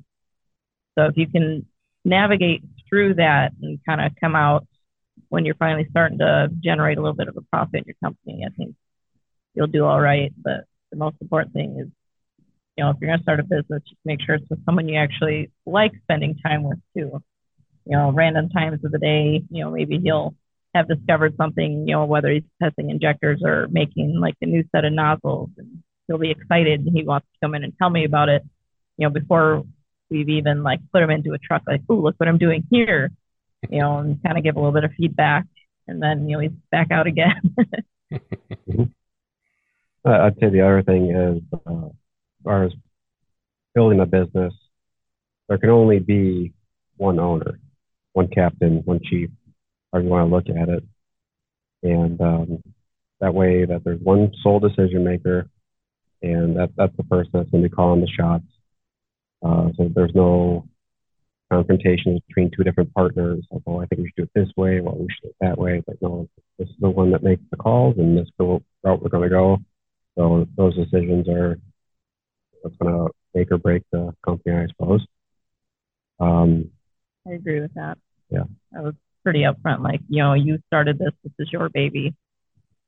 So 0.97 1.07
if 1.07 1.17
you 1.17 1.27
can 1.27 1.67
navigate 2.05 2.63
through 2.89 3.15
that 3.15 3.53
and 3.61 3.81
kind 3.85 4.01
of 4.01 4.13
come 4.21 4.37
out 4.37 4.67
when 5.31 5.45
you're 5.45 5.57
finally 5.57 5.87
starting 5.91 6.19
to 6.19 6.49
generate 6.61 6.99
a 6.99 7.01
little 7.01 7.17
bit 7.17 7.29
of 7.29 7.37
a 7.37 7.41
profit 7.41 7.81
in 7.81 7.85
your 7.87 7.97
company, 8.03 8.45
I 8.47 8.51
think 8.51 8.77
you'll 9.55 9.67
do 9.67 9.85
all 9.85 10.01
right. 10.01 10.33
But 10.37 10.65
the 10.91 10.97
most 10.97 11.17
important 11.21 11.53
thing 11.53 11.79
is, 11.79 11.89
you 12.77 12.85
know, 12.85 12.91
if 12.91 12.97
you're 13.01 13.09
going 13.09 13.19
to 13.21 13.23
start 13.23 13.41
a 13.41 13.45
business, 13.45 13.83
just 13.89 14.01
make 14.05 14.21
sure 14.21 14.35
it's 14.35 14.49
with 14.51 14.65
someone 14.65 14.89
you 14.89 14.99
actually 14.99 15.51
like 15.65 15.93
spending 16.03 16.37
time 16.45 16.65
with 16.65 16.79
too. 16.97 17.23
You 17.87 17.97
know, 17.97 18.11
random 18.13 18.49
times 18.49 18.85
of 18.85 18.93
the 18.93 18.99
day, 18.99 19.43
you 19.51 19.63
know, 19.63 19.71
maybe 19.71 20.01
he'll 20.03 20.35
have 20.75 20.89
discovered 20.89 21.37
something, 21.37 21.87
you 21.87 21.95
know, 21.95 22.05
whether 22.07 22.31
he's 22.31 22.43
testing 22.63 22.91
injectors 22.91 23.43
or 23.45 23.69
making 23.71 24.19
like 24.19 24.35
a 24.41 24.47
new 24.47 24.65
set 24.75 24.85
of 24.85 24.93
nozzles 24.93 25.51
and 25.59 25.83
he'll 26.09 26.19
be 26.19 26.31
excited 26.31 26.81
and 26.81 26.97
he 26.97 27.05
wants 27.05 27.27
to 27.27 27.47
come 27.47 27.55
in 27.55 27.63
and 27.63 27.75
tell 27.79 27.91
me 27.91 28.05
about 28.05 28.29
it, 28.29 28.43
you 28.97 29.07
know, 29.07 29.13
before 29.13 29.65
we've 30.11 30.29
even 30.31 30.63
like 30.63 30.81
put 30.93 31.03
him 31.03 31.11
into 31.11 31.33
a 31.33 31.39
truck, 31.39 31.63
like, 31.67 31.83
oh, 31.89 31.95
look 31.95 32.15
what 32.17 32.29
I'm 32.29 32.39
doing 32.39 32.65
here, 32.71 33.11
you 33.71 33.81
know, 33.81 33.99
and 33.99 34.23
kind 34.23 34.39
of 34.39 34.45
give 34.45 34.57
a 34.57 34.59
little 34.59 34.73
bit 34.73 34.85
of 34.85 34.93
feedback. 34.97 35.45
And 35.87 36.03
then, 36.03 36.29
you 36.29 36.37
know, 36.37 36.41
he's 36.41 36.53
back 36.71 36.91
out 36.91 37.07
again. 37.07 37.55
Mm-hmm. 38.71 38.85
I'd 40.05 40.39
say 40.39 40.51
the 40.51 40.61
other 40.61 40.83
thing 40.83 41.11
is, 41.11 41.43
uh, 41.67 41.87
as 41.87 41.93
far 42.45 42.65
as 42.65 42.73
building 43.75 44.01
a 44.01 44.07
business, 44.07 44.53
there 45.49 45.59
can 45.59 45.71
only 45.71 45.99
be 45.99 46.53
one 46.97 47.19
owner, 47.19 47.59
one 48.13 48.29
captain, 48.29 48.83
one 48.85 49.01
chief, 49.03 49.31
however 49.93 50.05
you 50.05 50.11
want 50.11 50.29
to 50.29 50.35
look 50.35 50.49
at 50.49 50.69
it. 50.69 50.85
And 51.83 52.21
um, 52.21 52.63
that 53.21 53.35
way 53.35 53.65
that 53.65 53.83
there's 53.85 54.01
one 54.01 54.33
sole 54.43 54.61
decision 54.61 55.05
maker, 55.05 55.49
and 56.23 56.57
that, 56.57 56.71
that's 56.77 56.97
the 56.97 57.05
person 57.05 57.31
that's 57.35 57.51
going 57.51 57.63
to 57.63 57.69
be 57.69 57.75
calling 57.75 58.01
the 58.01 58.09
shots. 58.09 58.45
Uh, 59.45 59.69
so 59.77 59.91
there's 59.95 60.15
no 60.15 60.67
confrontation 61.53 62.21
between 62.29 62.51
two 62.51 62.65
different 62.65 62.93
partners. 62.95 63.45
Like, 63.51 63.63
oh, 63.67 63.81
I 63.81 63.87
think 63.87 64.01
we 64.01 64.07
should 64.07 64.17
do 64.17 64.23
it 64.23 64.31
this 64.35 64.53
way. 64.57 64.81
Well, 64.81 64.97
we 64.97 65.07
should 65.11 65.23
do 65.23 65.29
it 65.29 65.37
that 65.41 65.59
way. 65.59 65.83
But 65.87 65.97
no, 66.01 66.29
this 66.59 66.69
is 66.69 66.75
the 66.81 66.91
one 66.91 67.11
that 67.13 67.23
makes 67.23 67.43
the 67.51 67.57
calls, 67.57 67.97
and 67.99 68.17
this 68.17 68.27
is 68.27 68.33
the 68.39 68.61
route 68.83 69.03
we're 69.03 69.09
going 69.09 69.29
to 69.29 69.29
go. 69.29 69.59
So 70.17 70.47
those 70.57 70.77
decisions 70.77 71.29
are 71.29 71.59
what's 72.63 72.77
going 72.77 72.95
to 72.95 73.13
make 73.35 73.51
or 73.51 73.59
break 73.59 73.83
the 73.93 74.15
company, 74.25 74.57
I 74.57 74.67
suppose. 74.69 75.07
Um, 76.21 76.71
I 77.27 77.33
agree 77.33 77.61
with 77.61 77.75
that. 77.75 77.99
Yeah. 78.31 78.45
I 78.77 78.81
was 78.81 78.95
pretty 79.23 79.41
upfront, 79.43 79.81
like, 79.83 80.01
you 80.09 80.23
know, 80.23 80.35
you 80.35 80.59
started 80.67 80.99
this, 80.99 81.13
this 81.23 81.33
is 81.39 81.53
your 81.53 81.69
baby. 81.69 82.15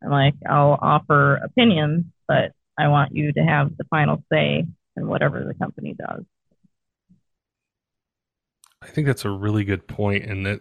I'm 0.02 0.10
like, 0.10 0.34
I'll 0.48 0.78
offer 0.80 1.36
opinions, 1.36 2.04
but 2.28 2.52
I 2.78 2.88
want 2.88 3.16
you 3.16 3.32
to 3.32 3.40
have 3.40 3.76
the 3.76 3.84
final 3.84 4.22
say 4.30 4.66
in 4.96 5.06
whatever 5.08 5.44
the 5.44 5.54
company 5.54 5.94
does. 5.94 6.24
I 8.82 8.86
think 8.88 9.06
that's 9.06 9.24
a 9.24 9.30
really 9.30 9.64
good 9.64 9.88
point, 9.88 10.24
and 10.24 10.46
that 10.46 10.60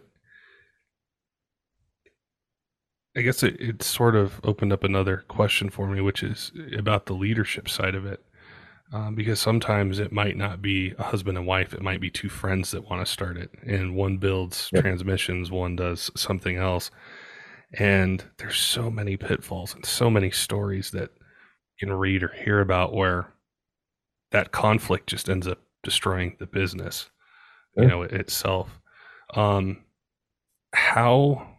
I 3.17 3.21
guess 3.21 3.43
it, 3.43 3.59
it 3.59 3.81
sort 3.83 4.15
of 4.15 4.39
opened 4.43 4.73
up 4.73 4.83
another 4.83 5.23
question 5.27 5.69
for 5.69 5.87
me, 5.87 6.01
which 6.01 6.21
is 6.23 6.51
about 6.77 7.05
the 7.05 7.13
leadership 7.13 7.69
side 7.69 7.95
of 7.95 8.05
it. 8.05 8.23
Um, 8.93 9.15
because 9.15 9.39
sometimes 9.39 9.97
it 9.97 10.11
might 10.11 10.37
not 10.37 10.61
be 10.61 10.93
a 10.99 11.03
husband 11.03 11.37
and 11.39 11.47
wife, 11.47 11.73
it 11.73 11.81
might 11.81 11.99
be 11.99 12.11
two 12.11 12.29
friends 12.29 12.69
that 12.71 12.87
want 12.87 13.03
to 13.05 13.11
start 13.11 13.35
it, 13.35 13.49
and 13.65 13.95
one 13.95 14.17
builds 14.17 14.69
Yep. 14.71 14.83
transmissions, 14.83 15.49
one 15.49 15.75
does 15.75 16.11
something 16.15 16.57
else. 16.57 16.91
And 17.73 18.23
there's 18.37 18.57
so 18.59 18.91
many 18.91 19.17
pitfalls 19.17 19.73
and 19.73 19.83
so 19.85 20.09
many 20.09 20.29
stories 20.29 20.91
that 20.91 21.09
you 21.81 21.87
can 21.87 21.93
read 21.93 22.21
or 22.21 22.29
hear 22.29 22.61
about 22.61 22.93
where 22.93 23.33
that 24.31 24.51
conflict 24.51 25.07
just 25.07 25.29
ends 25.29 25.47
up 25.47 25.59
destroying 25.83 26.35
the 26.39 26.45
business, 26.45 27.09
you 27.75 27.87
know, 27.87 28.03
itself. 28.03 28.69
Um, 29.33 29.83
how 30.73 31.54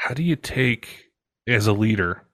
how 0.00 0.14
do 0.14 0.22
you 0.22 0.36
take 0.36 1.06
as 1.48 1.66
a 1.66 1.72
leader 1.72 2.26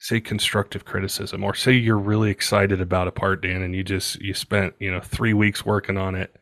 say 0.00 0.20
constructive 0.20 0.84
criticism 0.84 1.42
or 1.42 1.54
say 1.54 1.72
you're 1.72 1.98
really 1.98 2.30
excited 2.30 2.80
about 2.80 3.08
a 3.08 3.12
part 3.12 3.42
dan 3.42 3.62
and 3.62 3.74
you 3.74 3.82
just 3.82 4.20
you 4.20 4.32
spent 4.32 4.74
you 4.78 4.90
know 4.90 5.00
three 5.00 5.32
weeks 5.32 5.66
working 5.66 5.96
on 5.96 6.14
it 6.14 6.36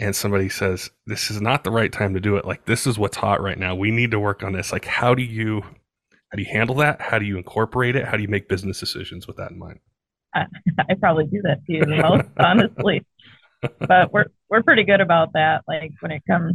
and 0.00 0.14
somebody 0.14 0.48
says 0.48 0.90
this 1.06 1.30
is 1.30 1.40
not 1.40 1.64
the 1.64 1.70
right 1.70 1.92
time 1.92 2.14
to 2.14 2.20
do 2.20 2.36
it. 2.36 2.44
Like 2.44 2.64
this 2.66 2.86
is 2.86 2.98
what's 2.98 3.16
hot 3.16 3.42
right 3.42 3.58
now. 3.58 3.74
We 3.74 3.90
need 3.90 4.12
to 4.12 4.20
work 4.20 4.42
on 4.42 4.52
this. 4.52 4.72
Like 4.72 4.84
how 4.84 5.14
do 5.14 5.22
you 5.22 5.62
how 5.62 6.36
do 6.36 6.42
you 6.42 6.48
handle 6.50 6.76
that? 6.76 7.00
How 7.00 7.18
do 7.18 7.24
you 7.24 7.36
incorporate 7.36 7.96
it? 7.96 8.04
How 8.04 8.16
do 8.16 8.22
you 8.22 8.28
make 8.28 8.48
business 8.48 8.78
decisions 8.78 9.26
with 9.26 9.36
that 9.36 9.50
in 9.50 9.58
mind? 9.58 9.80
I, 10.34 10.44
I 10.90 10.94
probably 10.94 11.26
do 11.26 11.40
that 11.42 11.64
to 11.66 11.72
you 11.72 11.84
the 11.84 11.96
most 11.96 12.28
honestly. 12.38 13.04
But 13.80 14.12
we're 14.12 14.26
we're 14.48 14.62
pretty 14.62 14.84
good 14.84 15.00
about 15.00 15.32
that 15.32 15.62
like 15.66 15.92
when 16.00 16.12
it 16.12 16.22
comes 16.28 16.54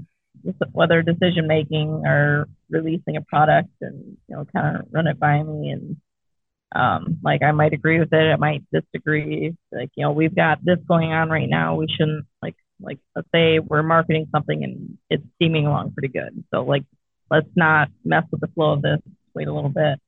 whether 0.71 1.01
decision 1.01 1.47
making 1.47 2.03
or 2.05 2.47
releasing 2.69 3.17
a 3.17 3.21
product 3.21 3.69
and 3.81 4.17
you 4.27 4.35
know 4.35 4.45
kind 4.53 4.77
of 4.77 4.87
run 4.91 5.07
it 5.07 5.19
by 5.19 5.41
me 5.41 5.69
and 5.69 5.97
um, 6.75 7.19
like 7.23 7.43
I 7.43 7.51
might 7.51 7.73
agree 7.73 7.99
with 7.99 8.11
it, 8.13 8.15
I 8.15 8.35
might 8.35 8.63
disagree. 8.71 9.55
Like 9.71 9.91
you 9.95 10.05
know, 10.05 10.11
we've 10.11 10.35
got 10.35 10.63
this 10.63 10.79
going 10.87 11.11
on 11.11 11.29
right 11.29 11.49
now. 11.49 11.75
We 11.75 11.87
shouldn't 11.87 12.25
like 12.41 12.55
like 12.81 12.99
let's 13.15 13.27
say 13.33 13.59
we're 13.59 13.83
marketing 13.83 14.27
something 14.31 14.63
and 14.63 14.97
it's 15.09 15.23
steaming 15.35 15.67
along 15.67 15.91
pretty 15.91 16.07
good. 16.07 16.43
So 16.51 16.63
like 16.63 16.83
let's 17.29 17.49
not 17.55 17.89
mess 18.03 18.23
with 18.31 18.41
the 18.41 18.47
flow 18.47 18.73
of 18.73 18.81
this. 18.81 18.99
Wait 19.35 19.47
a 19.47 19.53
little 19.53 19.69
bit. 19.69 19.99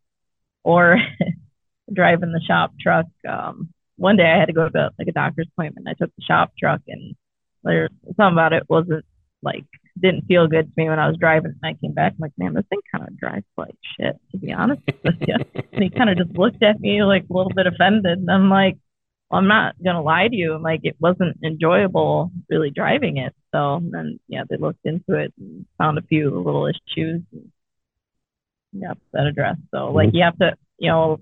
Or 0.64 0.98
driving 1.94 2.32
the 2.32 2.42
shop 2.42 2.74
truck. 2.82 3.06
Um, 3.28 3.70
one 3.98 4.18
day 4.18 4.26
I 4.26 4.40
had 4.40 4.48
to 4.48 4.54
go 4.54 4.68
to 4.68 4.90
like 4.98 5.08
a 5.08 5.12
doctor's 5.12 5.48
appointment. 5.54 5.88
I 5.88 5.94
took 5.94 6.16
the 6.16 6.24
shop 6.24 6.52
truck 6.60 6.82
and 6.88 7.16
there's 7.64 7.92
something 8.18 8.34
about 8.34 8.54
it 8.54 8.64
wasn't 8.68 9.06
like 9.42 9.66
didn't 10.00 10.26
feel 10.26 10.48
good 10.48 10.68
to 10.68 10.74
me 10.76 10.90
when 10.90 11.00
I 11.00 11.08
was 11.08 11.18
driving. 11.18 11.56
And 11.62 11.76
I 11.76 11.80
came 11.80 11.94
back, 11.94 12.14
I'm 12.14 12.20
like, 12.20 12.34
man, 12.38 12.54
this 12.54 12.66
thing 12.70 12.82
kind 12.92 13.08
of 13.08 13.18
drives 13.18 13.46
like 13.58 13.76
shit, 13.98 14.20
to 14.32 14.38
be 14.38 14.52
honest 14.52 14.82
with 15.04 15.16
you. 15.28 15.36
and 15.72 15.84
he 15.84 15.90
kind 15.90 16.10
of 16.10 16.18
just 16.18 16.38
looked 16.38 16.64
at 16.64 16.80
me 16.80 17.04
like 17.04 17.26
a 17.30 17.34
little 17.34 17.54
bit 17.54 17.68
offended. 17.68 18.20
And 18.20 18.30
I'm 18.30 18.50
like, 18.50 18.78
well, 19.30 19.40
I'm 19.40 19.48
not 19.48 19.76
gonna 19.84 20.02
lie 20.02 20.28
to 20.28 20.36
you. 20.36 20.54
I'm 20.54 20.62
like, 20.62 20.82
it 20.84 20.98
wasn't 21.00 21.38
enjoyable 21.44 22.32
really 22.50 22.72
driving 22.72 23.18
it. 23.18 23.34
So 23.54 23.82
then, 23.84 24.20
yeah, 24.28 24.44
they 24.50 24.58
looked 24.58 24.86
into 24.86 25.16
it 25.16 25.34
and 25.40 25.66
found 25.78 25.98
a 25.98 26.04
few 26.04 26.30
little 26.30 26.68
issues. 26.68 27.22
And, 27.32 27.52
yeah, 28.74 28.94
that 29.14 29.28
addressed. 29.28 29.62
So 29.72 29.92
like, 29.92 30.10
mm-hmm. 30.10 30.18
you 30.18 30.24
have 30.24 30.38
to, 30.40 30.56
you 30.78 30.90
know, 30.90 31.22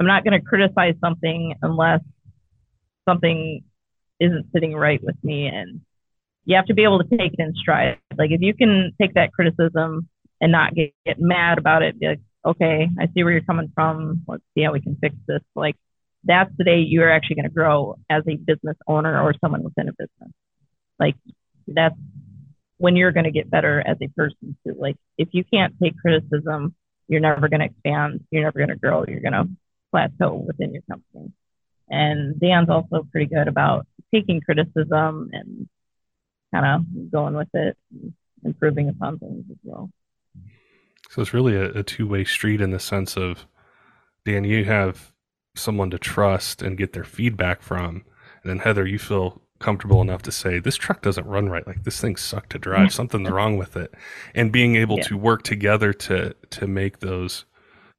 I'm 0.00 0.06
not 0.06 0.24
gonna 0.24 0.40
criticize 0.40 0.94
something 1.00 1.54
unless 1.60 2.00
something 3.06 3.62
isn't 4.18 4.46
sitting 4.52 4.74
right 4.74 5.02
with 5.02 5.16
me 5.22 5.46
and 5.46 5.82
you 6.46 6.54
have 6.56 6.66
to 6.66 6.74
be 6.74 6.84
able 6.84 7.02
to 7.02 7.16
take 7.16 7.34
it 7.34 7.40
in 7.40 7.54
stride. 7.56 7.98
Like 8.16 8.30
if 8.30 8.40
you 8.40 8.54
can 8.54 8.92
take 9.00 9.14
that 9.14 9.32
criticism 9.32 10.08
and 10.40 10.52
not 10.52 10.74
get, 10.74 10.94
get 11.04 11.20
mad 11.20 11.58
about 11.58 11.82
it, 11.82 11.98
be 11.98 12.06
like, 12.06 12.20
okay, 12.46 12.88
I 12.98 13.06
see 13.06 13.24
where 13.24 13.32
you're 13.32 13.42
coming 13.42 13.70
from. 13.74 14.22
Let's 14.28 14.44
see 14.54 14.62
how 14.62 14.72
we 14.72 14.80
can 14.80 14.96
fix 15.00 15.16
this. 15.26 15.42
Like 15.56 15.74
that's 16.24 16.50
the 16.56 16.64
day 16.64 16.78
you're 16.78 17.10
actually 17.10 17.36
going 17.36 17.48
to 17.48 17.54
grow 17.54 17.98
as 18.08 18.22
a 18.28 18.36
business 18.36 18.76
owner 18.86 19.20
or 19.20 19.34
someone 19.40 19.64
within 19.64 19.88
a 19.88 19.92
business. 19.92 20.32
Like 21.00 21.16
that's 21.66 21.96
when 22.78 22.94
you're 22.94 23.12
going 23.12 23.24
to 23.24 23.32
get 23.32 23.50
better 23.50 23.82
as 23.84 23.96
a 24.00 24.08
person 24.08 24.56
too. 24.64 24.76
Like 24.78 24.96
if 25.18 25.28
you 25.32 25.42
can't 25.44 25.74
take 25.82 25.98
criticism, 25.98 26.76
you're 27.08 27.20
never 27.20 27.48
going 27.48 27.60
to 27.60 27.66
expand. 27.66 28.24
You're 28.30 28.44
never 28.44 28.58
going 28.58 28.68
to 28.68 28.76
grow. 28.76 29.04
You're 29.06 29.20
going 29.20 29.32
to 29.32 29.48
plateau 29.90 30.44
within 30.46 30.72
your 30.72 30.82
company. 30.88 31.32
And 31.88 32.38
Dan's 32.38 32.68
also 32.68 33.06
pretty 33.10 33.26
good 33.26 33.48
about 33.48 33.86
taking 34.12 34.40
criticism 34.40 35.30
and 35.32 35.68
kind 36.54 36.66
of 36.66 37.10
going 37.10 37.34
with 37.34 37.48
it, 37.54 37.76
improving 38.44 38.88
upon 38.88 39.18
things 39.18 39.44
as 39.50 39.58
well. 39.62 39.90
So 41.10 41.22
it's 41.22 41.34
really 41.34 41.54
a, 41.54 41.70
a 41.70 41.82
two 41.82 42.06
way 42.06 42.24
street 42.24 42.60
in 42.60 42.70
the 42.70 42.80
sense 42.80 43.16
of, 43.16 43.46
Dan, 44.24 44.44
you 44.44 44.64
have 44.64 45.12
someone 45.54 45.90
to 45.90 45.98
trust 45.98 46.62
and 46.62 46.76
get 46.76 46.92
their 46.92 47.04
feedback 47.04 47.62
from. 47.62 48.04
And 48.42 48.50
then 48.50 48.58
Heather, 48.58 48.86
you 48.86 48.98
feel 48.98 49.40
comfortable 49.58 50.02
enough 50.02 50.22
to 50.22 50.32
say, 50.32 50.58
this 50.58 50.76
truck 50.76 51.02
doesn't 51.02 51.26
run 51.26 51.48
right. 51.48 51.66
Like 51.66 51.84
this 51.84 52.00
thing 52.00 52.16
sucked 52.16 52.50
to 52.50 52.58
drive. 52.58 52.92
Something's 52.92 53.30
wrong 53.30 53.56
with 53.56 53.76
it. 53.76 53.94
And 54.34 54.52
being 54.52 54.76
able 54.76 54.98
yeah. 54.98 55.04
to 55.04 55.16
work 55.16 55.42
together 55.42 55.92
to, 55.92 56.34
to 56.50 56.66
make 56.66 57.00
those, 57.00 57.44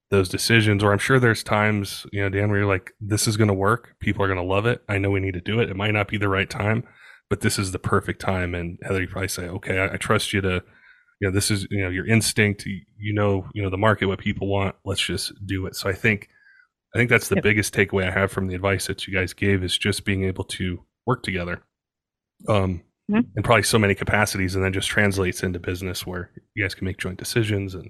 those 0.10 0.30
decisions, 0.30 0.84
or 0.84 0.92
I'm 0.92 1.00
sure 1.00 1.20
there's 1.20 1.44
times, 1.44 2.06
you 2.12 2.22
know, 2.22 2.30
Dan, 2.30 2.50
where 2.50 2.60
you're 2.60 2.68
like, 2.68 2.94
this 3.02 3.28
is 3.28 3.38
going 3.38 3.50
to 3.50 3.54
work. 3.54 3.96
People 4.00 4.24
are 4.24 4.28
going 4.28 4.40
to 4.40 4.44
love 4.44 4.66
it. 4.66 4.84
I 4.88 4.98
know 4.98 5.10
we 5.10 5.20
need 5.20 5.34
to 5.34 5.42
do 5.42 5.60
it. 5.60 5.70
It 5.70 5.76
might 5.76 5.94
not 5.94 6.08
be 6.08 6.18
the 6.18 6.30
right 6.30 6.50
time, 6.50 6.84
but 7.30 7.42
this 7.42 7.60
is 7.60 7.72
the 7.72 7.80
perfect 7.80 8.22
time. 8.22 8.56
And 8.56 8.78
Heather, 8.82 9.02
you 9.02 9.08
probably 9.08 9.28
say, 9.28 9.48
okay, 9.48 9.80
I, 9.80 9.94
I 9.94 9.98
trust 9.98 10.34
you 10.34 10.42
to, 10.42 10.64
you 11.20 11.28
know, 11.28 11.32
this 11.32 11.52
is, 11.52 11.68
you 11.70 11.82
know, 11.82 11.90
your 11.90 12.08
instinct, 12.08 12.66
you, 12.66 13.14
know, 13.14 13.46
you 13.54 13.62
know, 13.62 13.70
the 13.70 13.78
market, 13.78 14.08
what 14.08 14.20
people 14.20 14.48
want, 14.48 14.76
let's 14.86 15.02
just 15.02 15.34
do 15.46 15.66
it. 15.66 15.76
So 15.76 15.90
I 15.90 15.94
think, 15.94 16.30
I 16.96 16.98
think 16.98 17.10
that's 17.10 17.28
the 17.28 17.36
yep. 17.36 17.44
biggest 17.44 17.74
takeaway 17.74 18.08
I 18.08 18.12
have 18.12 18.32
from 18.32 18.48
the 18.48 18.56
advice 18.56 18.88
that 18.88 19.08
you 19.08 19.14
guys 19.14 19.34
gave 19.34 19.64
is 19.64 19.78
just 19.78 20.06
being 20.06 20.24
able 20.24 20.44
to 20.46 20.84
work 21.06 21.24
together. 21.24 21.64
Um, 22.48 22.84
mm-hmm. 23.12 23.22
and 23.36 23.44
probably 23.44 23.64
so 23.64 23.80
many 23.80 23.96
capacities 23.96 24.56
and 24.56 24.64
then 24.64 24.74
just 24.74 24.88
translates 24.88 25.44
into 25.44 25.60
business 25.60 26.06
where 26.06 26.32
you 26.54 26.64
guys 26.64 26.76
can 26.76 26.86
make 26.86 26.98
joint 26.98 27.18
decisions 27.18 27.74
and 27.74 27.90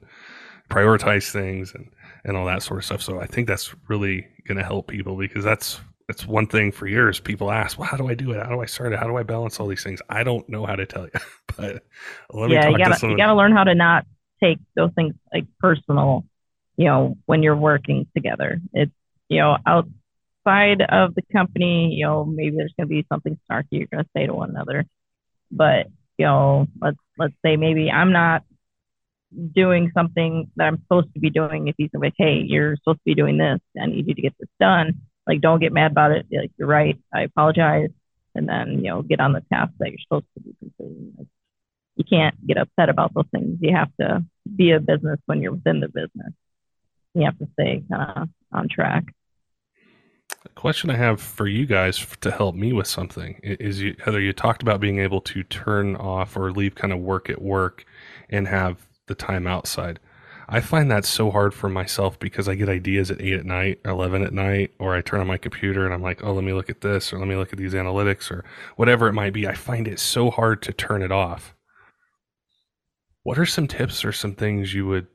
prioritize 0.69 1.31
things 1.31 1.73
and, 1.73 1.89
and 2.23 2.37
all 2.37 2.45
that 2.45 2.63
sort 2.63 2.79
of 2.79 2.85
stuff. 2.85 3.01
So 3.01 3.19
I 3.19 3.25
think 3.27 3.47
that's 3.47 3.75
really 3.87 4.27
going 4.47 4.57
to 4.57 4.63
help 4.63 4.87
people 4.87 5.17
because 5.17 5.43
that's 5.43 5.79
it's 6.09 6.25
one 6.25 6.47
thing 6.47 6.71
for 6.71 6.87
years 6.87 7.19
people 7.19 7.51
ask, 7.51 7.77
well, 7.77 7.87
how 7.87 7.97
do 7.97 8.07
I 8.07 8.13
do 8.13 8.31
it? 8.31 8.37
How 8.37 8.49
do 8.49 8.61
I 8.61 8.65
start 8.65 8.93
it? 8.93 8.99
How 8.99 9.07
do 9.07 9.17
I 9.17 9.23
balance 9.23 9.59
all 9.59 9.67
these 9.67 9.83
things? 9.83 10.01
I 10.09 10.23
don't 10.23 10.47
know 10.47 10.65
how 10.65 10.75
to 10.75 10.85
tell 10.85 11.03
you, 11.03 11.19
but 11.57 11.83
let 12.31 12.49
me 12.49 12.55
yeah, 12.55 12.69
you 12.69 12.77
gotta, 12.77 13.07
you 13.07 13.17
gotta 13.17 13.35
learn 13.35 13.51
how 13.51 13.63
to 13.63 13.75
not 13.75 14.05
take 14.41 14.59
those 14.75 14.91
things 14.95 15.15
like 15.33 15.45
personal, 15.59 16.25
you 16.77 16.85
know, 16.85 17.17
when 17.25 17.43
you're 17.43 17.57
working 17.57 18.07
together. 18.15 18.59
It's, 18.73 18.91
you 19.29 19.39
know, 19.39 19.57
outside 19.65 20.81
of 20.81 21.15
the 21.15 21.23
company, 21.33 21.93
you 21.93 22.05
know, 22.05 22.23
maybe 22.23 22.55
there's 22.55 22.73
going 22.77 22.87
to 22.87 22.89
be 22.89 23.05
something 23.11 23.37
snarky 23.49 23.65
you're 23.71 23.87
going 23.87 24.03
to 24.03 24.09
say 24.15 24.25
to 24.27 24.33
one 24.33 24.51
another, 24.51 24.85
but, 25.51 25.87
you 26.17 26.25
know, 26.25 26.67
let's, 26.79 26.97
let's 27.17 27.33
say 27.43 27.57
maybe 27.57 27.91
I'm 27.91 28.13
not 28.13 28.43
doing 29.53 29.91
something 29.93 30.49
that 30.55 30.65
I'm 30.65 30.79
supposed 30.83 31.13
to 31.13 31.19
be 31.19 31.29
doing. 31.29 31.67
If 31.67 31.75
he's 31.77 31.89
like, 31.93 32.13
hey, 32.17 32.43
you're 32.45 32.77
supposed 32.77 32.99
to 32.99 33.05
be 33.05 33.15
doing 33.15 33.37
this, 33.37 33.59
I 33.81 33.87
need 33.87 34.07
you 34.07 34.13
to 34.13 34.21
get 34.21 34.35
this 34.39 34.49
done 34.59 35.01
like 35.27 35.41
don't 35.41 35.59
get 35.59 35.73
mad 35.73 35.91
about 35.91 36.11
it. 36.11 36.25
Like 36.31 36.51
you're 36.57 36.67
right. 36.67 36.97
I 37.13 37.21
apologize. 37.21 37.89
And 38.35 38.47
then 38.47 38.83
you 38.83 38.89
know 38.89 39.01
get 39.01 39.19
on 39.19 39.33
the 39.33 39.43
task 39.51 39.73
that 39.79 39.89
you're 39.89 39.99
supposed 39.99 40.25
to 40.35 40.43
be 40.43 40.55
completing. 40.59 41.13
Like, 41.17 41.27
you 41.95 42.03
can't 42.03 42.35
get 42.45 42.57
upset 42.57 42.89
about 42.89 43.13
those 43.15 43.25
things. 43.31 43.57
You 43.59 43.75
have 43.75 43.89
to 43.99 44.23
be 44.55 44.71
a 44.71 44.79
business 44.79 45.19
when 45.25 45.41
you're 45.41 45.53
within 45.53 45.79
the 45.79 45.87
business. 45.87 46.31
You 47.15 47.23
have 47.23 47.37
to 47.39 47.47
stay 47.53 47.83
kind 47.89 48.11
of 48.15 48.29
on 48.53 48.69
track. 48.69 49.05
A 50.45 50.49
question 50.49 50.89
i 50.89 50.95
have 50.95 51.19
for 51.19 51.47
you 51.47 51.65
guys 51.65 52.05
to 52.21 52.31
help 52.31 52.55
me 52.55 52.71
with 52.71 52.87
something 52.87 53.39
is 53.43 53.81
you 53.81 53.95
heather 54.03 54.19
you 54.19 54.33
talked 54.33 54.61
about 54.61 54.79
being 54.79 54.99
able 54.99 55.21
to 55.21 55.43
turn 55.43 55.95
off 55.95 56.37
or 56.37 56.51
leave 56.51 56.75
kind 56.75 56.93
of 56.93 56.99
work 56.99 57.29
at 57.29 57.41
work 57.41 57.85
and 58.29 58.47
have 58.47 58.87
the 59.07 59.15
time 59.15 59.47
outside 59.47 59.99
I 60.49 60.61
find 60.61 60.89
that 60.89 61.03
so 61.03 61.29
hard 61.29 61.53
for 61.53 61.67
myself 61.67 62.17
because 62.19 62.47
I 62.47 62.55
get 62.55 62.69
ideas 62.69 63.11
at 63.11 63.21
eight 63.21 63.33
at 63.33 63.45
night, 63.45 63.81
or 63.83 63.91
eleven 63.91 64.23
at 64.23 64.33
night, 64.33 64.71
or 64.79 64.95
I 64.95 65.01
turn 65.01 65.19
on 65.19 65.27
my 65.27 65.37
computer 65.37 65.83
and 65.83 65.93
I'm 65.93 66.01
like, 66.01 66.23
oh, 66.23 66.33
let 66.33 66.43
me 66.43 66.53
look 66.53 66.69
at 66.69 66.81
this, 66.81 67.11
or 67.11 67.19
let 67.19 67.27
me 67.27 67.35
look 67.35 67.51
at 67.51 67.59
these 67.59 67.73
analytics, 67.73 68.31
or 68.31 68.45
whatever 68.77 69.07
it 69.07 69.13
might 69.13 69.33
be. 69.33 69.47
I 69.47 69.53
find 69.53 69.87
it 69.87 69.99
so 69.99 70.29
hard 70.31 70.61
to 70.63 70.71
turn 70.71 71.01
it 71.01 71.11
off. 71.11 71.53
What 73.23 73.37
are 73.37 73.45
some 73.45 73.67
tips 73.67 74.05
or 74.05 74.13
some 74.13 74.35
things 74.35 74.73
you 74.73 74.87
would 74.87 75.07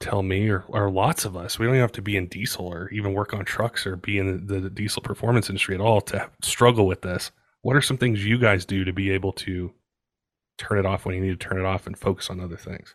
tell 0.00 0.22
me, 0.22 0.50
or, 0.50 0.64
or 0.68 0.90
lots 0.90 1.24
of 1.24 1.34
us? 1.34 1.58
We 1.58 1.64
don't 1.64 1.76
even 1.76 1.80
have 1.80 1.92
to 1.92 2.02
be 2.02 2.18
in 2.18 2.26
diesel 2.26 2.66
or 2.66 2.90
even 2.90 3.14
work 3.14 3.32
on 3.32 3.46
trucks 3.46 3.86
or 3.86 3.96
be 3.96 4.18
in 4.18 4.46
the, 4.46 4.60
the 4.60 4.68
diesel 4.68 5.00
performance 5.00 5.48
industry 5.48 5.74
at 5.74 5.80
all 5.80 6.02
to 6.02 6.28
struggle 6.42 6.86
with 6.86 7.00
this. 7.00 7.30
What 7.62 7.76
are 7.76 7.80
some 7.80 7.96
things 7.96 8.22
you 8.22 8.38
guys 8.38 8.66
do 8.66 8.84
to 8.84 8.92
be 8.92 9.10
able 9.12 9.32
to 9.32 9.72
turn 10.58 10.78
it 10.78 10.84
off 10.84 11.06
when 11.06 11.14
you 11.14 11.22
need 11.22 11.40
to 11.40 11.48
turn 11.48 11.58
it 11.58 11.64
off 11.64 11.86
and 11.86 11.98
focus 11.98 12.28
on 12.28 12.38
other 12.38 12.58
things? 12.58 12.94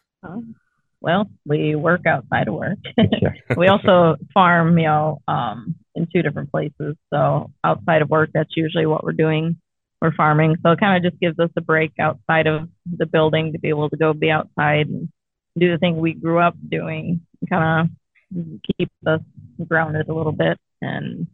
Well, 1.01 1.29
we 1.45 1.75
work 1.75 2.05
outside 2.05 2.47
of 2.47 2.55
work. 2.55 2.79
we 3.57 3.67
also 3.67 4.15
farm, 4.33 4.77
you 4.77 4.85
know, 4.85 5.21
um, 5.27 5.75
in 5.95 6.07
two 6.11 6.21
different 6.21 6.51
places. 6.51 6.95
So 7.13 7.51
outside 7.63 8.01
of 8.01 8.09
work, 8.09 8.31
that's 8.33 8.55
usually 8.55 8.85
what 8.85 9.03
we're 9.03 9.11
doing. 9.11 9.57
We're 10.01 10.13
farming. 10.13 10.57
So 10.63 10.71
it 10.71 10.79
kind 10.79 10.97
of 10.97 11.09
just 11.09 11.19
gives 11.21 11.39
us 11.39 11.49
a 11.57 11.61
break 11.61 11.93
outside 11.99 12.47
of 12.47 12.69
the 12.85 13.05
building 13.05 13.53
to 13.53 13.59
be 13.59 13.69
able 13.69 13.89
to 13.89 13.97
go 13.97 14.13
be 14.13 14.29
outside 14.29 14.87
and 14.87 15.09
do 15.57 15.71
the 15.71 15.77
thing 15.77 15.97
we 15.97 16.13
grew 16.13 16.39
up 16.39 16.55
doing, 16.67 17.21
kind 17.49 17.89
of 18.33 18.45
keep 18.77 18.91
us 19.05 19.21
grounded 19.67 20.09
a 20.09 20.13
little 20.13 20.31
bit. 20.31 20.59
And 20.81 21.27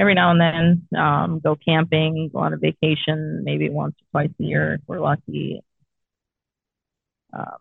every 0.00 0.14
now 0.14 0.32
and 0.32 0.40
then, 0.40 1.00
um, 1.00 1.40
go 1.42 1.56
camping, 1.56 2.30
go 2.32 2.40
on 2.40 2.52
a 2.52 2.56
vacation, 2.56 3.42
maybe 3.44 3.68
once 3.68 3.94
or 3.94 4.22
twice 4.22 4.34
a 4.40 4.42
year 4.42 4.74
if 4.74 4.80
we're 4.86 5.00
lucky. 5.00 5.62
Um, 7.32 7.58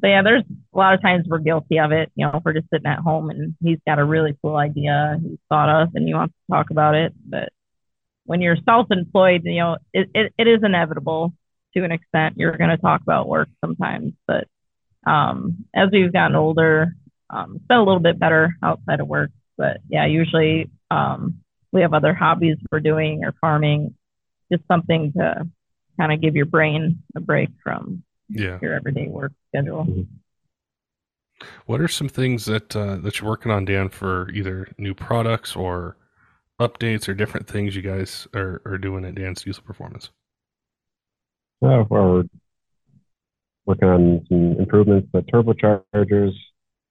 but 0.00 0.08
yeah, 0.08 0.22
there's 0.22 0.44
a 0.74 0.78
lot 0.78 0.94
of 0.94 1.02
times 1.02 1.26
we're 1.28 1.38
guilty 1.38 1.78
of 1.78 1.92
it. 1.92 2.10
You 2.14 2.26
know, 2.26 2.40
we're 2.44 2.54
just 2.54 2.70
sitting 2.72 2.86
at 2.86 2.98
home 2.98 3.30
and 3.30 3.54
he's 3.62 3.78
got 3.86 3.98
a 3.98 4.04
really 4.04 4.36
cool 4.42 4.56
idea, 4.56 5.18
he's 5.22 5.38
thought 5.48 5.68
of 5.68 5.94
and 5.94 6.06
he 6.06 6.14
wants 6.14 6.34
to 6.34 6.54
talk 6.54 6.70
about 6.70 6.94
it. 6.94 7.12
But 7.24 7.50
when 8.24 8.40
you're 8.40 8.56
self-employed, 8.64 9.42
you 9.44 9.58
know, 9.60 9.76
it, 9.92 10.10
it, 10.14 10.32
it 10.38 10.46
is 10.48 10.60
inevitable. 10.62 11.32
to 11.76 11.84
an 11.84 11.92
extent. 11.92 12.34
You're 12.36 12.56
going 12.56 12.70
to 12.70 12.76
talk 12.76 13.02
about 13.02 13.28
work 13.28 13.48
sometimes, 13.64 14.12
but 14.26 14.46
um, 15.06 15.64
as 15.74 15.88
we've 15.92 16.12
gotten 16.12 16.36
older, 16.36 16.94
um, 17.30 17.56
it's 17.56 17.66
been 17.66 17.78
a 17.78 17.84
little 17.84 18.00
bit 18.00 18.18
better 18.18 18.56
outside 18.62 19.00
of 19.00 19.08
work. 19.08 19.30
But 19.56 19.78
yeah, 19.88 20.06
usually 20.06 20.70
um, 20.90 21.40
we 21.72 21.82
have 21.82 21.94
other 21.94 22.14
hobbies 22.14 22.56
we're 22.70 22.80
doing 22.80 23.24
or 23.24 23.34
farming, 23.40 23.94
just 24.52 24.64
something 24.66 25.12
to 25.16 25.48
kind 25.98 26.12
of 26.12 26.20
give 26.20 26.34
your 26.36 26.46
brain 26.46 27.02
a 27.16 27.20
break 27.20 27.50
from 27.62 28.02
yeah. 28.30 28.58
your 28.62 28.74
everyday 28.74 29.08
work 29.08 29.32
schedule. 29.48 29.84
Mm-hmm. 29.84 30.02
What 31.66 31.80
are 31.80 31.88
some 31.88 32.08
things 32.08 32.44
that 32.44 32.76
uh, 32.76 32.96
that 32.96 33.18
you're 33.18 33.28
working 33.28 33.50
on, 33.50 33.64
Dan, 33.64 33.88
for 33.88 34.30
either 34.30 34.68
new 34.76 34.94
products 34.94 35.56
or 35.56 35.96
updates 36.60 37.08
or 37.08 37.14
different 37.14 37.46
things 37.46 37.74
you 37.74 37.82
guys 37.82 38.28
are, 38.34 38.60
are 38.66 38.76
doing 38.76 39.04
at 39.06 39.14
Dan's 39.14 39.42
Diesel 39.42 39.62
Performance? 39.62 40.10
Uh, 41.62 41.84
well, 41.88 42.10
we're 42.10 42.24
working 43.64 43.88
on 43.88 44.26
some 44.28 44.56
improvements 44.58 45.08
to 45.14 45.22
turbochargers. 45.22 46.32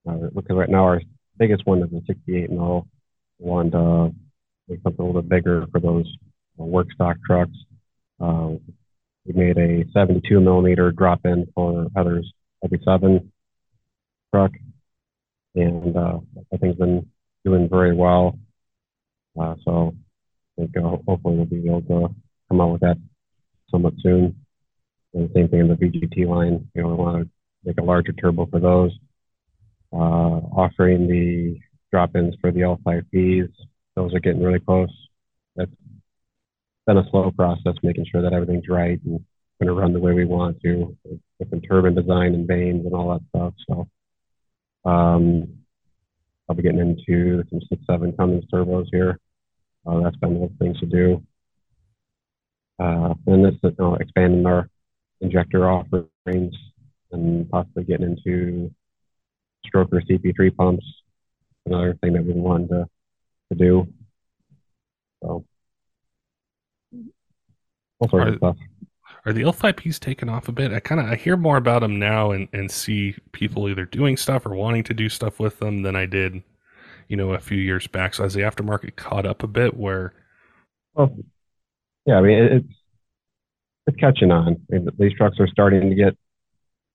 Uh, 0.07 0.29
because 0.33 0.55
right 0.55 0.69
now 0.69 0.83
our 0.85 1.01
biggest 1.37 1.65
one 1.65 1.83
is 1.83 1.91
a 1.93 2.01
68 2.07 2.49
mil. 2.49 2.87
Want 3.37 3.71
to 3.73 4.13
make 4.67 4.81
something 4.83 5.03
a 5.03 5.05
little 5.05 5.21
bit 5.21 5.29
bigger 5.29 5.65
for 5.71 5.79
those 5.79 6.05
uh, 6.59 6.63
work 6.63 6.91
stock 6.93 7.17
trucks. 7.25 7.55
Uh, 8.19 8.53
we 9.30 9.36
made 9.36 9.57
a 9.57 9.86
72 9.91 10.39
millimeter 10.39 10.91
drop 10.91 11.21
in 11.25 11.47
for 11.53 11.88
Heather's 11.95 12.32
W7 12.65 13.27
truck, 14.34 14.51
and 15.55 15.95
uh, 15.95 16.19
that 16.51 16.59
thing's 16.59 16.77
been 16.77 17.05
doing 17.45 17.69
very 17.69 17.95
well. 17.95 18.38
Uh, 19.39 19.55
so 19.63 19.95
I 20.57 20.61
think 20.61 20.77
uh, 20.77 20.97
hopefully 21.07 21.38
we'll 21.38 21.45
be 21.45 21.67
able 21.67 21.82
to 21.82 22.15
come 22.49 22.61
out 22.61 22.71
with 22.71 22.82
that 22.82 22.97
somewhat 23.69 23.93
soon. 24.01 24.36
And 25.13 25.30
the 25.30 25.34
same 25.34 25.47
thing 25.47 25.59
in 25.61 25.67
the 25.67 25.75
VGT 25.75 26.27
line. 26.27 26.67
You 26.73 26.84
know, 26.84 26.89
we 26.89 26.95
want 26.95 27.23
to 27.23 27.30
make 27.63 27.77
a 27.80 27.84
larger 27.84 28.13
turbo 28.13 28.47
for 28.47 28.59
those. 28.59 28.91
Uh, 29.91 29.95
offering 30.55 31.07
the 31.07 31.59
drop-ins 31.91 32.36
for 32.41 32.51
the 32.51 32.61
L5Ps. 32.61 33.49
Those 33.95 34.13
are 34.13 34.19
getting 34.19 34.43
really 34.43 34.59
close. 34.59 34.89
Been 36.89 36.97
a 36.97 37.09
slow 37.11 37.29
process, 37.29 37.75
making 37.83 38.07
sure 38.11 38.23
that 38.23 38.33
everything's 38.33 38.67
right 38.67 38.99
and 39.05 39.23
going 39.61 39.67
to 39.67 39.73
run 39.73 39.93
the 39.93 39.99
way 39.99 40.11
we 40.13 40.25
want 40.25 40.59
to, 40.61 40.97
with 41.03 41.19
different 41.37 41.63
turbine 41.69 41.93
design 41.93 42.33
and 42.33 42.47
vanes 42.47 42.83
and 42.83 42.95
all 42.95 43.09
that 43.09 43.21
stuff. 43.29 43.53
So 43.69 44.89
um, 44.89 45.59
I'll 46.49 46.55
be 46.55 46.63
getting 46.63 46.79
into 46.79 47.43
some 47.51 47.61
six 47.69 47.83
seven 47.87 48.11
Cummins 48.13 48.45
turbos 48.51 48.87
here. 48.91 49.19
Uh, 49.85 49.99
that's 50.01 50.15
been 50.15 50.33
one 50.33 50.49
of 50.49 50.57
the 50.57 50.65
things 50.65 50.79
to 50.79 50.87
do. 50.87 51.23
Uh, 52.79 53.13
and 53.27 53.45
this 53.45 53.53
is 53.63 53.77
know, 53.77 53.93
expanding 53.93 54.47
our 54.47 54.67
injector 55.21 55.69
offerings 55.69 56.55
and 57.11 57.47
possibly 57.51 57.83
getting 57.83 58.17
into 58.17 58.73
stroker 59.63 60.01
CP3 60.09 60.55
pumps. 60.55 60.85
Another 61.67 61.95
thing 62.01 62.13
that 62.13 62.25
we 62.25 62.33
wanted 62.33 62.69
to, 62.69 62.89
to 63.51 63.55
do. 63.59 63.87
So 65.21 65.45
all 67.99 68.09
sorts 68.09 68.25
Are- 68.25 68.29
of 68.29 68.37
stuff. 68.37 68.57
Are 69.25 69.33
the 69.33 69.41
L5Ps 69.41 69.99
taken 69.99 70.29
off 70.29 70.47
a 70.47 70.53
bit? 70.53 70.71
I 70.71 70.79
kind 70.79 71.01
of 71.01 71.07
I 71.07 71.15
hear 71.15 71.35
more 71.35 71.57
about 71.57 71.81
them 71.81 71.99
now 71.99 72.31
and, 72.31 72.47
and 72.53 72.71
see 72.71 73.15
people 73.33 73.67
either 73.67 73.85
doing 73.85 74.15
stuff 74.15 74.45
or 74.45 74.55
wanting 74.55 74.83
to 74.85 74.93
do 74.93 75.09
stuff 75.09 75.39
with 75.39 75.59
them 75.59 75.81
than 75.83 75.95
I 75.95 76.05
did, 76.05 76.41
you 77.09 77.17
know, 77.17 77.33
a 77.33 77.39
few 77.39 77.57
years 77.57 77.85
back. 77.85 78.13
So 78.13 78.23
as 78.23 78.33
the 78.33 78.41
aftermarket 78.41 78.95
caught 78.95 79.25
up 79.25 79.43
a 79.43 79.47
bit, 79.47 79.75
where 79.75 80.13
Well, 80.93 81.15
yeah, 82.05 82.15
I 82.15 82.21
mean 82.21 82.37
it's 82.39 82.73
it's 83.87 83.97
catching 83.97 84.31
on. 84.31 84.61
I 84.71 84.75
mean, 84.75 84.89
these 84.97 85.13
trucks 85.13 85.37
are 85.39 85.47
starting 85.47 85.89
to 85.89 85.95
get 85.95 86.17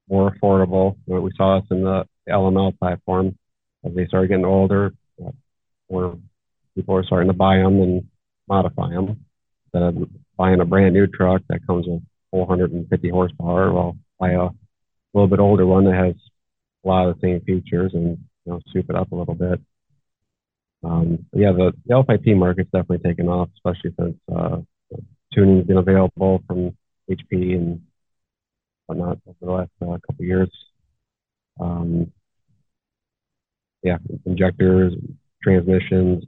more 0.08 0.30
affordable. 0.32 0.96
We 1.06 1.30
saw 1.36 1.60
this 1.60 1.68
in 1.70 1.84
the 1.84 2.06
LML 2.28 2.78
platform 2.78 3.36
as 3.84 3.94
they 3.94 4.06
started 4.06 4.28
getting 4.28 4.46
older, 4.46 4.94
uh, 5.24 5.30
where 5.88 6.14
people 6.74 6.96
are 6.96 7.04
starting 7.04 7.28
to 7.28 7.36
buy 7.36 7.58
them 7.58 7.82
and 7.82 8.08
modify 8.48 8.90
them 8.90 9.24
buying 10.36 10.60
a 10.60 10.64
brand 10.64 10.94
new 10.94 11.06
truck 11.06 11.42
that 11.48 11.66
comes 11.66 11.86
with 11.86 12.02
450 12.30 13.08
horsepower. 13.10 13.72
Well, 13.72 13.96
buy 14.18 14.30
a 14.30 14.48
little 15.12 15.28
bit 15.28 15.40
older 15.40 15.66
one 15.66 15.84
that 15.84 15.94
has 15.94 16.14
a 16.84 16.88
lot 16.88 17.08
of 17.08 17.14
the 17.14 17.26
same 17.26 17.40
features 17.40 17.92
and 17.94 18.18
you 18.44 18.52
know 18.52 18.60
soup 18.72 18.86
it 18.88 18.96
up 18.96 19.12
a 19.12 19.14
little 19.14 19.34
bit. 19.34 19.60
Um, 20.82 21.26
yeah, 21.32 21.52
the, 21.52 21.72
the 21.86 21.94
L5P 21.94 22.36
market's 22.36 22.70
definitely 22.70 23.08
taken 23.08 23.28
off, 23.28 23.48
especially 23.54 23.94
since 23.98 24.16
uh, 24.34 24.58
tuning's 25.32 25.66
been 25.66 25.78
available 25.78 26.42
from 26.46 26.76
HP 27.10 27.54
and 27.54 27.80
whatnot 28.86 29.18
over 29.26 29.36
the 29.40 29.50
last 29.50 29.70
uh, 29.80 29.98
couple 30.06 30.24
years. 30.24 30.50
Um, 31.58 32.12
yeah, 33.82 33.98
injectors, 34.26 34.94
transmissions, 35.42 36.24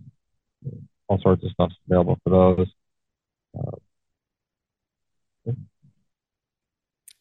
all 1.09 1.21
sorts 1.21 1.45
of 1.45 1.51
stuff's 1.51 1.75
available 1.87 2.19
for 2.25 2.31
those. 2.31 2.69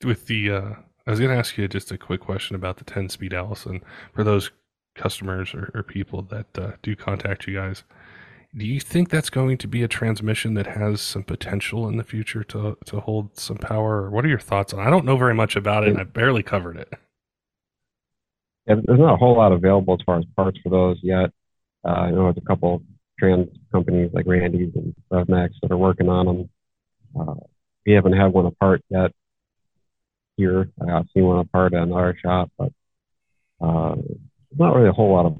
With 0.04 0.28
the 0.28 0.52
uh, 0.52 0.74
I 1.08 1.12
was 1.12 1.20
going 1.20 1.32
to 1.32 1.38
ask 1.38 1.58
you 1.58 1.68
just 1.68 1.92
a 1.92 1.98
quick 1.98 2.22
question 2.22 2.56
about 2.56 2.78
the 2.78 2.84
10 2.84 3.10
speed 3.10 3.34
Allison 3.34 3.82
for 4.14 4.24
those 4.24 4.52
customers 4.96 5.54
or, 5.54 5.72
or 5.76 5.84
people 5.84 6.24
that 6.24 6.58
uh, 6.58 6.72
do 6.82 6.96
contact 6.96 7.48
you 7.48 7.54
guys. 7.54 7.84
Do 8.58 8.66
you 8.66 8.80
think 8.80 9.10
that's 9.10 9.30
going 9.30 9.58
to 9.60 9.68
be 9.68 9.84
a 9.84 9.88
transmission 9.88 10.54
that 10.56 10.66
has 10.66 11.02
some 11.02 11.24
potential 11.24 11.88
in 11.90 11.98
the 11.98 12.04
future 12.04 12.44
to 12.46 12.78
to 12.86 13.02
hold 13.02 13.38
some 13.38 13.58
power? 13.58 14.10
What 14.10 14.24
are 14.24 14.30
your 14.30 14.40
thoughts 14.40 14.74
on? 14.74 14.80
I 14.80 14.90
don't 14.90 15.06
know 15.06 15.18
very 15.18 15.34
much 15.34 15.58
about 15.58 15.84
it, 15.84 15.90
and 15.90 16.00
I 16.00 16.04
barely 16.04 16.42
covered 16.42 16.78
it. 16.78 16.94
Yeah, 18.66 18.76
there's 18.84 19.00
not 19.00 19.16
a 19.16 19.18
whole 19.18 19.36
lot 19.36 19.52
available 19.52 19.96
as 19.96 20.06
far 20.06 20.20
as 20.20 20.26
parts 20.38 20.58
for 20.64 20.70
those 20.70 20.98
yet. 21.04 21.32
Uh, 21.84 21.90
I 21.90 22.12
know 22.12 22.24
there's 22.24 22.38
a 22.38 22.48
couple 22.48 22.82
trans 23.20 23.50
companies 23.74 24.12
like 24.14 24.26
Randy's 24.26 24.74
and 24.74 24.96
RevMax 25.12 25.50
that 25.62 25.72
are 25.72 25.78
working 25.78 26.08
on 26.08 26.26
them. 26.26 26.50
Uh, 27.20 27.36
we 27.86 27.92
haven't 27.92 28.14
had 28.14 28.32
one 28.32 28.46
apart 28.46 28.82
yet 28.90 29.12
here. 30.36 30.70
I've 30.82 31.08
seen 31.14 31.26
one 31.26 31.40
apart 31.40 31.74
at 31.74 31.84
another 31.84 32.18
shop, 32.22 32.52
but 32.58 32.72
uh, 33.62 33.96
not 34.58 34.76
really 34.76 34.90
a 34.90 34.94
whole 34.94 35.14
lot 35.14 35.26
of 35.26 35.38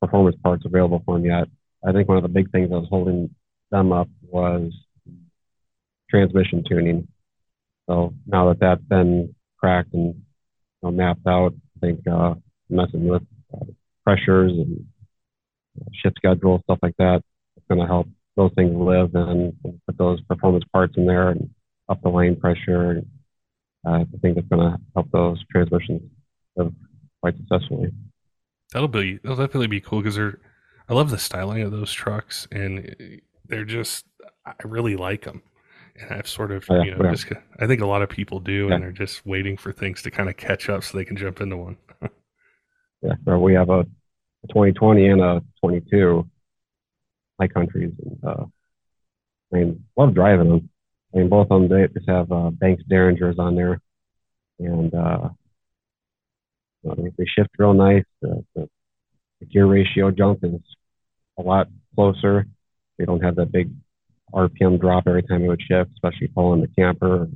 performance 0.00 0.36
parts 0.42 0.64
available 0.64 1.02
for 1.04 1.16
them 1.16 1.26
yet. 1.26 1.48
I 1.86 1.92
think 1.92 2.08
one 2.08 2.16
of 2.16 2.22
the 2.22 2.28
big 2.28 2.50
things 2.50 2.70
that 2.70 2.78
was 2.78 2.88
holding 2.88 3.34
them 3.70 3.92
up 3.92 4.08
was 4.22 4.72
transmission 6.10 6.64
tuning. 6.68 7.08
So 7.88 8.14
now 8.26 8.48
that 8.48 8.60
that's 8.60 8.82
been 8.82 9.34
cracked 9.58 9.92
and 9.92 10.14
you 10.14 10.22
know, 10.82 10.90
mapped 10.90 11.26
out, 11.26 11.54
I 11.76 11.80
think 11.80 12.00
uh, 12.06 12.34
messing 12.70 13.08
with 13.08 13.22
uh, 13.52 13.64
pressures 14.04 14.52
and 14.52 14.86
uh, 15.80 15.84
shift 16.02 16.16
schedule, 16.16 16.60
stuff 16.64 16.78
like 16.82 16.96
that, 16.98 17.22
it's 17.56 17.66
going 17.68 17.80
to 17.80 17.86
help 17.86 18.08
those 18.36 18.52
things 18.54 18.74
live 18.74 19.14
and, 19.14 19.54
and 19.64 19.80
put 19.86 19.98
those 19.98 20.20
performance 20.22 20.64
parts 20.72 20.94
in 20.96 21.06
there 21.06 21.30
and 21.30 21.50
up 21.88 22.00
the 22.02 22.08
lane 22.08 22.38
pressure. 22.38 22.92
And, 22.92 22.98
uh, 23.02 23.13
I 23.86 24.06
think 24.22 24.38
it's 24.38 24.48
going 24.48 24.62
to 24.72 24.78
help 24.94 25.10
those 25.12 25.42
transmissions 25.50 26.02
live 26.56 26.72
quite 27.20 27.36
successfully. 27.36 27.88
That'll 28.72 28.88
be 28.88 29.18
that'll 29.22 29.36
definitely 29.36 29.68
be 29.68 29.80
cool 29.80 30.00
because 30.00 30.16
they're. 30.16 30.38
I 30.88 30.94
love 30.94 31.10
the 31.10 31.18
styling 31.18 31.62
of 31.62 31.70
those 31.70 31.92
trucks, 31.92 32.46
and 32.52 33.20
they're 33.46 33.64
just. 33.64 34.06
I 34.46 34.52
really 34.64 34.96
like 34.96 35.24
them, 35.24 35.42
and 35.96 36.10
I've 36.12 36.28
sort 36.28 36.50
of 36.52 36.64
Oh, 36.70 36.76
yeah, 36.76 36.82
you 36.84 36.94
know 36.96 37.10
just. 37.10 37.26
I 37.60 37.66
think 37.66 37.80
a 37.80 37.86
lot 37.86 38.02
of 38.02 38.08
people 38.08 38.40
do, 38.40 38.66
Yeah. 38.68 38.74
and 38.74 38.82
they're 38.82 38.92
just 38.92 39.24
waiting 39.26 39.56
for 39.56 39.72
things 39.72 40.02
to 40.02 40.10
kind 40.10 40.28
of 40.28 40.36
catch 40.36 40.68
up 40.68 40.82
so 40.84 40.96
they 40.98 41.04
can 41.04 41.16
jump 41.16 41.40
into 41.40 41.56
one. 41.56 41.76
Yeah, 43.02 43.16
so 43.26 43.38
we 43.38 43.52
have 43.52 43.68
a, 43.68 43.80
a 43.80 44.46
2020 44.48 45.06
and 45.08 45.20
a 45.20 45.42
22 45.60 46.26
high 47.38 47.48
countries. 47.48 47.92
And, 48.02 48.18
uh, 48.24 48.44
I 49.52 49.56
mean, 49.58 49.84
love 49.94 50.14
driving 50.14 50.48
them. 50.48 50.70
I 51.14 51.18
mean, 51.18 51.28
both 51.28 51.48
of 51.50 51.60
them, 51.60 51.68
they 51.68 51.86
just 51.92 52.08
have 52.08 52.30
uh, 52.32 52.50
Banks 52.50 52.82
Derringers 52.90 53.38
on 53.38 53.54
there. 53.54 53.80
And 54.58 54.92
uh, 54.94 55.28
they, 56.82 57.12
they 57.16 57.24
shift 57.26 57.50
real 57.58 57.74
nice. 57.74 58.04
The, 58.20 58.44
the, 58.54 58.68
the 59.40 59.46
gear 59.46 59.66
ratio 59.66 60.10
jump 60.10 60.40
is 60.42 60.60
a 61.38 61.42
lot 61.42 61.68
closer. 61.94 62.46
They 62.98 63.04
don't 63.04 63.22
have 63.22 63.36
that 63.36 63.52
big 63.52 63.70
RPM 64.32 64.80
drop 64.80 65.04
every 65.06 65.22
time 65.22 65.44
it 65.44 65.48
would 65.48 65.62
shift, 65.62 65.90
especially 65.94 66.28
pulling 66.28 66.60
the 66.60 66.68
camper 66.68 67.22
or 67.22 67.28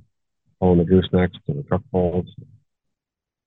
pulling 0.61 0.79
the 0.79 0.85
goosenecks 0.85 1.35
to 1.47 1.55
the 1.55 1.63
truck 1.63 1.83
poles. 1.93 2.27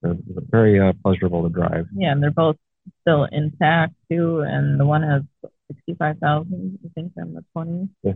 They're, 0.01 0.15
very 0.49 0.79
uh, 0.79 0.93
pleasurable 1.03 1.43
to 1.43 1.49
drive. 1.49 1.85
Yeah, 1.95 2.11
and 2.11 2.23
they're 2.23 2.31
both 2.31 2.57
still 3.01 3.25
intact 3.25 3.93
too. 4.09 4.39
And 4.39 4.79
the 4.79 4.85
one 4.85 5.03
has 5.03 5.21
65,000, 5.67 6.79
I 6.83 6.89
think, 6.95 7.13
on 7.17 7.33
the 7.33 7.43
20. 7.53 7.89
Yeah. 8.03 8.13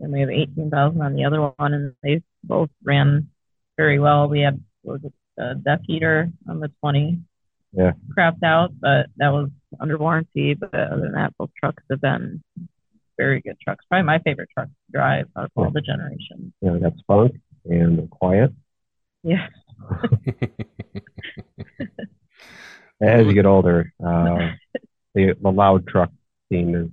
And 0.00 0.12
we 0.12 0.20
have 0.20 0.30
18,000 0.30 1.00
on 1.00 1.14
the 1.14 1.24
other 1.24 1.40
one. 1.40 1.74
And 1.74 1.94
they 2.02 2.22
both 2.44 2.70
ran 2.84 3.30
very 3.76 3.98
well. 3.98 4.28
We 4.28 4.40
had 4.40 4.62
was 4.82 5.00
it, 5.04 5.12
the 5.36 5.60
def 5.64 5.80
heater 5.84 6.30
on 6.48 6.60
the 6.60 6.70
20. 6.80 7.18
Yeah. 7.72 7.92
Crapped 8.16 8.42
out, 8.42 8.70
but 8.80 9.06
that 9.16 9.32
was 9.32 9.50
under 9.80 9.98
warranty. 9.98 10.54
But 10.54 10.74
other 10.74 11.02
than 11.02 11.12
that, 11.12 11.34
both 11.38 11.50
trucks 11.58 11.82
have 11.90 12.00
been 12.00 12.42
very 13.18 13.40
good 13.40 13.58
trucks. 13.60 13.84
Probably 13.88 14.06
my 14.06 14.18
favorite 14.20 14.48
truck 14.52 14.68
to 14.68 14.92
drive 14.92 15.26
out 15.36 15.44
of 15.46 15.50
all 15.56 15.70
the 15.70 15.80
generations. 15.80 16.52
Yeah, 16.60 16.72
we 16.72 16.80
got 16.80 16.96
Spunk, 16.98 17.36
and 17.64 18.08
quiet. 18.10 18.52
Yeah. 19.22 19.48
As 23.00 23.26
you 23.26 23.34
get 23.34 23.46
older, 23.46 23.92
uh, 24.04 24.52
the, 25.14 25.34
the 25.40 25.50
loud 25.50 25.86
truck 25.86 26.10
theme 26.48 26.74
is 26.74 26.88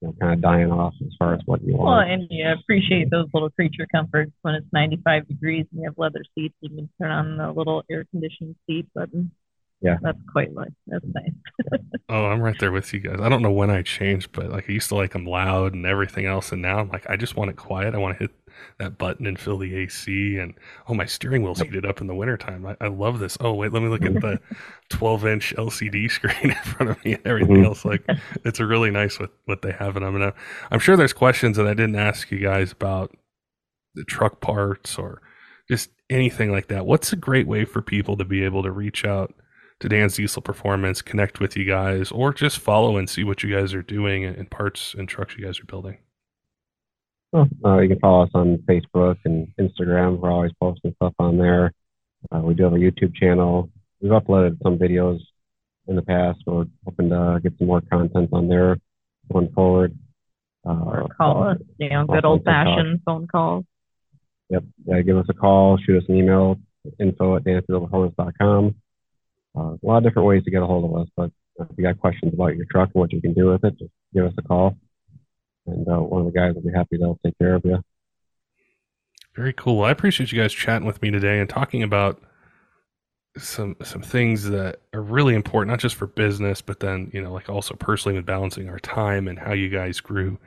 you 0.00 0.08
know, 0.08 0.14
kind 0.20 0.34
of 0.34 0.40
dying 0.40 0.70
off 0.70 0.94
as 1.00 1.12
far 1.18 1.34
as 1.34 1.40
what 1.46 1.62
you 1.62 1.74
want. 1.74 1.88
Well, 1.88 2.14
and 2.14 2.26
you 2.30 2.46
appreciate 2.50 3.10
those 3.10 3.26
little 3.34 3.50
creature 3.50 3.86
comforts 3.92 4.32
when 4.42 4.54
it's 4.54 4.66
95 4.72 5.26
degrees 5.28 5.66
and 5.72 5.80
you 5.80 5.88
have 5.88 5.98
leather 5.98 6.22
seats. 6.34 6.54
You 6.60 6.70
can 6.70 6.88
turn 7.00 7.10
on 7.10 7.36
the 7.36 7.50
little 7.50 7.84
air 7.90 8.04
conditioned 8.10 8.54
seat 8.66 8.86
button. 8.94 9.32
Yeah. 9.80 9.96
That's 10.02 10.18
quite 10.32 10.52
nice. 10.52 10.70
That's 10.86 11.04
nice. 11.14 11.80
Oh, 12.10 12.24
I'm 12.24 12.40
right 12.40 12.58
there 12.58 12.72
with 12.72 12.94
you 12.94 13.00
guys. 13.00 13.20
I 13.20 13.28
don't 13.28 13.42
know 13.42 13.50
when 13.52 13.68
I 13.68 13.82
changed, 13.82 14.32
but 14.32 14.48
like 14.50 14.70
I 14.70 14.72
used 14.72 14.88
to 14.88 14.94
like 14.94 15.12
them 15.12 15.26
loud 15.26 15.74
and 15.74 15.84
everything 15.84 16.24
else, 16.24 16.52
and 16.52 16.62
now 16.62 16.78
I'm 16.78 16.88
like 16.88 17.04
I 17.10 17.16
just 17.16 17.36
want 17.36 17.50
it 17.50 17.56
quiet. 17.58 17.94
I 17.94 17.98
want 17.98 18.16
to 18.16 18.24
hit 18.24 18.30
that 18.78 18.96
button 18.96 19.26
and 19.26 19.38
fill 19.38 19.58
the 19.58 19.74
AC, 19.74 20.38
and 20.38 20.54
oh, 20.88 20.94
my 20.94 21.04
steering 21.04 21.42
wheel's 21.42 21.60
heated 21.60 21.84
up 21.84 22.00
in 22.00 22.06
the 22.06 22.14
wintertime. 22.14 22.64
I, 22.64 22.76
I 22.80 22.88
love 22.88 23.18
this. 23.18 23.36
Oh 23.42 23.52
wait, 23.52 23.74
let 23.74 23.82
me 23.82 23.90
look 23.90 24.06
at 24.06 24.14
the 24.14 24.40
12 24.88 25.26
inch 25.26 25.54
LCD 25.58 26.10
screen 26.10 26.34
in 26.44 26.54
front 26.54 26.90
of 26.92 27.04
me 27.04 27.12
and 27.14 27.26
everything 27.26 27.56
Mhm. 27.56 27.66
else. 27.66 27.84
Like 27.84 28.02
it's 28.42 28.58
a 28.58 28.64
really 28.66 28.90
nice 28.90 29.18
with 29.18 29.30
what 29.44 29.60
they 29.60 29.72
have 29.72 29.94
in 29.98 30.02
them. 30.02 30.14
And 30.14 30.24
uh, 30.24 30.32
I'm 30.70 30.80
sure 30.80 30.96
there's 30.96 31.12
questions 31.12 31.58
that 31.58 31.66
I 31.66 31.74
didn't 31.74 31.96
ask 31.96 32.30
you 32.30 32.38
guys 32.38 32.72
about 32.72 33.14
the 33.94 34.04
truck 34.04 34.40
parts 34.40 34.96
or 34.98 35.20
just 35.70 35.90
anything 36.08 36.50
like 36.50 36.68
that. 36.68 36.86
What's 36.86 37.12
a 37.12 37.16
great 37.16 37.46
way 37.46 37.66
for 37.66 37.82
people 37.82 38.16
to 38.16 38.24
be 38.24 38.44
able 38.44 38.62
to 38.62 38.70
reach 38.70 39.04
out? 39.04 39.34
To 39.80 39.88
Dan's 39.88 40.16
Diesel 40.16 40.42
Performance, 40.42 41.02
connect 41.02 41.38
with 41.38 41.56
you 41.56 41.64
guys, 41.64 42.10
or 42.10 42.34
just 42.34 42.58
follow 42.58 42.96
and 42.96 43.08
see 43.08 43.22
what 43.22 43.44
you 43.44 43.54
guys 43.54 43.72
are 43.74 43.82
doing 43.82 44.24
and 44.24 44.50
parts 44.50 44.94
and 44.98 45.08
trucks 45.08 45.36
you 45.38 45.44
guys 45.44 45.60
are 45.60 45.66
building. 45.66 45.98
Uh, 47.32 47.44
you 47.78 47.88
can 47.88 47.98
follow 48.00 48.24
us 48.24 48.30
on 48.34 48.56
Facebook 48.68 49.18
and 49.24 49.46
Instagram. 49.60 50.18
We're 50.18 50.32
always 50.32 50.50
posting 50.60 50.94
stuff 50.96 51.14
on 51.20 51.38
there. 51.38 51.72
Uh, 52.32 52.40
we 52.40 52.54
do 52.54 52.64
have 52.64 52.72
a 52.72 52.76
YouTube 52.76 53.14
channel. 53.14 53.70
We've 54.00 54.10
uploaded 54.10 54.60
some 54.62 54.78
videos 54.78 55.20
in 55.86 55.94
the 55.94 56.02
past. 56.02 56.40
We're 56.46 56.64
hoping 56.84 57.10
to 57.10 57.38
get 57.42 57.52
some 57.58 57.68
more 57.68 57.82
content 57.82 58.30
on 58.32 58.48
there 58.48 58.78
going 59.32 59.52
forward. 59.52 59.96
Uh, 60.66 60.72
Or 60.72 61.08
call 61.16 61.44
us, 61.44 61.58
you 61.78 61.88
know, 61.90 62.04
good 62.04 62.24
old 62.24 62.42
fashioned 62.44 63.00
phone 63.04 63.28
calls. 63.28 63.64
Yep. 64.50 64.64
Yeah, 64.86 65.00
give 65.02 65.18
us 65.18 65.26
a 65.28 65.34
call, 65.34 65.78
shoot 65.78 65.98
us 66.02 66.08
an 66.08 66.16
email, 66.16 66.58
info 66.98 67.36
at 67.36 67.44
dansdieselperformance.com. 67.44 68.74
Uh, 69.56 69.74
a 69.74 69.78
lot 69.82 69.98
of 69.98 70.02
different 70.04 70.28
ways 70.28 70.44
to 70.44 70.50
get 70.50 70.62
a 70.62 70.66
hold 70.66 70.84
of 70.84 71.00
us, 71.00 71.08
but 71.16 71.30
if 71.60 71.66
you 71.76 71.84
got 71.84 71.98
questions 71.98 72.32
about 72.32 72.56
your 72.56 72.66
truck 72.70 72.90
and 72.94 73.00
what 73.00 73.12
you 73.12 73.20
can 73.20 73.34
do 73.34 73.46
with 73.46 73.64
it, 73.64 73.78
just 73.78 73.90
give 74.14 74.24
us 74.24 74.34
a 74.38 74.42
call. 74.42 74.76
And 75.66 75.86
uh, 75.88 75.98
one 75.98 76.26
of 76.26 76.32
the 76.32 76.38
guys 76.38 76.54
will 76.54 76.62
be 76.62 76.72
happy 76.72 76.98
to 76.98 77.18
take 77.24 77.36
care 77.38 77.54
of 77.54 77.64
you. 77.64 77.82
Very 79.34 79.52
cool. 79.52 79.84
I 79.84 79.90
appreciate 79.90 80.32
you 80.32 80.40
guys 80.40 80.52
chatting 80.52 80.86
with 80.86 81.00
me 81.02 81.10
today 81.10 81.38
and 81.38 81.48
talking 81.48 81.82
about 81.82 82.22
some 83.36 83.76
some 83.84 84.02
things 84.02 84.44
that 84.44 84.80
are 84.92 85.02
really 85.02 85.34
important, 85.34 85.70
not 85.70 85.78
just 85.78 85.94
for 85.94 86.06
business, 86.06 86.60
but 86.60 86.80
then 86.80 87.10
you 87.12 87.22
know, 87.22 87.32
like 87.32 87.48
also 87.48 87.74
personally 87.74 88.16
with 88.16 88.26
balancing 88.26 88.68
our 88.68 88.80
time 88.80 89.28
and 89.28 89.38
how 89.38 89.52
you 89.52 89.68
guys 89.68 90.00
grew 90.00 90.38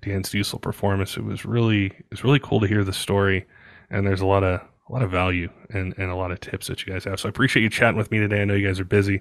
Dan's 0.00 0.30
Diesel 0.30 0.58
Performance. 0.58 1.16
It 1.16 1.24
was 1.24 1.44
really 1.44 1.92
it's 2.10 2.24
really 2.24 2.38
cool 2.38 2.60
to 2.60 2.66
hear 2.66 2.84
the 2.84 2.92
story, 2.92 3.46
and 3.90 4.06
there's 4.06 4.20
a 4.20 4.26
lot 4.26 4.44
of 4.44 4.60
a 4.88 4.92
lot 4.92 5.02
of 5.02 5.10
value 5.10 5.50
and, 5.70 5.94
and 5.98 6.10
a 6.10 6.14
lot 6.14 6.30
of 6.30 6.40
tips 6.40 6.68
that 6.68 6.84
you 6.86 6.92
guys 6.92 7.04
have. 7.04 7.20
So 7.20 7.28
I 7.28 7.30
appreciate 7.30 7.62
you 7.62 7.68
chatting 7.70 7.98
with 7.98 8.10
me 8.10 8.18
today. 8.18 8.40
I 8.40 8.44
know 8.44 8.54
you 8.54 8.66
guys 8.66 8.80
are 8.80 8.84
busy 8.84 9.20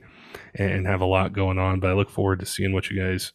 and, 0.55 0.71
and 0.71 0.87
have 0.87 1.01
a 1.01 1.05
lot 1.05 1.33
going 1.33 1.57
on, 1.59 1.79
but 1.79 1.89
I 1.89 1.93
look 1.93 2.09
forward 2.09 2.39
to 2.39 2.45
seeing 2.45 2.71
what 2.73 2.89
you 2.89 3.01
guys 3.01 3.33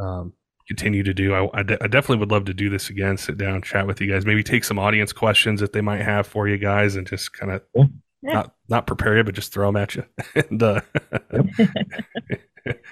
um, 0.00 0.32
continue 0.68 1.02
to 1.02 1.12
do. 1.12 1.34
I, 1.34 1.48
I, 1.52 1.62
de- 1.62 1.82
I 1.82 1.86
definitely 1.86 2.18
would 2.18 2.30
love 2.30 2.46
to 2.46 2.54
do 2.54 2.70
this 2.70 2.88
again, 2.88 3.16
sit 3.18 3.36
down, 3.36 3.60
chat 3.62 3.86
with 3.86 4.00
you 4.00 4.10
guys, 4.10 4.24
maybe 4.24 4.42
take 4.42 4.64
some 4.64 4.78
audience 4.78 5.12
questions 5.12 5.60
that 5.60 5.72
they 5.72 5.80
might 5.82 6.00
have 6.02 6.26
for 6.26 6.48
you 6.48 6.56
guys 6.56 6.96
and 6.96 7.06
just 7.06 7.32
kind 7.34 7.52
of 7.52 7.62
Yeah. 7.74 7.84
Yeah. 8.22 8.32
not, 8.32 8.54
not 8.68 8.86
prepare 8.86 9.16
you, 9.18 9.24
but 9.24 9.34
just 9.34 9.52
throw 9.52 9.68
them 9.68 9.76
at 9.76 9.94
you 9.94 10.04
and, 10.34 10.62
uh, 10.62 10.80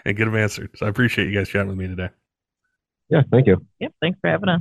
and 0.04 0.16
get 0.16 0.24
them 0.26 0.36
answered. 0.36 0.70
So 0.76 0.86
I 0.86 0.88
appreciate 0.88 1.28
you 1.28 1.34
guys 1.36 1.48
chatting 1.48 1.68
with 1.68 1.78
me 1.78 1.88
today. 1.88 2.10
Yeah, 3.08 3.22
thank 3.30 3.46
you. 3.46 3.66
Yep. 3.80 3.92
Thanks 4.00 4.18
for 4.20 4.30
having 4.30 4.48
us. 4.48 4.60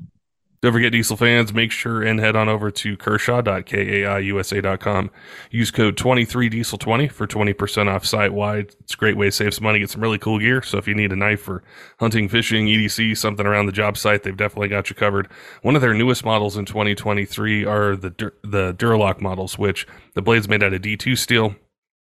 Don't 0.64 0.72
forget, 0.72 0.94
Diesel 0.94 1.18
fans, 1.18 1.54
make 1.54 1.74
sure 1.74 2.02
and 2.02 2.22
head 2.22 2.38
on 2.38 2.48
over 2.48 2.72
to 2.72 2.96
kershaw.kaiusa.com. 2.96 5.12
Use 5.52 5.72
code 5.72 5.98
23diesel20 5.98 7.12
for 7.12 7.28
20% 7.28 7.94
off 7.94 8.06
site 8.06 8.32
wide. 8.32 8.74
It's 8.80 8.94
a 8.94 8.98
great 8.98 9.18
way 9.18 9.26
to 9.26 9.32
save 9.34 9.54
some 9.54 9.66
money, 9.66 9.80
get 9.80 9.90
some 9.90 10.02
really 10.02 10.20
cool 10.20 10.40
gear. 10.40 10.62
So 10.62 10.78
if 10.78 10.88
you 10.88 10.96
need 10.96 11.12
a 11.12 11.18
knife 11.18 11.42
for 11.42 11.66
hunting, 12.00 12.30
fishing, 12.30 12.68
EDC, 12.68 13.18
something 13.18 13.46
around 13.46 13.66
the 13.66 13.74
job 13.74 13.98
site, 13.98 14.24
they've 14.24 14.38
definitely 14.38 14.70
got 14.70 14.90
you 14.90 14.96
covered. 14.96 15.30
One 15.64 15.76
of 15.76 15.82
their 15.82 15.94
newest 15.94 16.24
models 16.24 16.56
in 16.56 16.64
2023 16.64 17.66
are 17.66 17.98
the, 17.98 18.12
Dur- 18.12 18.36
the 18.46 18.74
Duralock 18.74 19.20
models, 19.20 19.60
which 19.60 19.86
the 20.14 20.22
blade's 20.22 20.48
made 20.48 20.64
out 20.64 20.74
of 20.74 20.82
D2 20.82 21.18
steel. 21.18 21.56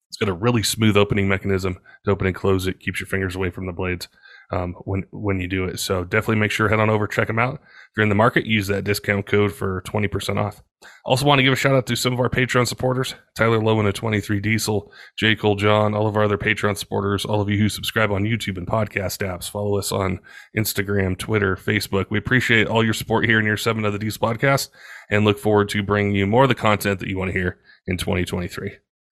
It's 0.10 0.18
got 0.18 0.28
a 0.28 0.34
really 0.34 0.64
smooth 0.64 0.98
opening 0.98 1.30
mechanism 1.30 1.80
to 2.04 2.12
open 2.12 2.28
and 2.28 2.36
close 2.36 2.68
it, 2.68 2.82
keeps 2.82 3.00
your 3.00 3.08
fingers 3.08 3.38
away 3.38 3.52
from 3.52 3.68
the 3.68 3.72
blades 3.72 4.10
um, 4.52 4.74
when 4.86 5.04
when 5.12 5.40
you 5.40 5.48
do 5.48 5.66
it. 5.66 5.80
So 5.80 6.04
definitely 6.04 6.36
make 6.36 6.52
sure 6.52 6.70
head 6.70 6.80
on 6.80 6.90
over, 6.90 7.08
check 7.08 7.28
them 7.28 7.40
out. 7.40 7.62
If 7.94 7.98
you're 7.98 8.04
in 8.06 8.10
the 8.10 8.16
market, 8.16 8.48
use 8.48 8.66
that 8.70 8.86
discount 8.86 9.28
code 9.28 9.54
for 9.54 9.84
20% 9.84 10.44
off. 10.44 10.64
Also 11.06 11.28
want 11.28 11.38
to 11.38 11.44
give 11.44 11.54
a 11.54 11.56
shout 11.56 11.76
out 11.76 11.86
to 11.86 11.96
some 11.96 12.12
of 12.12 12.20
our 12.20 12.28
Patreon 12.28 12.68
supporters, 12.68 13.14
Tyler 13.38 13.60
Lowen 13.60 13.88
at 13.88 13.94
23 13.94 14.40
Diesel, 14.40 14.92
J. 15.16 15.36
Cole 15.36 15.56
John, 15.56 15.94
all 15.94 16.08
of 16.08 16.18
our 16.18 16.24
other 16.24 16.40
Patreon 16.40 16.76
supporters, 16.76 17.24
all 17.24 17.40
of 17.40 17.50
you 17.50 17.60
who 17.60 17.70
subscribe 17.70 18.10
on 18.10 18.24
YouTube 18.24 18.58
and 18.58 18.66
podcast 18.66 19.20
apps, 19.20 19.48
follow 19.48 19.78
us 19.78 19.92
on 19.92 20.20
Instagram, 20.58 21.16
Twitter, 21.16 21.56
Facebook. 21.56 22.08
We 22.10 22.18
appreciate 22.18 22.66
all 22.66 22.84
your 22.84 22.96
support 22.96 23.26
here 23.26 23.40
in 23.40 23.46
your 23.46 23.58
seven 23.58 23.86
of 23.86 23.94
the 23.94 24.00
Diesel 24.00 24.28
podcast 24.28 24.70
and 25.12 25.24
look 25.24 25.38
forward 25.38 25.70
to 25.70 25.84
bringing 25.84 26.16
you 26.16 26.26
more 26.26 26.44
of 26.44 26.50
the 26.50 26.56
content 26.56 27.00
that 27.00 27.10
you 27.10 27.20
want 27.20 27.32
to 27.32 27.38
hear 27.38 27.60
in 27.86 27.98
2023. 27.98 28.72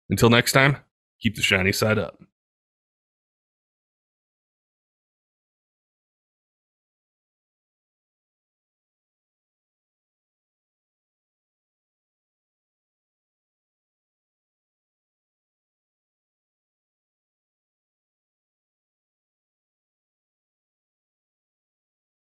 Until 0.10 0.32
next 0.32 0.54
time, 0.54 0.78
keep 1.22 1.36
the 1.36 1.44
shiny 1.44 1.72
side 1.72 2.00
up. 2.00 2.18